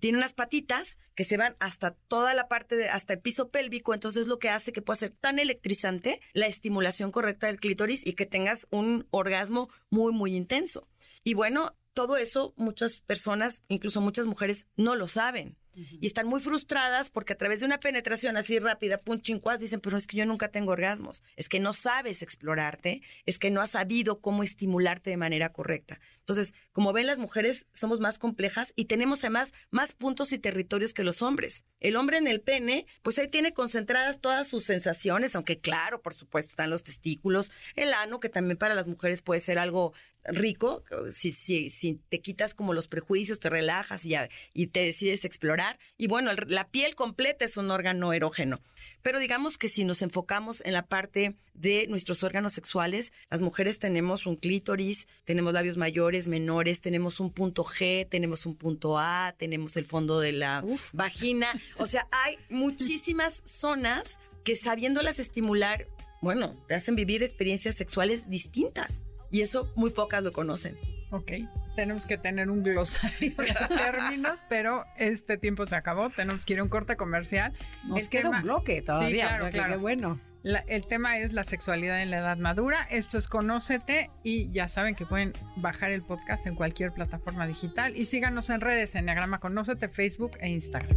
Tiene 0.00 0.18
unas 0.18 0.34
patitas 0.34 0.98
que 1.14 1.22
se 1.22 1.36
van 1.36 1.54
hasta 1.60 1.92
toda 1.92 2.34
la 2.34 2.48
parte, 2.48 2.74
de, 2.74 2.88
hasta 2.88 3.12
el 3.12 3.20
piso 3.20 3.50
pélvico, 3.50 3.94
entonces 3.94 4.26
lo 4.26 4.40
que 4.40 4.48
hace 4.48 4.72
que 4.72 4.82
pueda 4.82 4.98
ser 4.98 5.12
tan 5.12 5.38
electrizante 5.38 6.20
la 6.32 6.48
estimulación 6.48 7.12
correcta 7.12 7.46
del 7.46 7.60
clítoris 7.60 8.04
y 8.04 8.14
que 8.14 8.26
tengas 8.26 8.66
un 8.72 9.06
orgasmo 9.12 9.68
muy, 9.88 10.12
muy 10.12 10.34
intenso. 10.34 10.88
Y 11.22 11.34
bueno, 11.34 11.76
todo 11.96 12.18
eso 12.18 12.52
muchas 12.56 13.00
personas, 13.00 13.62
incluso 13.68 14.02
muchas 14.02 14.26
mujeres, 14.26 14.66
no 14.76 14.96
lo 14.96 15.08
saben. 15.08 15.56
Y 15.76 16.06
están 16.06 16.26
muy 16.26 16.40
frustradas 16.40 17.10
porque 17.10 17.32
a 17.32 17.36
través 17.36 17.60
de 17.60 17.66
una 17.66 17.80
penetración 17.80 18.36
así 18.36 18.58
rápida, 18.58 18.98
pum, 18.98 19.18
chincuas, 19.18 19.60
dicen, 19.60 19.80
pero 19.80 19.96
es 19.96 20.06
que 20.06 20.16
yo 20.16 20.26
nunca 20.26 20.48
tengo 20.48 20.72
orgasmos. 20.72 21.22
Es 21.36 21.48
que 21.48 21.60
no 21.60 21.72
sabes 21.72 22.22
explorarte, 22.22 23.02
es 23.24 23.38
que 23.38 23.50
no 23.50 23.60
has 23.60 23.70
sabido 23.70 24.20
cómo 24.20 24.42
estimularte 24.42 25.10
de 25.10 25.16
manera 25.16 25.52
correcta. 25.52 26.00
Entonces, 26.20 26.54
como 26.72 26.92
ven, 26.92 27.06
las 27.06 27.18
mujeres 27.18 27.66
somos 27.72 28.00
más 28.00 28.18
complejas 28.18 28.72
y 28.74 28.86
tenemos 28.86 29.22
además 29.22 29.52
más 29.70 29.94
puntos 29.94 30.32
y 30.32 30.38
territorios 30.38 30.92
que 30.92 31.04
los 31.04 31.22
hombres. 31.22 31.64
El 31.78 31.96
hombre 31.96 32.18
en 32.18 32.26
el 32.26 32.40
pene, 32.40 32.86
pues 33.02 33.18
ahí 33.18 33.28
tiene 33.28 33.54
concentradas 33.54 34.20
todas 34.20 34.48
sus 34.48 34.64
sensaciones, 34.64 35.36
aunque 35.36 35.60
claro, 35.60 36.02
por 36.02 36.14
supuesto, 36.14 36.50
están 36.50 36.70
los 36.70 36.82
testículos, 36.82 37.50
el 37.74 37.92
ano, 37.92 38.20
que 38.20 38.28
también 38.28 38.58
para 38.58 38.74
las 38.74 38.88
mujeres 38.88 39.22
puede 39.22 39.40
ser 39.40 39.58
algo 39.58 39.92
rico, 40.28 40.84
si, 41.10 41.32
si, 41.32 41.70
si 41.70 42.00
te 42.08 42.20
quitas 42.20 42.54
como 42.54 42.74
los 42.74 42.88
prejuicios, 42.88 43.40
te 43.40 43.50
relajas 43.50 44.04
y, 44.04 44.14
y 44.54 44.68
te 44.68 44.80
decides 44.80 45.24
explorar. 45.24 45.65
Y 45.96 46.06
bueno, 46.06 46.30
la 46.46 46.68
piel 46.68 46.94
completa 46.94 47.44
es 47.44 47.56
un 47.56 47.70
órgano 47.70 48.12
erógeno. 48.12 48.60
Pero 49.02 49.20
digamos 49.20 49.58
que 49.58 49.68
si 49.68 49.84
nos 49.84 50.02
enfocamos 50.02 50.62
en 50.64 50.72
la 50.72 50.86
parte 50.86 51.36
de 51.54 51.86
nuestros 51.88 52.22
órganos 52.24 52.52
sexuales, 52.52 53.12
las 53.30 53.40
mujeres 53.40 53.78
tenemos 53.78 54.26
un 54.26 54.36
clítoris, 54.36 55.06
tenemos 55.24 55.52
labios 55.52 55.76
mayores, 55.76 56.28
menores, 56.28 56.80
tenemos 56.80 57.20
un 57.20 57.32
punto 57.32 57.64
G, 57.64 58.08
tenemos 58.08 58.46
un 58.46 58.56
punto 58.56 58.98
A, 58.98 59.34
tenemos 59.38 59.76
el 59.76 59.84
fondo 59.84 60.20
de 60.20 60.32
la 60.32 60.64
vagina. 60.92 61.48
O 61.78 61.86
sea, 61.86 62.08
hay 62.10 62.36
muchísimas 62.50 63.42
zonas 63.44 64.18
que 64.44 64.56
sabiéndolas 64.56 65.18
estimular, 65.18 65.86
bueno, 66.22 66.56
te 66.68 66.74
hacen 66.74 66.96
vivir 66.96 67.22
experiencias 67.22 67.76
sexuales 67.76 68.28
distintas. 68.28 69.02
Y 69.30 69.42
eso 69.42 69.70
muy 69.74 69.90
pocas 69.90 70.22
lo 70.22 70.32
conocen. 70.32 70.76
Ok, 71.10 71.32
tenemos 71.76 72.04
que 72.06 72.18
tener 72.18 72.50
un 72.50 72.64
glosario 72.64 73.34
de 73.36 73.54
términos, 73.76 74.42
pero 74.48 74.84
este 74.96 75.36
tiempo 75.36 75.66
se 75.66 75.76
acabó, 75.76 76.10
tenemos 76.10 76.44
que 76.44 76.54
ir 76.54 76.60
a 76.60 76.62
un 76.64 76.68
corte 76.68 76.96
comercial. 76.96 77.52
Nos 77.84 78.08
queda 78.08 78.30
un 78.30 78.42
bloque 78.42 78.82
todavía, 78.82 79.36
sí, 79.36 79.50
claro, 79.50 79.78
bueno. 79.78 80.20
el 80.42 80.86
tema 80.86 81.18
es 81.18 81.32
la 81.32 81.44
sexualidad 81.44 82.02
en 82.02 82.10
la 82.10 82.18
edad 82.18 82.38
madura. 82.38 82.88
Esto 82.90 83.18
es 83.18 83.28
Conócete 83.28 84.10
y 84.24 84.50
ya 84.50 84.68
saben 84.68 84.96
que 84.96 85.06
pueden 85.06 85.32
bajar 85.54 85.92
el 85.92 86.02
podcast 86.02 86.44
en 86.46 86.56
cualquier 86.56 86.90
plataforma 86.90 87.46
digital 87.46 87.96
y 87.96 88.04
síganos 88.06 88.50
en 88.50 88.60
redes 88.60 88.96
en 88.96 89.00
Enneagrama 89.00 89.38
Conócete, 89.38 89.88
Facebook 89.88 90.32
e 90.40 90.48
Instagram. 90.48 90.96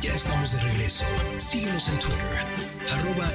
Ya 0.00 0.14
estamos 0.14 0.52
de 0.52 0.60
regreso. 0.70 1.04
Síguenos 1.38 1.88
en 1.88 1.98
Twitter, 1.98 2.46
arroba 2.92 3.28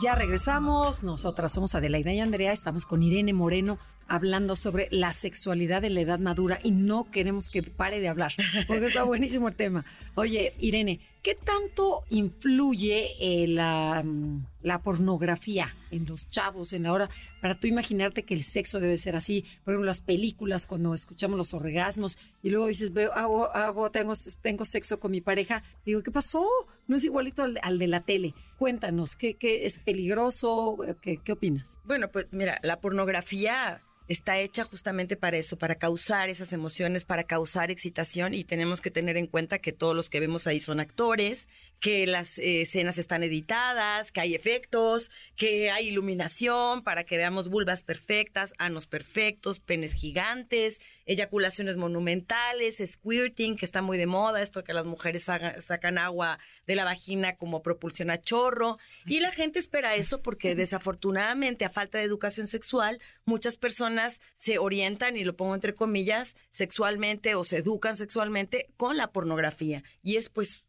ya 0.00 0.14
regresamos. 0.14 1.02
Nosotras 1.02 1.52
somos 1.52 1.74
Adelaida 1.74 2.12
y 2.12 2.20
Andrea. 2.20 2.52
Estamos 2.52 2.86
con 2.86 3.02
Irene 3.02 3.32
Moreno 3.32 3.78
hablando 4.08 4.56
sobre 4.56 4.88
la 4.90 5.12
sexualidad 5.12 5.84
en 5.84 5.94
la 5.94 6.00
edad 6.00 6.18
madura 6.18 6.58
y 6.62 6.70
no 6.70 7.10
queremos 7.10 7.48
que 7.48 7.62
pare 7.62 8.00
de 8.00 8.08
hablar 8.08 8.32
porque 8.66 8.86
está 8.86 9.02
buenísimo 9.04 9.48
el 9.48 9.54
tema. 9.54 9.84
Oye, 10.14 10.54
Irene, 10.58 11.00
¿qué 11.22 11.34
tanto 11.34 12.04
influye 12.08 13.08
eh, 13.20 13.46
la, 13.46 14.02
mm, 14.02 14.46
la, 14.62 14.80
pornografía 14.82 15.74
en 15.90 16.06
los 16.06 16.30
chavos 16.30 16.72
en 16.72 16.84
la 16.84 16.92
hora 16.92 17.10
para 17.42 17.60
tú 17.60 17.66
imaginarte 17.66 18.24
que 18.24 18.34
el 18.34 18.42
sexo 18.42 18.80
debe 18.80 18.96
ser 18.96 19.14
así? 19.14 19.44
Por 19.64 19.74
ejemplo, 19.74 19.86
las 19.86 20.00
películas 20.00 20.66
cuando 20.66 20.94
escuchamos 20.94 21.36
los 21.36 21.52
orgasmos 21.52 22.18
y 22.42 22.48
luego 22.48 22.66
dices, 22.66 22.94
veo, 22.94 23.12
hago, 23.12 23.54
hago, 23.54 23.90
tengo, 23.90 24.14
tengo 24.40 24.64
sexo 24.64 24.98
con 24.98 25.10
mi 25.10 25.20
pareja. 25.20 25.62
Digo, 25.84 26.02
¿qué 26.02 26.10
pasó? 26.10 26.48
No 26.86 26.96
es 26.96 27.04
igualito 27.04 27.42
al, 27.42 27.58
al 27.62 27.78
de 27.78 27.88
la 27.88 28.00
tele. 28.00 28.34
Cuéntanos, 28.56 29.16
¿qué, 29.16 29.34
qué 29.34 29.66
es 29.66 29.78
peligroso? 29.78 30.78
¿Qué, 31.02 31.18
¿Qué 31.22 31.32
opinas? 31.32 31.78
Bueno, 31.84 32.10
pues 32.10 32.26
mira, 32.30 32.58
la 32.62 32.80
pornografía 32.80 33.82
está 34.08 34.38
hecha 34.38 34.64
justamente 34.64 35.16
para 35.16 35.36
eso, 35.36 35.58
para 35.58 35.74
causar 35.74 36.30
esas 36.30 36.54
emociones, 36.54 37.04
para 37.04 37.24
causar 37.24 37.70
excitación 37.70 38.32
y 38.32 38.42
tenemos 38.42 38.80
que 38.80 38.90
tener 38.90 39.18
en 39.18 39.26
cuenta 39.26 39.58
que 39.58 39.72
todos 39.72 39.94
los 39.94 40.08
que 40.08 40.18
vemos 40.18 40.46
ahí 40.46 40.60
son 40.60 40.80
actores, 40.80 41.48
que 41.78 42.06
las 42.06 42.38
eh, 42.38 42.62
escenas 42.62 42.96
están 42.96 43.22
editadas, 43.22 44.10
que 44.10 44.20
hay 44.20 44.34
efectos, 44.34 45.10
que 45.36 45.70
hay 45.70 45.88
iluminación 45.88 46.82
para 46.82 47.04
que 47.04 47.18
veamos 47.18 47.50
vulvas 47.50 47.82
perfectas, 47.82 48.54
anos 48.58 48.86
perfectos, 48.86 49.60
penes 49.60 49.92
gigantes, 49.92 50.80
eyaculaciones 51.04 51.76
monumentales, 51.76 52.82
squirting, 52.84 53.56
que 53.56 53.66
está 53.66 53.82
muy 53.82 53.98
de 53.98 54.06
moda, 54.06 54.42
esto 54.42 54.64
que 54.64 54.72
las 54.72 54.86
mujeres 54.86 55.24
sacan 55.58 55.98
agua 55.98 56.38
de 56.66 56.76
la 56.76 56.84
vagina 56.84 57.34
como 57.34 57.62
propulsión 57.62 58.10
a 58.10 58.18
chorro. 58.18 58.78
Y 59.04 59.20
la 59.20 59.30
gente 59.30 59.58
espera 59.58 59.94
eso 59.96 60.22
porque 60.22 60.54
desafortunadamente 60.54 61.66
a 61.66 61.70
falta 61.70 61.98
de 61.98 62.04
educación 62.04 62.46
sexual 62.46 63.00
muchas 63.26 63.58
personas 63.58 63.97
se 64.34 64.58
orientan, 64.58 65.16
y 65.16 65.24
lo 65.24 65.36
pongo 65.36 65.54
entre 65.54 65.74
comillas, 65.74 66.36
sexualmente 66.50 67.34
o 67.34 67.44
se 67.44 67.58
educan 67.58 67.96
sexualmente 67.96 68.70
con 68.76 68.96
la 68.96 69.12
pornografía. 69.12 69.82
Y 70.02 70.16
es 70.16 70.28
pues 70.28 70.64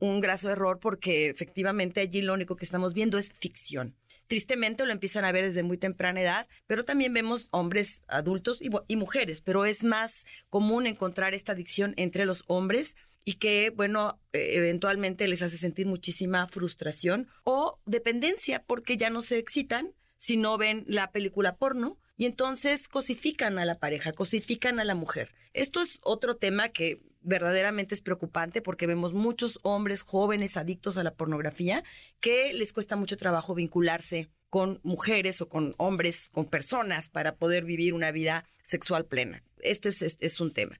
un 0.00 0.20
graso 0.20 0.50
error 0.50 0.80
porque 0.80 1.28
efectivamente 1.28 2.00
allí 2.00 2.22
lo 2.22 2.34
único 2.34 2.56
que 2.56 2.64
estamos 2.64 2.94
viendo 2.94 3.18
es 3.18 3.32
ficción. 3.32 3.96
Tristemente 4.32 4.86
lo 4.86 4.92
empiezan 4.92 5.26
a 5.26 5.32
ver 5.32 5.44
desde 5.44 5.62
muy 5.62 5.76
temprana 5.76 6.22
edad, 6.22 6.48
pero 6.66 6.84
también 6.84 7.12
vemos 7.12 7.48
hombres 7.50 8.02
adultos 8.08 8.60
y, 8.62 8.96
mujeres, 8.96 9.42
pero 9.42 9.66
es 9.66 9.84
más 9.84 10.24
común 10.48 10.86
encontrar 10.86 11.34
esta 11.34 11.52
adicción 11.52 11.92
entre 11.98 12.24
los 12.24 12.44
hombres 12.46 12.96
y 13.24 13.34
que, 13.34 13.70
bueno, 13.70 14.18
e, 14.32 14.56
eventualmente 14.56 15.28
les 15.28 15.42
hace 15.42 15.58
sentir 15.58 15.86
muchísima 15.86 16.46
frustración 16.46 17.28
o 17.44 17.78
dependencia 17.84 18.64
porque 18.66 18.96
ya 18.96 19.10
no 19.10 19.20
se 19.20 19.36
excitan 19.36 19.92
si 20.22 20.36
no 20.36 20.56
ven 20.56 20.84
la 20.86 21.10
película 21.10 21.56
porno 21.56 21.98
y 22.16 22.26
entonces 22.26 22.86
cosifican 22.86 23.58
a 23.58 23.64
la 23.64 23.80
pareja, 23.80 24.12
cosifican 24.12 24.78
a 24.78 24.84
la 24.84 24.94
mujer. 24.94 25.34
Esto 25.52 25.80
es 25.80 25.98
otro 26.04 26.36
tema 26.36 26.68
que 26.68 27.00
verdaderamente 27.22 27.96
es 27.96 28.02
preocupante 28.02 28.62
porque 28.62 28.86
vemos 28.86 29.14
muchos 29.14 29.58
hombres 29.62 30.02
jóvenes 30.02 30.56
adictos 30.56 30.96
a 30.96 31.02
la 31.02 31.12
pornografía 31.14 31.82
que 32.20 32.52
les 32.52 32.72
cuesta 32.72 32.94
mucho 32.94 33.16
trabajo 33.16 33.56
vincularse 33.56 34.28
con 34.48 34.78
mujeres 34.84 35.40
o 35.40 35.48
con 35.48 35.74
hombres, 35.78 36.30
con 36.32 36.44
personas 36.46 37.08
para 37.08 37.34
poder 37.34 37.64
vivir 37.64 37.92
una 37.92 38.12
vida 38.12 38.44
sexual 38.62 39.06
plena. 39.06 39.42
Esto 39.58 39.88
es, 39.88 40.02
es, 40.02 40.40
un 40.40 40.52
tema. 40.52 40.78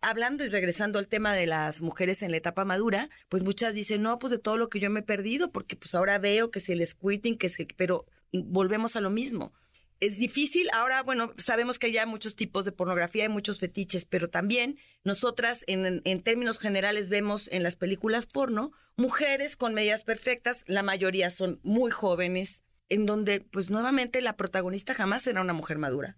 Hablando 0.00 0.44
y 0.44 0.48
regresando 0.48 1.00
al 1.00 1.08
tema 1.08 1.34
de 1.34 1.46
las 1.46 1.80
mujeres 1.80 2.22
en 2.22 2.30
la 2.30 2.36
etapa 2.36 2.64
madura, 2.64 3.08
pues 3.28 3.42
muchas 3.42 3.74
dicen, 3.74 4.02
no, 4.02 4.20
pues 4.20 4.30
de 4.30 4.38
todo 4.38 4.56
lo 4.56 4.68
que 4.68 4.78
yo 4.78 4.90
me 4.90 5.00
he 5.00 5.02
perdido, 5.02 5.50
porque 5.50 5.74
pues 5.74 5.92
ahora 5.96 6.18
veo 6.18 6.52
que 6.52 6.60
si 6.60 6.70
el 6.70 6.86
squirting, 6.86 7.36
que 7.36 7.48
es 7.48 7.56
pero 7.76 8.06
volvemos 8.32 8.96
a 8.96 9.00
lo 9.00 9.10
mismo 9.10 9.52
es 10.00 10.18
difícil. 10.18 10.68
Ahora, 10.72 11.02
bueno, 11.02 11.32
sabemos 11.36 11.78
que 11.78 11.86
hay 11.86 11.92
ya 11.92 12.06
muchos 12.06 12.36
tipos 12.36 12.64
de 12.64 12.72
pornografía, 12.72 13.24
hay 13.24 13.28
muchos 13.28 13.60
fetiches, 13.60 14.04
pero 14.04 14.28
también 14.28 14.78
nosotras 15.04 15.64
en, 15.66 16.02
en, 16.04 16.22
términos 16.22 16.58
generales 16.58 17.08
vemos 17.08 17.48
en 17.50 17.62
las 17.62 17.76
películas 17.76 18.26
porno 18.26 18.72
mujeres 18.96 19.56
con 19.56 19.74
medidas 19.74 20.04
perfectas, 20.04 20.64
la 20.66 20.82
mayoría 20.82 21.30
son 21.30 21.60
muy 21.62 21.90
jóvenes, 21.90 22.64
en 22.88 23.06
donde 23.06 23.40
pues 23.40 23.70
nuevamente 23.70 24.20
la 24.20 24.36
protagonista 24.36 24.94
jamás 24.94 25.22
será 25.22 25.40
una 25.40 25.52
mujer 25.52 25.78
madura. 25.78 26.16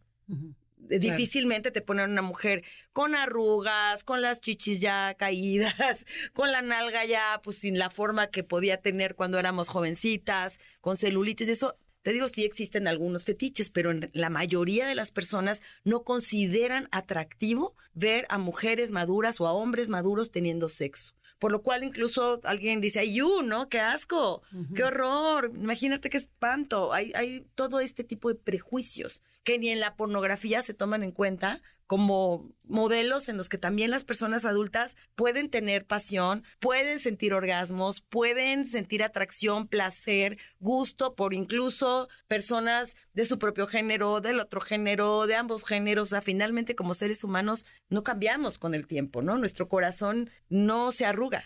Difícilmente 0.77 1.71
te 1.71 1.83
ponen 1.83 2.11
una 2.11 2.23
mujer 2.23 2.63
con 2.93 3.15
arrugas, 3.15 4.05
con 4.05 4.23
las 4.23 4.41
chichis 4.41 4.81
ya 4.81 5.15
caídas, 5.15 6.07
con 6.33 6.53
la 6.53 6.63
nalga 6.63 7.05
ya 7.05 7.41
pues 7.43 7.59
sin 7.59 7.79
la 7.79 7.91
forma 7.91 8.29
que 8.29 8.45
podía 8.45 8.81
tener 8.81 9.15
cuando 9.15 9.39
éramos 9.39 9.69
jovencitas, 9.69 10.61
con 10.81 10.97
celulitis, 10.97 11.49
eso 11.49 11.77
te 12.09 12.15
digo, 12.15 12.29
sí 12.29 12.43
existen 12.43 12.89
algunos 12.89 13.27
fetiches, 13.27 13.69
pero 13.69 13.91
en 13.91 14.09
la 14.15 14.31
mayoría 14.31 14.87
de 14.87 14.95
las 14.95 15.13
personas 15.13 15.61
no 15.85 16.05
consideran 16.05 16.89
atractivo 16.91 17.77
ver 17.93 18.25
a 18.31 18.39
mujeres 18.39 18.93
maduras 18.93 19.43
o 19.43 19.47
a 19.47 19.53
hombres 19.53 19.91
maduros 19.91 20.31
teniendo 20.31 20.71
sexo. 20.71 21.13
Por 21.39 21.53
lo 21.53 21.61
cual 21.61 21.85
incluso 21.85 22.41
alguien 22.45 22.81
dice, 22.81 23.01
ay, 23.01 23.17
you, 23.17 23.43
¿no? 23.43 23.69
¡Qué 23.69 23.81
asco! 23.81 24.41
¡Qué 24.75 24.85
horror! 24.85 25.53
Imagínate 25.55 26.09
qué 26.09 26.17
espanto. 26.17 26.95
Hay, 26.95 27.13
hay 27.15 27.47
todo 27.55 27.79
este 27.79 28.05
tipo 28.05 28.31
de 28.31 28.37
prejuicios 28.37 29.23
que 29.43 29.59
ni 29.59 29.71
en 29.71 29.81
la 29.81 29.97
pornografía 29.97 30.63
se 30.63 30.75
toman 30.75 31.03
en 31.03 31.13
cuenta 31.13 31.63
como 31.89 32.47
modelos 32.65 33.31
en 33.31 33.39
los 33.39 33.49
que 33.49 33.57
también 33.57 33.91
las 33.91 34.05
personas 34.05 34.45
adultas 34.45 34.95
pueden 35.15 35.49
tener 35.49 35.87
pasión, 35.87 36.45
pueden 36.61 36.99
sentir 36.99 37.33
orgasmos, 37.33 38.03
pueden 38.03 38.67
sentir 38.67 39.03
atracción, 39.03 39.67
placer, 39.67 40.39
gusto 40.61 41.15
por 41.17 41.33
incluso 41.33 42.11
personas 42.29 42.95
de 43.15 43.25
su 43.25 43.39
propio 43.39 43.67
género, 43.67 44.21
del 44.21 44.39
otro 44.39 44.61
género, 44.61 45.27
de 45.27 45.37
ambos 45.37 45.65
géneros. 45.65 46.09
O 46.09 46.11
sea, 46.11 46.21
finalmente 46.21 46.77
como 46.77 46.93
seres 46.93 47.25
humanos 47.25 47.65
no 47.89 48.03
cambiamos 48.05 48.59
con 48.59 48.75
el 48.75 48.87
tiempo, 48.87 49.23
¿no? 49.23 49.39
Nuestro 49.39 49.67
corazón 49.71 50.29
no 50.51 50.93
se 50.93 51.07
arruga. 51.07 51.43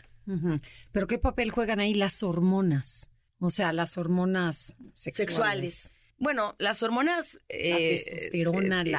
Pero 0.90 1.07
¿qué 1.07 1.18
papel 1.18 1.51
juegan 1.51 1.78
ahí 1.78 1.95
las 1.95 2.24
hormonas? 2.24 3.11
O 3.38 3.49
sea, 3.49 3.72
las 3.72 3.97
hormonas 3.97 4.74
sexuales. 4.93 5.95
Bueno, 6.23 6.55
las 6.59 6.85
hormonas... 6.85 7.41
Eh, 7.49 8.01
testosterona, 8.05 8.83
eh, 8.83 8.93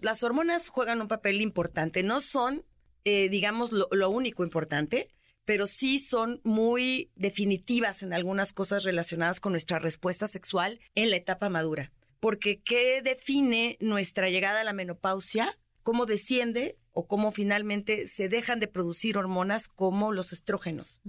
las 0.00 0.22
hormonas 0.22 0.68
juegan 0.68 1.00
un 1.00 1.08
papel 1.08 1.40
importante. 1.40 2.04
No 2.04 2.20
son, 2.20 2.64
eh, 3.04 3.28
digamos, 3.28 3.72
lo, 3.72 3.88
lo, 3.90 4.10
único 4.10 4.44
importante, 4.44 5.08
pero 5.44 5.66
sí 5.66 5.98
son 5.98 6.40
muy 6.44 7.10
definitivas 7.16 8.04
en 8.04 8.12
algunas 8.12 8.52
cosas 8.52 8.84
relacionadas 8.84 9.40
con 9.40 9.54
nuestra 9.54 9.80
respuesta 9.80 10.28
sexual 10.28 10.78
en 10.94 11.10
la 11.10 11.16
etapa 11.16 11.48
madura. 11.48 11.90
Porque 12.20 12.60
¿qué 12.62 13.02
define 13.02 13.76
nuestra 13.80 14.30
llegada 14.30 14.60
a 14.60 14.64
la 14.64 14.72
menopausia? 14.72 15.58
¿Cómo 15.82 16.06
desciende 16.06 16.78
o 16.92 17.08
cómo 17.08 17.32
finalmente 17.32 18.06
se 18.06 18.28
dejan 18.28 18.60
de 18.60 18.68
producir 18.68 19.18
hormonas 19.18 19.66
como 19.66 20.12
los 20.12 20.32
estrógenos? 20.32 21.02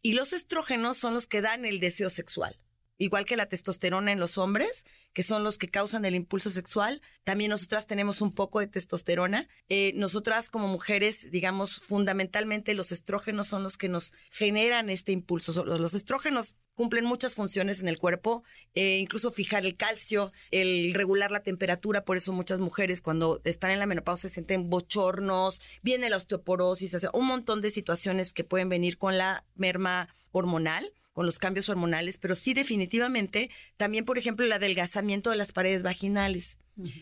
Y 0.00 0.14
los 0.14 0.32
estrógenos 0.32 0.96
son 0.96 1.12
los 1.12 1.26
que 1.26 1.42
dan 1.42 1.66
el 1.66 1.78
deseo 1.78 2.08
sexual 2.08 2.56
igual 3.00 3.24
que 3.24 3.36
la 3.36 3.46
testosterona 3.46 4.12
en 4.12 4.20
los 4.20 4.36
hombres, 4.36 4.84
que 5.14 5.22
son 5.22 5.42
los 5.42 5.56
que 5.56 5.68
causan 5.68 6.04
el 6.04 6.14
impulso 6.14 6.50
sexual. 6.50 7.00
También 7.24 7.48
nosotras 7.50 7.86
tenemos 7.86 8.20
un 8.20 8.32
poco 8.32 8.60
de 8.60 8.66
testosterona. 8.66 9.48
Eh, 9.70 9.92
nosotras 9.94 10.50
como 10.50 10.68
mujeres, 10.68 11.30
digamos, 11.30 11.82
fundamentalmente 11.88 12.74
los 12.74 12.92
estrógenos 12.92 13.46
son 13.46 13.62
los 13.62 13.78
que 13.78 13.88
nos 13.88 14.12
generan 14.30 14.90
este 14.90 15.12
impulso. 15.12 15.64
Los, 15.64 15.94
estrógenos 15.94 16.56
cumplen 16.74 17.06
muchas 17.06 17.34
funciones 17.34 17.80
en 17.80 17.88
el 17.88 17.98
cuerpo, 17.98 18.44
eh, 18.74 18.98
incluso 18.98 19.30
fijar 19.30 19.64
el 19.64 19.76
calcio, 19.76 20.30
el 20.50 20.92
regular 20.92 21.30
la 21.30 21.42
temperatura, 21.42 22.04
por 22.04 22.18
eso 22.18 22.32
muchas 22.32 22.60
mujeres 22.60 23.00
cuando 23.00 23.40
están 23.44 23.70
en 23.70 23.78
la 23.78 23.86
menopausia 23.86 24.28
se 24.28 24.34
sienten 24.34 24.68
bochornos, 24.68 25.60
viene 25.82 26.10
la 26.10 26.18
osteoporosis, 26.18 27.04
o 27.04 27.18
un 27.18 27.26
montón 27.26 27.62
de 27.62 27.70
situaciones 27.70 28.34
que 28.34 28.44
pueden 28.44 28.68
venir 28.68 28.98
con 28.98 29.16
la 29.16 29.44
merma 29.54 30.14
hormonal 30.32 30.92
con 31.12 31.26
los 31.26 31.38
cambios 31.38 31.68
hormonales, 31.68 32.18
pero 32.18 32.36
sí 32.36 32.54
definitivamente 32.54 33.50
también, 33.76 34.04
por 34.04 34.18
ejemplo, 34.18 34.46
el 34.46 34.52
adelgazamiento 34.52 35.30
de 35.30 35.36
las 35.36 35.52
paredes 35.52 35.82
vaginales, 35.82 36.58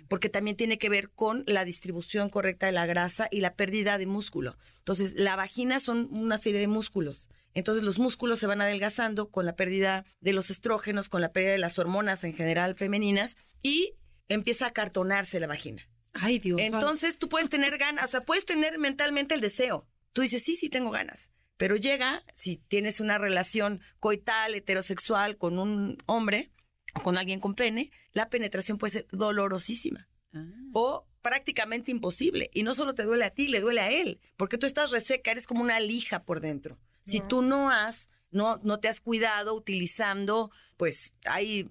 porque 0.08 0.28
también 0.28 0.56
tiene 0.56 0.78
que 0.78 0.88
ver 0.88 1.10
con 1.10 1.44
la 1.46 1.64
distribución 1.64 2.30
correcta 2.30 2.66
de 2.66 2.72
la 2.72 2.86
grasa 2.86 3.28
y 3.30 3.40
la 3.40 3.54
pérdida 3.54 3.98
de 3.98 4.06
músculo. 4.06 4.56
Entonces, 4.78 5.14
la 5.14 5.36
vagina 5.36 5.78
son 5.78 6.08
una 6.10 6.38
serie 6.38 6.60
de 6.60 6.66
músculos. 6.66 7.28
Entonces, 7.54 7.84
los 7.84 7.98
músculos 7.98 8.40
se 8.40 8.46
van 8.46 8.60
adelgazando 8.60 9.30
con 9.30 9.46
la 9.46 9.56
pérdida 9.56 10.04
de 10.20 10.32
los 10.32 10.50
estrógenos, 10.50 11.08
con 11.08 11.20
la 11.20 11.32
pérdida 11.32 11.52
de 11.52 11.58
las 11.58 11.78
hormonas 11.78 12.24
en 12.24 12.34
general 12.34 12.74
femeninas 12.74 13.36
y 13.62 13.94
empieza 14.28 14.66
a 14.66 14.72
cartonarse 14.72 15.40
la 15.40 15.46
vagina. 15.46 15.88
Ay, 16.12 16.38
Dios. 16.38 16.60
Entonces, 16.60 17.18
tú 17.18 17.28
puedes 17.28 17.48
tener 17.48 17.78
ganas, 17.78 18.04
o 18.04 18.08
sea, 18.08 18.20
puedes 18.22 18.44
tener 18.44 18.78
mentalmente 18.78 19.34
el 19.34 19.40
deseo. 19.40 19.86
Tú 20.12 20.22
dices, 20.22 20.42
sí, 20.42 20.56
sí 20.56 20.68
tengo 20.68 20.90
ganas 20.90 21.30
pero 21.58 21.76
llega, 21.76 22.24
si 22.32 22.56
tienes 22.56 23.00
una 23.00 23.18
relación 23.18 23.80
coital, 24.00 24.54
heterosexual 24.54 25.36
con 25.36 25.58
un 25.58 25.98
hombre 26.06 26.52
o 26.94 27.02
con 27.02 27.18
alguien 27.18 27.40
con 27.40 27.54
pene, 27.54 27.90
la 28.12 28.30
penetración 28.30 28.78
puede 28.78 28.92
ser 28.92 29.06
dolorosísima 29.10 30.08
ah. 30.32 30.46
o 30.72 31.06
prácticamente 31.20 31.90
imposible. 31.90 32.48
Y 32.54 32.62
no 32.62 32.74
solo 32.74 32.94
te 32.94 33.02
duele 33.02 33.24
a 33.24 33.30
ti, 33.34 33.48
le 33.48 33.60
duele 33.60 33.80
a 33.80 33.90
él, 33.90 34.20
porque 34.36 34.56
tú 34.56 34.66
estás 34.66 34.92
reseca, 34.92 35.32
eres 35.32 35.46
como 35.46 35.62
una 35.62 35.80
lija 35.80 36.24
por 36.24 36.40
dentro. 36.40 36.78
Si 37.04 37.20
tú 37.20 37.42
no 37.42 37.70
has, 37.70 38.08
no, 38.30 38.58
no 38.62 38.78
te 38.80 38.88
has 38.88 39.00
cuidado 39.00 39.54
utilizando 39.54 40.50
pues 40.78 41.12
hay 41.26 41.66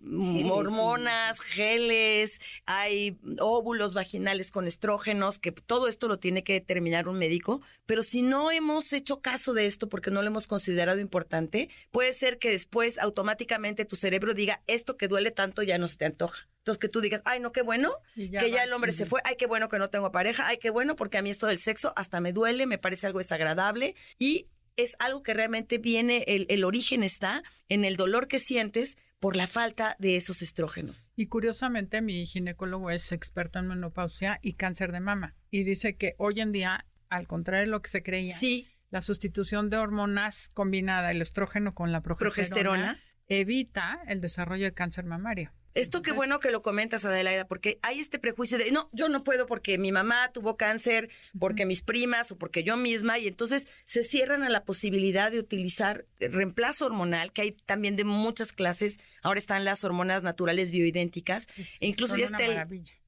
hormonas, 0.52 1.40
geles, 1.40 2.40
hay 2.66 3.18
óvulos 3.40 3.94
vaginales 3.94 4.52
con 4.52 4.68
estrógenos, 4.68 5.40
que 5.40 5.54
todo 5.54 5.88
esto 5.88 6.08
lo 6.08 6.20
tiene 6.20 6.44
que 6.44 6.54
determinar 6.54 7.08
un 7.08 7.18
médico, 7.18 7.62
pero 7.86 8.04
si 8.04 8.22
no 8.22 8.52
hemos 8.52 8.92
hecho 8.94 9.22
caso 9.22 9.54
de 9.54 9.66
esto 9.66 9.88
porque 9.88 10.12
no 10.12 10.22
lo 10.22 10.28
hemos 10.28 10.46
considerado 10.46 11.00
importante, 11.00 11.70
puede 11.90 12.12
ser 12.12 12.38
que 12.38 12.52
después 12.52 13.00
automáticamente 13.00 13.86
tu 13.86 13.96
cerebro 13.96 14.34
diga, 14.34 14.62
esto 14.68 14.98
que 14.98 15.08
duele 15.08 15.32
tanto 15.32 15.64
ya 15.64 15.78
no 15.78 15.88
se 15.88 15.98
te 15.98 16.06
antoja. 16.06 16.48
Entonces 16.60 16.80
que 16.80 16.90
tú 16.90 17.00
digas, 17.00 17.22
ay, 17.24 17.40
no, 17.40 17.54
qué 17.54 17.62
bueno, 17.62 17.94
que 18.14 18.52
ya 18.52 18.64
el 18.64 18.74
hombre 18.74 18.92
se 18.92 19.06
fue, 19.06 19.22
ay, 19.24 19.38
qué 19.38 19.48
bueno 19.48 19.70
que 19.70 19.80
no 19.80 19.90
tengo 19.90 20.12
pareja, 20.12 20.48
ay, 20.48 20.58
qué 20.58 20.70
bueno, 20.70 20.98
porque 20.98 21.18
a 21.18 21.22
mí 21.22 21.30
esto 21.30 21.48
del 21.48 21.60
sexo 21.60 21.94
hasta 21.96 22.20
me 22.20 22.34
duele, 22.34 22.66
me 22.66 22.78
parece 22.78 23.08
algo 23.08 23.20
desagradable 23.20 23.96
y 24.20 24.48
es 24.78 24.96
algo 25.00 25.24
que 25.24 25.34
realmente 25.34 25.80
viene, 25.80 26.24
el, 26.28 26.64
origen 26.64 27.04
está 27.04 27.44
en 27.68 27.84
el 27.84 27.98
dolor 27.98 28.28
que 28.28 28.40
sientes 28.40 28.98
por 29.20 29.36
la 29.36 29.48
falta 29.48 29.96
de 30.00 30.16
esos 30.16 30.44
estrógenos. 30.44 31.12
Y 31.16 31.26
curiosamente 31.26 32.02
mi 32.02 32.26
ginecólogo 32.28 32.92
es 32.92 33.12
experto 33.12 33.60
en 33.60 33.68
menopausia 33.68 34.40
y 34.44 34.54
cáncer 34.54 34.92
de 34.92 35.00
mama 35.00 35.36
y 35.50 35.64
dice 35.64 35.98
que 35.98 36.16
hoy 36.20 36.40
en 36.40 36.52
día, 36.52 36.86
al 37.10 37.28
contrario 37.28 37.66
de 37.66 37.72
lo 37.72 37.82
que 37.82 37.90
se 37.90 38.04
creía, 38.04 38.38
sí. 38.38 38.68
la 38.92 39.02
sustitución 39.02 39.72
de 39.72 39.78
hormonas 39.78 40.50
combinada, 40.54 41.10
el 41.10 41.24
estrógeno 41.24 41.74
con 41.74 41.92
la 41.92 42.02
progesterona. 42.02 43.02
evita 43.28 44.00
el 44.08 44.22
desarrollo 44.22 44.66
de 44.66 44.74
cáncer 44.74 45.06
mamario. 45.06 45.52
Esto 45.78 46.02
qué 46.02 46.12
bueno 46.12 46.40
que 46.40 46.50
lo 46.50 46.64
comentas, 46.64 47.06
Adelaida, 47.06 47.48
porque 47.48 47.78
hay 47.84 48.00
este 48.00 48.18
prejuicio 48.18 48.58
de, 48.58 48.72
no, 48.72 48.90
yo 48.94 49.10
no 49.10 49.24
puedo 49.24 49.46
porque 49.46 49.78
mi 49.78 49.92
mamá 49.92 50.32
tuvo 50.34 50.58
cáncer, 50.58 51.10
porque 51.40 51.68
mis 51.68 51.84
primas 51.84 52.32
o 52.32 52.38
porque 52.38 52.64
yo 52.64 52.78
misma, 52.78 53.20
y 53.20 53.28
entonces 53.28 53.68
se 53.86 54.04
cierran 54.04 54.42
a 54.42 54.50
la 54.50 54.64
posibilidad 54.64 55.32
de 55.32 55.38
utilizar 55.38 56.06
reemplazo 56.20 56.88
hormonal, 56.88 57.32
que 57.32 57.44
hay 57.44 57.52
también 57.52 57.96
de 57.96 58.06
muchas 58.06 58.54
clases. 58.54 58.98
Ahora 59.22 59.40
están 59.40 59.66
las 59.66 59.84
hormonas 59.84 60.24
naturales 60.24 60.72
bioidénticas, 60.72 61.48
e 61.80 61.88
incluso 61.88 62.18
ya 62.18 62.26
está 62.26 62.68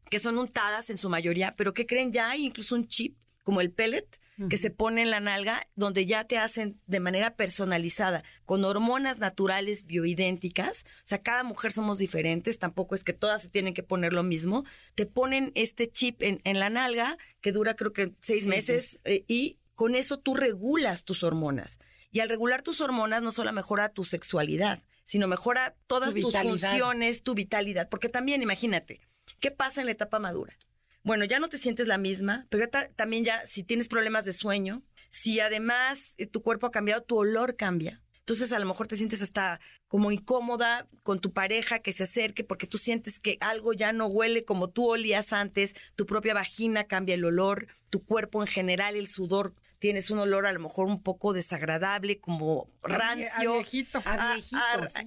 que 0.10 0.20
son 0.20 0.38
untadas 0.38 0.92
en 0.92 0.98
su 0.98 1.10
mayoría, 1.10 1.56
pero 1.58 1.74
que 1.74 1.88
creen 1.88 2.12
ya 2.12 2.30
hay 2.30 2.46
incluso 2.46 2.76
un 2.76 2.88
chip 2.88 3.16
como 3.44 3.62
el 3.62 3.72
pellet 3.72 4.19
que 4.48 4.58
se 4.58 4.70
pone 4.70 5.02
en 5.02 5.10
la 5.10 5.20
nalga, 5.20 5.68
donde 5.76 6.06
ya 6.06 6.24
te 6.24 6.38
hacen 6.38 6.80
de 6.88 7.00
manera 7.00 7.36
personalizada, 7.36 8.24
con 8.46 8.64
hormonas 8.64 9.20
naturales 9.20 9.86
bioidénticas. 9.86 10.84
O 10.84 11.02
sea, 11.04 11.22
cada 11.22 11.44
mujer 11.44 11.72
somos 11.72 11.98
diferentes, 11.98 12.60
tampoco 12.60 12.96
es 12.96 13.04
que 13.04 13.14
todas 13.14 13.42
se 13.42 13.50
tienen 13.50 13.74
que 13.74 13.84
poner 13.84 14.14
lo 14.14 14.24
mismo. 14.24 14.64
Te 14.96 15.06
ponen 15.06 15.52
este 15.56 15.92
chip 15.92 16.22
en, 16.22 16.60
la 16.60 16.70
nalga, 16.70 17.18
que 17.42 17.52
dura 17.52 17.76
creo 17.76 17.92
que 17.92 18.14
seis 18.22 18.46
meses, 18.46 19.02
eh, 19.04 19.26
y 19.28 19.58
con 19.76 19.96
eso 19.96 20.20
tú 20.20 20.36
regulas 20.36 21.04
tus 21.04 21.24
hormonas. 21.24 21.80
Y 22.12 22.22
al 22.22 22.30
regular 22.30 22.62
tus 22.62 22.82
hormonas 22.82 23.22
no 23.22 23.32
solo 23.32 23.52
mejora 23.52 23.90
tu 23.90 24.04
sexualidad, 24.04 24.82
sino 25.06 25.28
mejora 25.28 25.76
todas 25.88 26.14
tus 26.14 26.36
funciones, 26.36 27.24
tu 27.24 27.34
vitalidad. 27.34 27.90
Porque 27.90 28.10
también, 28.10 28.42
imagínate, 28.42 29.02
¿qué 29.40 29.52
pasa 29.52 29.82
en 29.82 29.88
la 29.88 29.92
etapa 29.92 30.20
madura? 30.20 30.56
Bueno, 31.04 31.26
ya 31.26 31.40
no 31.40 31.50
te 31.50 31.58
sientes 31.58 31.88
la 31.88 31.98
misma, 31.98 32.46
pero 32.50 32.68
también 32.96 33.26
ya 33.26 33.46
si 33.46 33.64
tienes 33.64 33.88
problemas 33.88 34.26
de 34.26 34.34
sueño, 34.34 34.84
si 35.10 35.40
además 35.40 36.16
eh, 36.18 36.28
tu 36.28 36.42
cuerpo 36.42 36.68
ha 36.68 36.72
cambiado, 36.72 37.04
tu 37.04 37.18
olor 37.18 37.56
cambia. 37.56 38.02
Entonces 38.30 38.52
a 38.54 38.60
lo 38.60 38.68
mejor 38.68 38.88
te 38.88 38.96
sientes 38.96 39.24
hasta 39.24 39.60
como 39.88 40.12
incómoda 40.12 40.88
con 41.02 41.20
tu 41.20 41.34
pareja 41.34 41.80
que 41.80 41.94
se 41.94 42.04
acerque 42.04 42.44
porque 42.44 42.68
tú 42.68 42.78
sientes 42.78 43.20
que 43.20 43.38
algo 43.42 43.74
ya 43.74 43.92
no 43.92 44.06
huele 44.06 44.46
como 44.46 44.70
tú 44.70 44.88
olías 44.88 45.34
antes, 45.34 45.74
tu 45.96 46.06
propia 46.06 46.36
vagina 46.36 46.84
cambia 46.84 47.16
el 47.16 47.26
olor, 47.26 47.68
tu 47.90 48.06
cuerpo 48.06 48.42
en 48.42 48.48
general, 48.48 48.96
el 48.96 49.08
sudor, 49.08 49.56
tienes 49.80 50.12
un 50.12 50.20
olor 50.20 50.46
a 50.46 50.54
lo 50.54 50.60
mejor 50.60 50.86
un 50.86 51.02
poco 51.02 51.34
desagradable, 51.34 52.20
como 52.20 52.70
rancio. 52.84 53.54
A 53.54 53.56
viejito. 53.56 54.00
A 54.06 54.38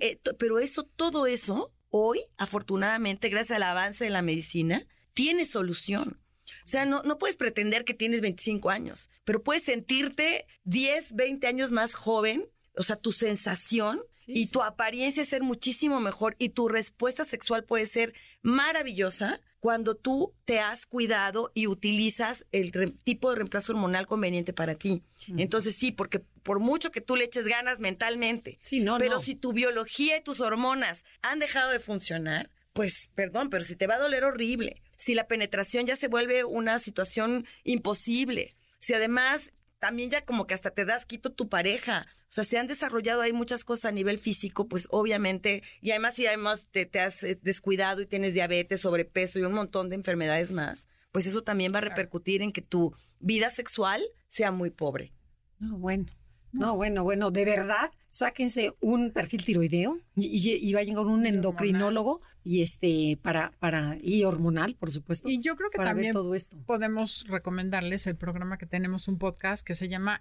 eh, 0.00 0.18
pero 0.36 0.58
eso, 0.58 0.82
todo 0.82 1.26
eso, 1.26 1.72
hoy, 1.90 2.20
afortunadamente, 2.38 3.28
gracias 3.28 3.56
al 3.56 3.62
avance 3.62 4.02
de 4.02 4.10
la 4.10 4.22
medicina, 4.22 4.84
tiene 5.14 5.46
solución. 5.46 6.20
O 6.64 6.68
sea, 6.68 6.84
no, 6.84 7.02
no 7.02 7.18
puedes 7.18 7.36
pretender 7.36 7.84
que 7.84 7.94
tienes 7.94 8.20
25 8.20 8.70
años, 8.70 9.10
pero 9.24 9.42
puedes 9.42 9.64
sentirte 9.64 10.46
10, 10.64 11.14
20 11.14 11.46
años 11.46 11.72
más 11.72 11.94
joven 11.94 12.48
o 12.76 12.82
sea, 12.82 12.96
tu 12.96 13.12
sensación 13.12 14.02
y 14.26 14.48
tu 14.50 14.62
apariencia 14.62 15.24
ser 15.24 15.42
muchísimo 15.42 16.00
mejor 16.00 16.36
y 16.38 16.50
tu 16.50 16.68
respuesta 16.68 17.24
sexual 17.24 17.64
puede 17.64 17.86
ser 17.86 18.14
maravillosa 18.40 19.40
cuando 19.60 19.94
tú 19.94 20.34
te 20.44 20.58
has 20.58 20.86
cuidado 20.86 21.52
y 21.54 21.66
utilizas 21.66 22.46
el 22.50 22.72
tipo 23.04 23.30
de 23.30 23.36
reemplazo 23.36 23.72
hormonal 23.72 24.06
conveniente 24.06 24.52
para 24.52 24.74
ti. 24.74 25.02
Entonces 25.36 25.76
sí, 25.76 25.92
porque 25.92 26.20
por 26.42 26.60
mucho 26.60 26.90
que 26.90 27.00
tú 27.00 27.14
le 27.14 27.24
eches 27.24 27.46
ganas 27.46 27.78
mentalmente, 27.78 28.58
sí, 28.62 28.80
no, 28.80 28.98
pero 28.98 29.20
si 29.20 29.34
tu 29.34 29.52
biología 29.52 30.16
y 30.16 30.22
tus 30.22 30.40
hormonas 30.40 31.04
han 31.20 31.38
dejado 31.38 31.70
de 31.70 31.78
funcionar, 31.78 32.50
pues 32.72 33.10
perdón, 33.14 33.50
pero 33.50 33.64
si 33.64 33.76
te 33.76 33.86
va 33.86 33.96
a 33.96 34.00
doler 34.00 34.24
horrible, 34.24 34.81
si 35.02 35.14
la 35.16 35.26
penetración 35.26 35.84
ya 35.84 35.96
se 35.96 36.06
vuelve 36.06 36.44
una 36.44 36.78
situación 36.78 37.44
imposible, 37.64 38.54
si 38.78 38.94
además 38.94 39.52
también 39.80 40.10
ya 40.10 40.24
como 40.24 40.46
que 40.46 40.54
hasta 40.54 40.70
te 40.70 40.84
das 40.84 41.06
quito 41.06 41.32
tu 41.32 41.48
pareja. 41.48 42.06
O 42.28 42.32
sea, 42.32 42.44
se 42.44 42.56
han 42.56 42.68
desarrollado 42.68 43.20
ahí 43.20 43.32
muchas 43.32 43.64
cosas 43.64 43.86
a 43.86 43.90
nivel 43.92 44.20
físico, 44.20 44.64
pues 44.64 44.86
obviamente, 44.90 45.64
y 45.80 45.90
además 45.90 46.14
si 46.14 46.24
además 46.24 46.68
te, 46.70 46.86
te 46.86 47.00
has 47.00 47.24
eh, 47.24 47.36
descuidado 47.42 48.00
y 48.00 48.06
tienes 48.06 48.32
diabetes, 48.32 48.82
sobrepeso 48.82 49.40
y 49.40 49.42
un 49.42 49.54
montón 49.54 49.88
de 49.88 49.96
enfermedades 49.96 50.52
más, 50.52 50.86
pues 51.10 51.26
eso 51.26 51.42
también 51.42 51.74
va 51.74 51.78
a 51.78 51.82
repercutir 51.82 52.40
en 52.40 52.52
que 52.52 52.62
tu 52.62 52.94
vida 53.18 53.50
sexual 53.50 54.04
sea 54.28 54.52
muy 54.52 54.70
pobre. 54.70 55.12
No, 55.58 55.78
bueno. 55.78 56.06
No, 56.52 56.76
bueno, 56.76 57.02
bueno, 57.02 57.30
de 57.30 57.44
verdad, 57.44 57.90
sáquense 58.08 58.74
un 58.80 59.10
perfil 59.10 59.44
tiroideo 59.44 59.98
y, 60.14 60.72
vayan 60.74 60.94
con 60.94 61.08
un 61.08 61.24
endocrinólogo 61.26 62.20
y 62.44 62.62
este 62.62 63.18
para 63.22 63.52
para 63.58 63.96
y 64.00 64.24
hormonal, 64.24 64.74
por 64.74 64.90
supuesto. 64.90 65.28
Y 65.28 65.40
yo 65.40 65.56
creo 65.56 65.70
que 65.70 65.78
también 65.78 66.12
todo 66.12 66.34
esto. 66.34 66.58
podemos 66.66 67.24
recomendarles 67.28 68.06
el 68.06 68.16
programa 68.16 68.58
que 68.58 68.66
tenemos 68.66 69.08
un 69.08 69.18
podcast 69.18 69.66
que 69.66 69.74
se 69.74 69.88
llama 69.88 70.20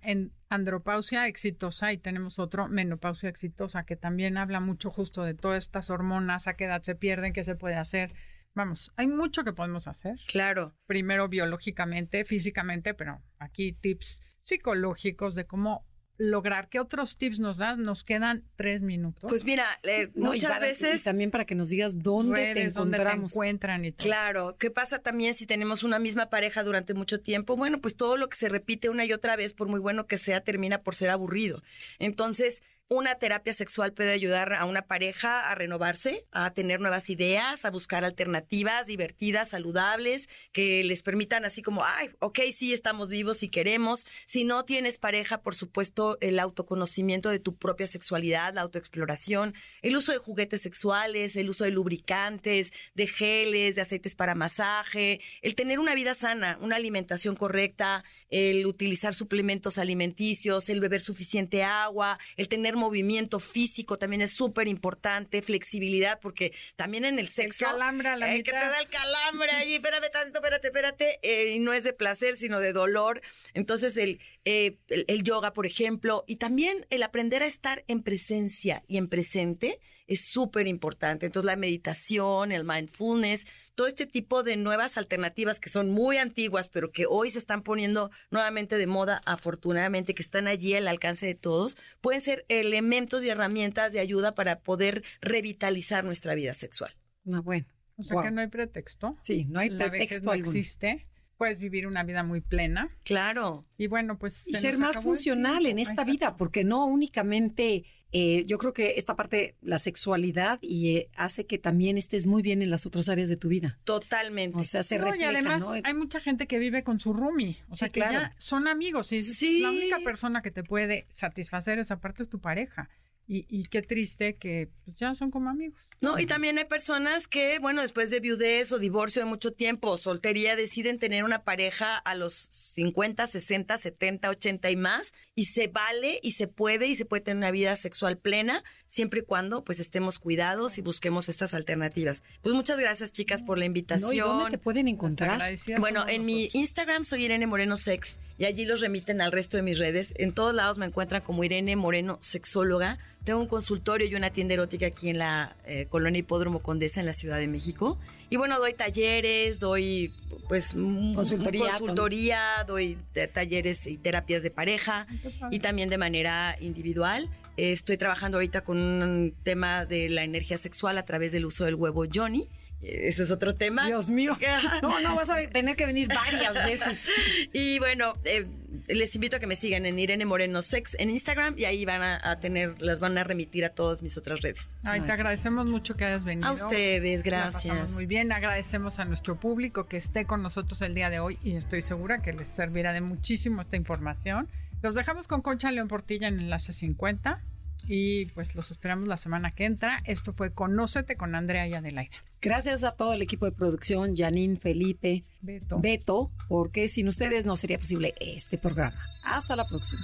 Andropausia 0.49 1.27
exitosa 1.27 1.91
y 1.91 1.97
tenemos 1.97 2.39
otro 2.39 2.69
Menopausia 2.69 3.29
exitosa 3.29 3.85
que 3.85 3.97
también 3.97 4.37
habla 4.37 4.61
mucho 4.61 4.89
justo 4.89 5.23
de 5.23 5.33
todas 5.33 5.63
estas 5.63 5.89
hormonas, 5.89 6.47
a 6.47 6.55
qué 6.55 6.65
edad 6.65 6.83
se 6.83 6.95
pierden, 6.95 7.33
qué 7.33 7.43
se 7.43 7.55
puede 7.55 7.75
hacer. 7.75 8.13
Vamos, 8.53 8.91
hay 8.97 9.07
mucho 9.07 9.43
que 9.43 9.53
podemos 9.53 9.87
hacer. 9.87 10.15
Claro. 10.27 10.75
Primero 10.85 11.29
biológicamente, 11.29 12.25
físicamente, 12.25 12.93
pero 12.93 13.21
aquí 13.39 13.73
tips 13.73 14.21
psicológicos 14.43 15.35
de 15.35 15.45
cómo 15.45 15.85
lograr? 16.21 16.69
¿Qué 16.69 16.79
otros 16.79 17.17
tips 17.17 17.39
nos 17.39 17.57
dan? 17.57 17.81
Nos 17.83 18.03
quedan 18.03 18.43
tres 18.55 18.81
minutos. 18.81 19.27
Pues 19.27 19.43
mira, 19.43 19.65
eh, 19.83 20.09
muchas 20.15 20.59
veces... 20.59 21.01
Y 21.01 21.03
también 21.03 21.31
para 21.31 21.45
que 21.45 21.55
nos 21.55 21.69
digas 21.69 22.01
dónde 22.01 22.53
te 22.53 22.63
encontramos. 22.63 23.31
encuentran 23.31 23.85
y 23.85 23.91
Claro, 23.91 24.55
¿qué 24.57 24.69
pasa 24.69 24.99
también 24.99 25.33
si 25.33 25.45
tenemos 25.45 25.83
una 25.83 25.99
misma 25.99 26.29
pareja 26.29 26.63
durante 26.63 26.93
mucho 26.93 27.19
tiempo? 27.19 27.55
Bueno, 27.55 27.81
pues 27.81 27.95
todo 27.95 28.17
lo 28.17 28.29
que 28.29 28.37
se 28.37 28.49
repite 28.49 28.89
una 28.89 29.05
y 29.05 29.13
otra 29.13 29.35
vez, 29.35 29.53
por 29.53 29.67
muy 29.67 29.79
bueno 29.79 30.05
que 30.05 30.17
sea, 30.17 30.41
termina 30.41 30.81
por 30.81 30.95
ser 30.95 31.09
aburrido. 31.09 31.63
Entonces, 31.99 32.61
una 32.91 33.15
terapia 33.15 33.53
sexual 33.53 33.93
puede 33.93 34.11
ayudar 34.11 34.51
a 34.51 34.65
una 34.65 34.81
pareja 34.81 35.49
a 35.49 35.55
renovarse, 35.55 36.25
a 36.33 36.53
tener 36.53 36.81
nuevas 36.81 37.09
ideas, 37.09 37.63
a 37.63 37.71
buscar 37.71 38.03
alternativas 38.03 38.85
divertidas, 38.85 39.51
saludables, 39.51 40.27
que 40.51 40.83
les 40.83 41.01
permitan 41.01 41.45
así 41.45 41.61
como, 41.61 41.85
ay, 41.85 42.09
ok, 42.19 42.39
sí, 42.53 42.73
estamos 42.73 43.07
vivos 43.07 43.43
y 43.43 43.49
queremos. 43.49 44.05
Si 44.25 44.43
no 44.43 44.65
tienes 44.65 44.97
pareja, 44.97 45.41
por 45.41 45.55
supuesto, 45.55 46.17
el 46.19 46.37
autoconocimiento 46.37 47.29
de 47.29 47.39
tu 47.39 47.55
propia 47.55 47.87
sexualidad, 47.87 48.53
la 48.53 48.59
autoexploración, 48.59 49.53
el 49.81 49.95
uso 49.95 50.11
de 50.11 50.17
juguetes 50.17 50.59
sexuales, 50.59 51.37
el 51.37 51.49
uso 51.49 51.63
de 51.63 51.71
lubricantes, 51.71 52.73
de 52.93 53.07
geles, 53.07 53.75
de 53.75 53.83
aceites 53.83 54.15
para 54.15 54.35
masaje, 54.35 55.21
el 55.41 55.55
tener 55.55 55.79
una 55.79 55.95
vida 55.95 56.13
sana, 56.13 56.57
una 56.59 56.75
alimentación 56.75 57.37
correcta, 57.37 58.03
el 58.27 58.65
utilizar 58.65 59.15
suplementos 59.15 59.77
alimenticios, 59.77 60.67
el 60.67 60.81
beber 60.81 60.99
suficiente 60.99 61.63
agua, 61.63 62.19
el 62.35 62.49
tener 62.49 62.80
movimiento 62.81 63.39
físico 63.39 63.97
también 63.97 64.21
es 64.21 64.33
súper 64.33 64.67
importante, 64.67 65.41
flexibilidad, 65.41 66.19
porque 66.19 66.53
también 66.75 67.05
en 67.05 67.19
el 67.19 67.29
sexo... 67.29 67.65
El 67.65 67.71
calambre 67.71 68.09
a 68.09 68.17
la 68.17 68.35
eh, 68.35 68.43
Que 68.43 68.51
te 68.51 68.57
da 68.57 68.79
el 68.81 68.87
calambre 68.87 69.51
allí, 69.51 69.75
espérame 69.75 70.09
tantito, 70.11 70.39
espérate, 70.39 70.67
espérate, 70.67 71.19
eh, 71.21 71.55
y 71.55 71.59
no 71.59 71.73
es 71.73 71.83
de 71.83 71.93
placer, 71.93 72.35
sino 72.35 72.59
de 72.59 72.73
dolor. 72.73 73.21
Entonces, 73.53 73.95
el, 73.97 74.19
eh, 74.45 74.77
el, 74.87 75.05
el 75.07 75.23
yoga, 75.23 75.53
por 75.53 75.65
ejemplo, 75.65 76.23
y 76.27 76.37
también 76.37 76.85
el 76.89 77.03
aprender 77.03 77.43
a 77.43 77.45
estar 77.45 77.83
en 77.87 78.01
presencia 78.01 78.83
y 78.87 78.97
en 78.97 79.07
presente 79.07 79.79
es 80.07 80.27
súper 80.27 80.67
importante. 80.67 81.27
Entonces, 81.27 81.45
la 81.45 81.55
meditación, 81.55 82.51
el 82.51 82.65
mindfulness, 82.65 83.47
todo 83.75 83.87
este 83.87 84.05
tipo 84.05 84.43
de 84.43 84.57
nuevas 84.57 84.97
alternativas 84.97 85.59
que 85.59 85.69
son 85.69 85.91
muy 85.91 86.17
antiguas, 86.17 86.69
pero 86.69 86.91
que 86.91 87.05
hoy 87.07 87.31
se 87.31 87.39
están 87.39 87.63
poniendo 87.63 88.11
nuevamente 88.29 88.77
de 88.77 88.87
moda, 88.87 89.21
afortunadamente, 89.25 90.13
que 90.13 90.23
están 90.23 90.47
allí 90.47 90.73
al 90.75 90.87
alcance 90.87 91.25
de 91.25 91.35
todos, 91.35 91.77
pueden 92.01 92.21
ser 92.21 92.45
elementos 92.49 93.23
y 93.23 93.29
herramientas 93.29 93.93
de 93.93 93.99
ayuda 93.99 94.35
para 94.35 94.59
poder 94.59 95.03
revitalizar 95.21 96.03
nuestra 96.03 96.35
vida 96.35 96.53
sexual. 96.53 96.91
No, 97.23 97.43
bueno. 97.43 97.65
O 97.97 98.03
sea 98.03 98.21
que 98.21 98.31
no 98.31 98.41
hay 98.41 98.47
pretexto. 98.47 99.15
Sí, 99.21 99.45
no 99.45 99.59
hay 99.59 99.69
pretexto. 99.69 100.25
no 100.25 100.33
existe 100.33 101.07
puedes 101.41 101.57
vivir 101.57 101.87
una 101.87 102.03
vida 102.03 102.21
muy 102.23 102.39
plena. 102.39 102.95
Claro. 103.03 103.65
Y 103.75 103.87
bueno, 103.87 104.19
pues... 104.19 104.47
Y 104.47 104.53
ser 104.53 104.77
más 104.77 105.01
funcional 105.01 105.65
en 105.65 105.79
esta 105.79 106.03
vida, 106.03 106.37
porque 106.37 106.63
no 106.63 106.85
únicamente 106.85 107.83
eh, 108.11 108.43
yo 108.45 108.57
creo 108.57 108.73
que 108.73 108.95
esta 108.97 109.15
parte, 109.15 109.55
la 109.61 109.79
sexualidad, 109.79 110.59
y 110.61 110.97
eh, 110.97 111.09
hace 111.15 111.45
que 111.45 111.57
también 111.57 111.97
estés 111.97 112.27
muy 112.27 112.41
bien 112.41 112.61
en 112.61 112.69
las 112.69 112.85
otras 112.85 113.07
áreas 113.09 113.29
de 113.29 113.37
tu 113.37 113.47
vida. 113.47 113.79
Totalmente. 113.83 114.57
O 114.57 114.63
sea, 114.63 114.83
se 114.83 114.97
no, 114.97 115.15
Y 115.15 115.23
además 115.23 115.63
hay 115.83 115.93
mucha 115.93 116.19
gente 116.19 116.47
que 116.47 116.59
vive 116.59 116.83
con 116.83 116.99
su 116.99 117.13
roomie. 117.13 117.57
O 117.69 117.75
sea, 117.75 117.89
que 117.89 118.01
ya 118.01 118.33
son 118.37 118.67
amigos. 118.67 119.11
Y 119.11 119.23
sí. 119.23 119.61
la 119.61 119.69
única 119.69 119.99
persona 119.99 120.41
que 120.41 120.51
te 120.51 120.63
puede 120.63 121.05
satisfacer 121.09 121.79
esa 121.79 121.99
parte 121.99 122.23
es 122.23 122.29
tu 122.29 122.39
pareja. 122.39 122.89
Y, 123.27 123.63
qué 123.67 123.81
triste 123.81 124.35
que 124.35 124.67
pues, 124.83 124.97
ya 124.97 125.15
son 125.15 125.31
como 125.31 125.49
amigos. 125.49 125.89
No, 126.01 126.19
y 126.19 126.25
también 126.25 126.57
hay 126.57 126.65
personas 126.65 127.29
que, 127.29 127.59
bueno, 127.59 127.81
después 127.81 128.09
de 128.09 128.19
viudez 128.19 128.73
o 128.73 128.79
divorcio 128.79 129.23
de 129.23 129.29
mucho 129.29 129.53
tiempo 129.53 129.89
o 129.89 129.97
soltería, 129.97 130.57
deciden 130.57 130.99
tener 130.99 131.23
una 131.23 131.45
pareja 131.45 131.97
a 131.97 132.13
los 132.15 132.33
50, 132.33 133.25
60, 133.25 133.77
70, 133.77 134.29
80 134.29 134.71
y 134.71 134.75
más, 134.75 135.13
y 135.33 135.45
se 135.45 135.67
vale 135.67 136.19
y 136.21 136.31
se 136.31 136.47
puede 136.47 136.87
y 136.87 136.95
se 136.95 137.05
puede 137.05 137.21
tener 137.21 137.37
una 137.37 137.51
vida 137.51 137.75
sexual 137.77 138.17
plena, 138.17 138.65
siempre 138.87 139.21
y 139.21 139.23
cuando 139.23 139.63
pues 139.63 139.79
estemos 139.79 140.19
cuidados 140.19 140.77
y 140.77 140.81
busquemos 140.81 141.29
estas 141.29 141.53
alternativas. 141.53 142.23
Pues 142.41 142.53
muchas 142.53 142.77
gracias, 142.79 143.13
chicas, 143.13 143.43
por 143.43 143.57
la 143.57 143.63
invitación. 143.63 144.13
¿Y 144.13 144.19
dónde 144.19 144.51
te 144.51 144.57
pueden 144.57 144.89
encontrar? 144.89 145.41
Bueno, 145.79 146.05
en 146.07 146.25
mi 146.25 146.49
Instagram 146.51 147.05
soy 147.05 147.25
Irene 147.25 147.47
Moreno 147.47 147.77
Sex 147.77 148.19
y 148.37 148.45
allí 148.45 148.65
los 148.65 148.81
remiten 148.81 149.21
al 149.21 149.31
resto 149.31 149.55
de 149.55 149.63
mis 149.63 149.79
redes. 149.79 150.13
En 150.17 150.33
todos 150.33 150.53
lados 150.53 150.77
me 150.77 150.85
encuentran 150.85 151.21
como 151.21 151.43
Irene 151.43 151.75
Moreno 151.75 152.17
Sexóloga. 152.21 152.99
Tengo 153.23 153.39
un 153.39 153.47
consultorio 153.47 154.07
y 154.07 154.15
una 154.15 154.31
tienda 154.31 154.55
erótica 154.55 154.87
aquí 154.87 155.09
en 155.09 155.19
la 155.19 155.55
eh, 155.65 155.85
colonia 155.89 156.19
Hipódromo 156.19 156.59
Condesa 156.59 156.99
en 156.99 157.05
la 157.05 157.13
Ciudad 157.13 157.37
de 157.37 157.47
México. 157.47 157.99
Y 158.29 158.37
bueno, 158.37 158.59
doy 158.59 158.73
talleres, 158.73 159.59
doy 159.59 160.13
pues 160.47 160.73
consultoría, 160.73 161.69
consultoría 161.77 162.63
doy 162.65 162.97
talleres 163.33 163.85
y 163.87 163.97
terapias 163.97 164.43
de 164.43 164.49
pareja 164.49 165.05
y 165.51 165.59
también 165.59 165.89
de 165.89 165.97
manera 165.97 166.55
individual. 166.59 167.29
estoy 167.57 167.97
trabajando 167.97 168.37
ahorita 168.37 168.61
con 168.61 168.77
un 168.77 169.33
tema 169.43 169.85
de 169.85 170.09
la 170.09 170.23
energía 170.23 170.57
sexual 170.57 170.97
a 170.97 171.05
través 171.05 171.31
del 171.31 171.45
uso 171.45 171.65
del 171.65 171.75
huevo 171.75 172.05
Johnny 172.11 172.49
ese 172.81 173.23
es 173.23 173.31
otro 173.31 173.53
tema. 173.55 173.85
Dios 173.87 174.09
mío. 174.09 174.37
No, 174.81 174.99
no, 175.01 175.15
vas 175.15 175.29
a 175.29 175.37
tener 175.47 175.75
que 175.75 175.85
venir 175.85 176.07
varias 176.07 176.53
veces. 176.65 177.09
Y 177.53 177.79
bueno, 177.79 178.13
eh, 178.23 178.45
les 178.87 179.13
invito 179.15 179.35
a 179.35 179.39
que 179.39 179.47
me 179.47 179.55
sigan 179.55 179.85
en 179.85 179.99
Irene 179.99 180.25
Moreno 180.25 180.61
Sex 180.61 180.95
en 180.99 181.09
Instagram 181.09 181.55
y 181.57 181.65
ahí 181.65 181.85
van 181.85 182.01
a, 182.01 182.39
tener, 182.39 182.81
las 182.81 182.99
van 182.99 183.17
a 183.17 183.23
remitir 183.23 183.65
a 183.65 183.69
todas 183.69 184.01
mis 184.01 184.17
otras 184.17 184.41
redes. 184.41 184.75
Ay, 184.83 185.01
te 185.01 185.11
agradecemos 185.11 185.65
mucho 185.65 185.95
que 185.95 186.05
hayas 186.05 186.23
venido. 186.23 186.47
A 186.47 186.51
ustedes, 186.51 187.23
gracias. 187.23 187.91
Muy 187.91 188.05
bien, 188.05 188.31
agradecemos 188.31 188.99
a 188.99 189.05
nuestro 189.05 189.39
público 189.39 189.87
que 189.87 189.97
esté 189.97 190.25
con 190.25 190.41
nosotros 190.41 190.81
el 190.81 190.93
día 190.93 191.09
de 191.09 191.19
hoy 191.19 191.37
y 191.43 191.55
estoy 191.55 191.81
segura 191.81 192.21
que 192.21 192.33
les 192.33 192.47
servirá 192.47 192.93
de 192.93 193.01
muchísimo 193.01 193.61
esta 193.61 193.75
información. 193.75 194.47
Los 194.81 194.95
dejamos 194.95 195.27
con 195.27 195.41
Concha 195.41 195.71
León 195.71 195.87
Portilla 195.87 196.27
en 196.27 196.39
Enlace 196.39 196.73
50 196.73 197.41
y 197.87 198.25
pues 198.27 198.55
los 198.55 198.71
esperamos 198.71 199.07
la 199.07 199.17
semana 199.17 199.51
que 199.51 199.65
entra. 199.65 200.01
Esto 200.05 200.33
fue 200.33 200.53
Conócete 200.53 201.15
con 201.15 201.35
Andrea 201.35 201.67
y 201.67 201.73
Adelaida. 201.73 202.15
Gracias 202.41 202.83
a 202.83 202.91
todo 202.91 203.13
el 203.13 203.21
equipo 203.21 203.45
de 203.45 203.51
producción, 203.51 204.15
Janine, 204.15 204.57
Felipe, 204.57 205.23
Beto. 205.41 205.79
Beto, 205.79 206.31
porque 206.47 206.87
sin 206.87 207.07
ustedes 207.07 207.45
no 207.45 207.55
sería 207.55 207.77
posible 207.77 208.15
este 208.19 208.57
programa. 208.57 208.97
Hasta 209.23 209.55
la 209.55 209.67
próxima. 209.67 210.01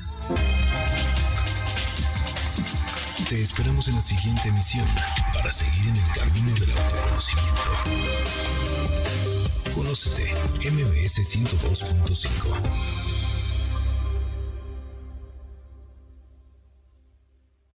Te 3.30 3.41
esperamos 3.41 3.88
en 3.89 3.95
la 3.95 4.01
siguiente 4.01 4.47
emisión 4.47 4.86
para 5.34 5.51
seguir 5.51 5.89
en 5.89 5.97
el 5.97 6.13
camino 6.13 6.53
del 6.53 6.71
autoconocimiento. 6.71 7.71
Conócete, 9.75 10.34
MBS 10.71 11.19
102.5. 11.36 13.16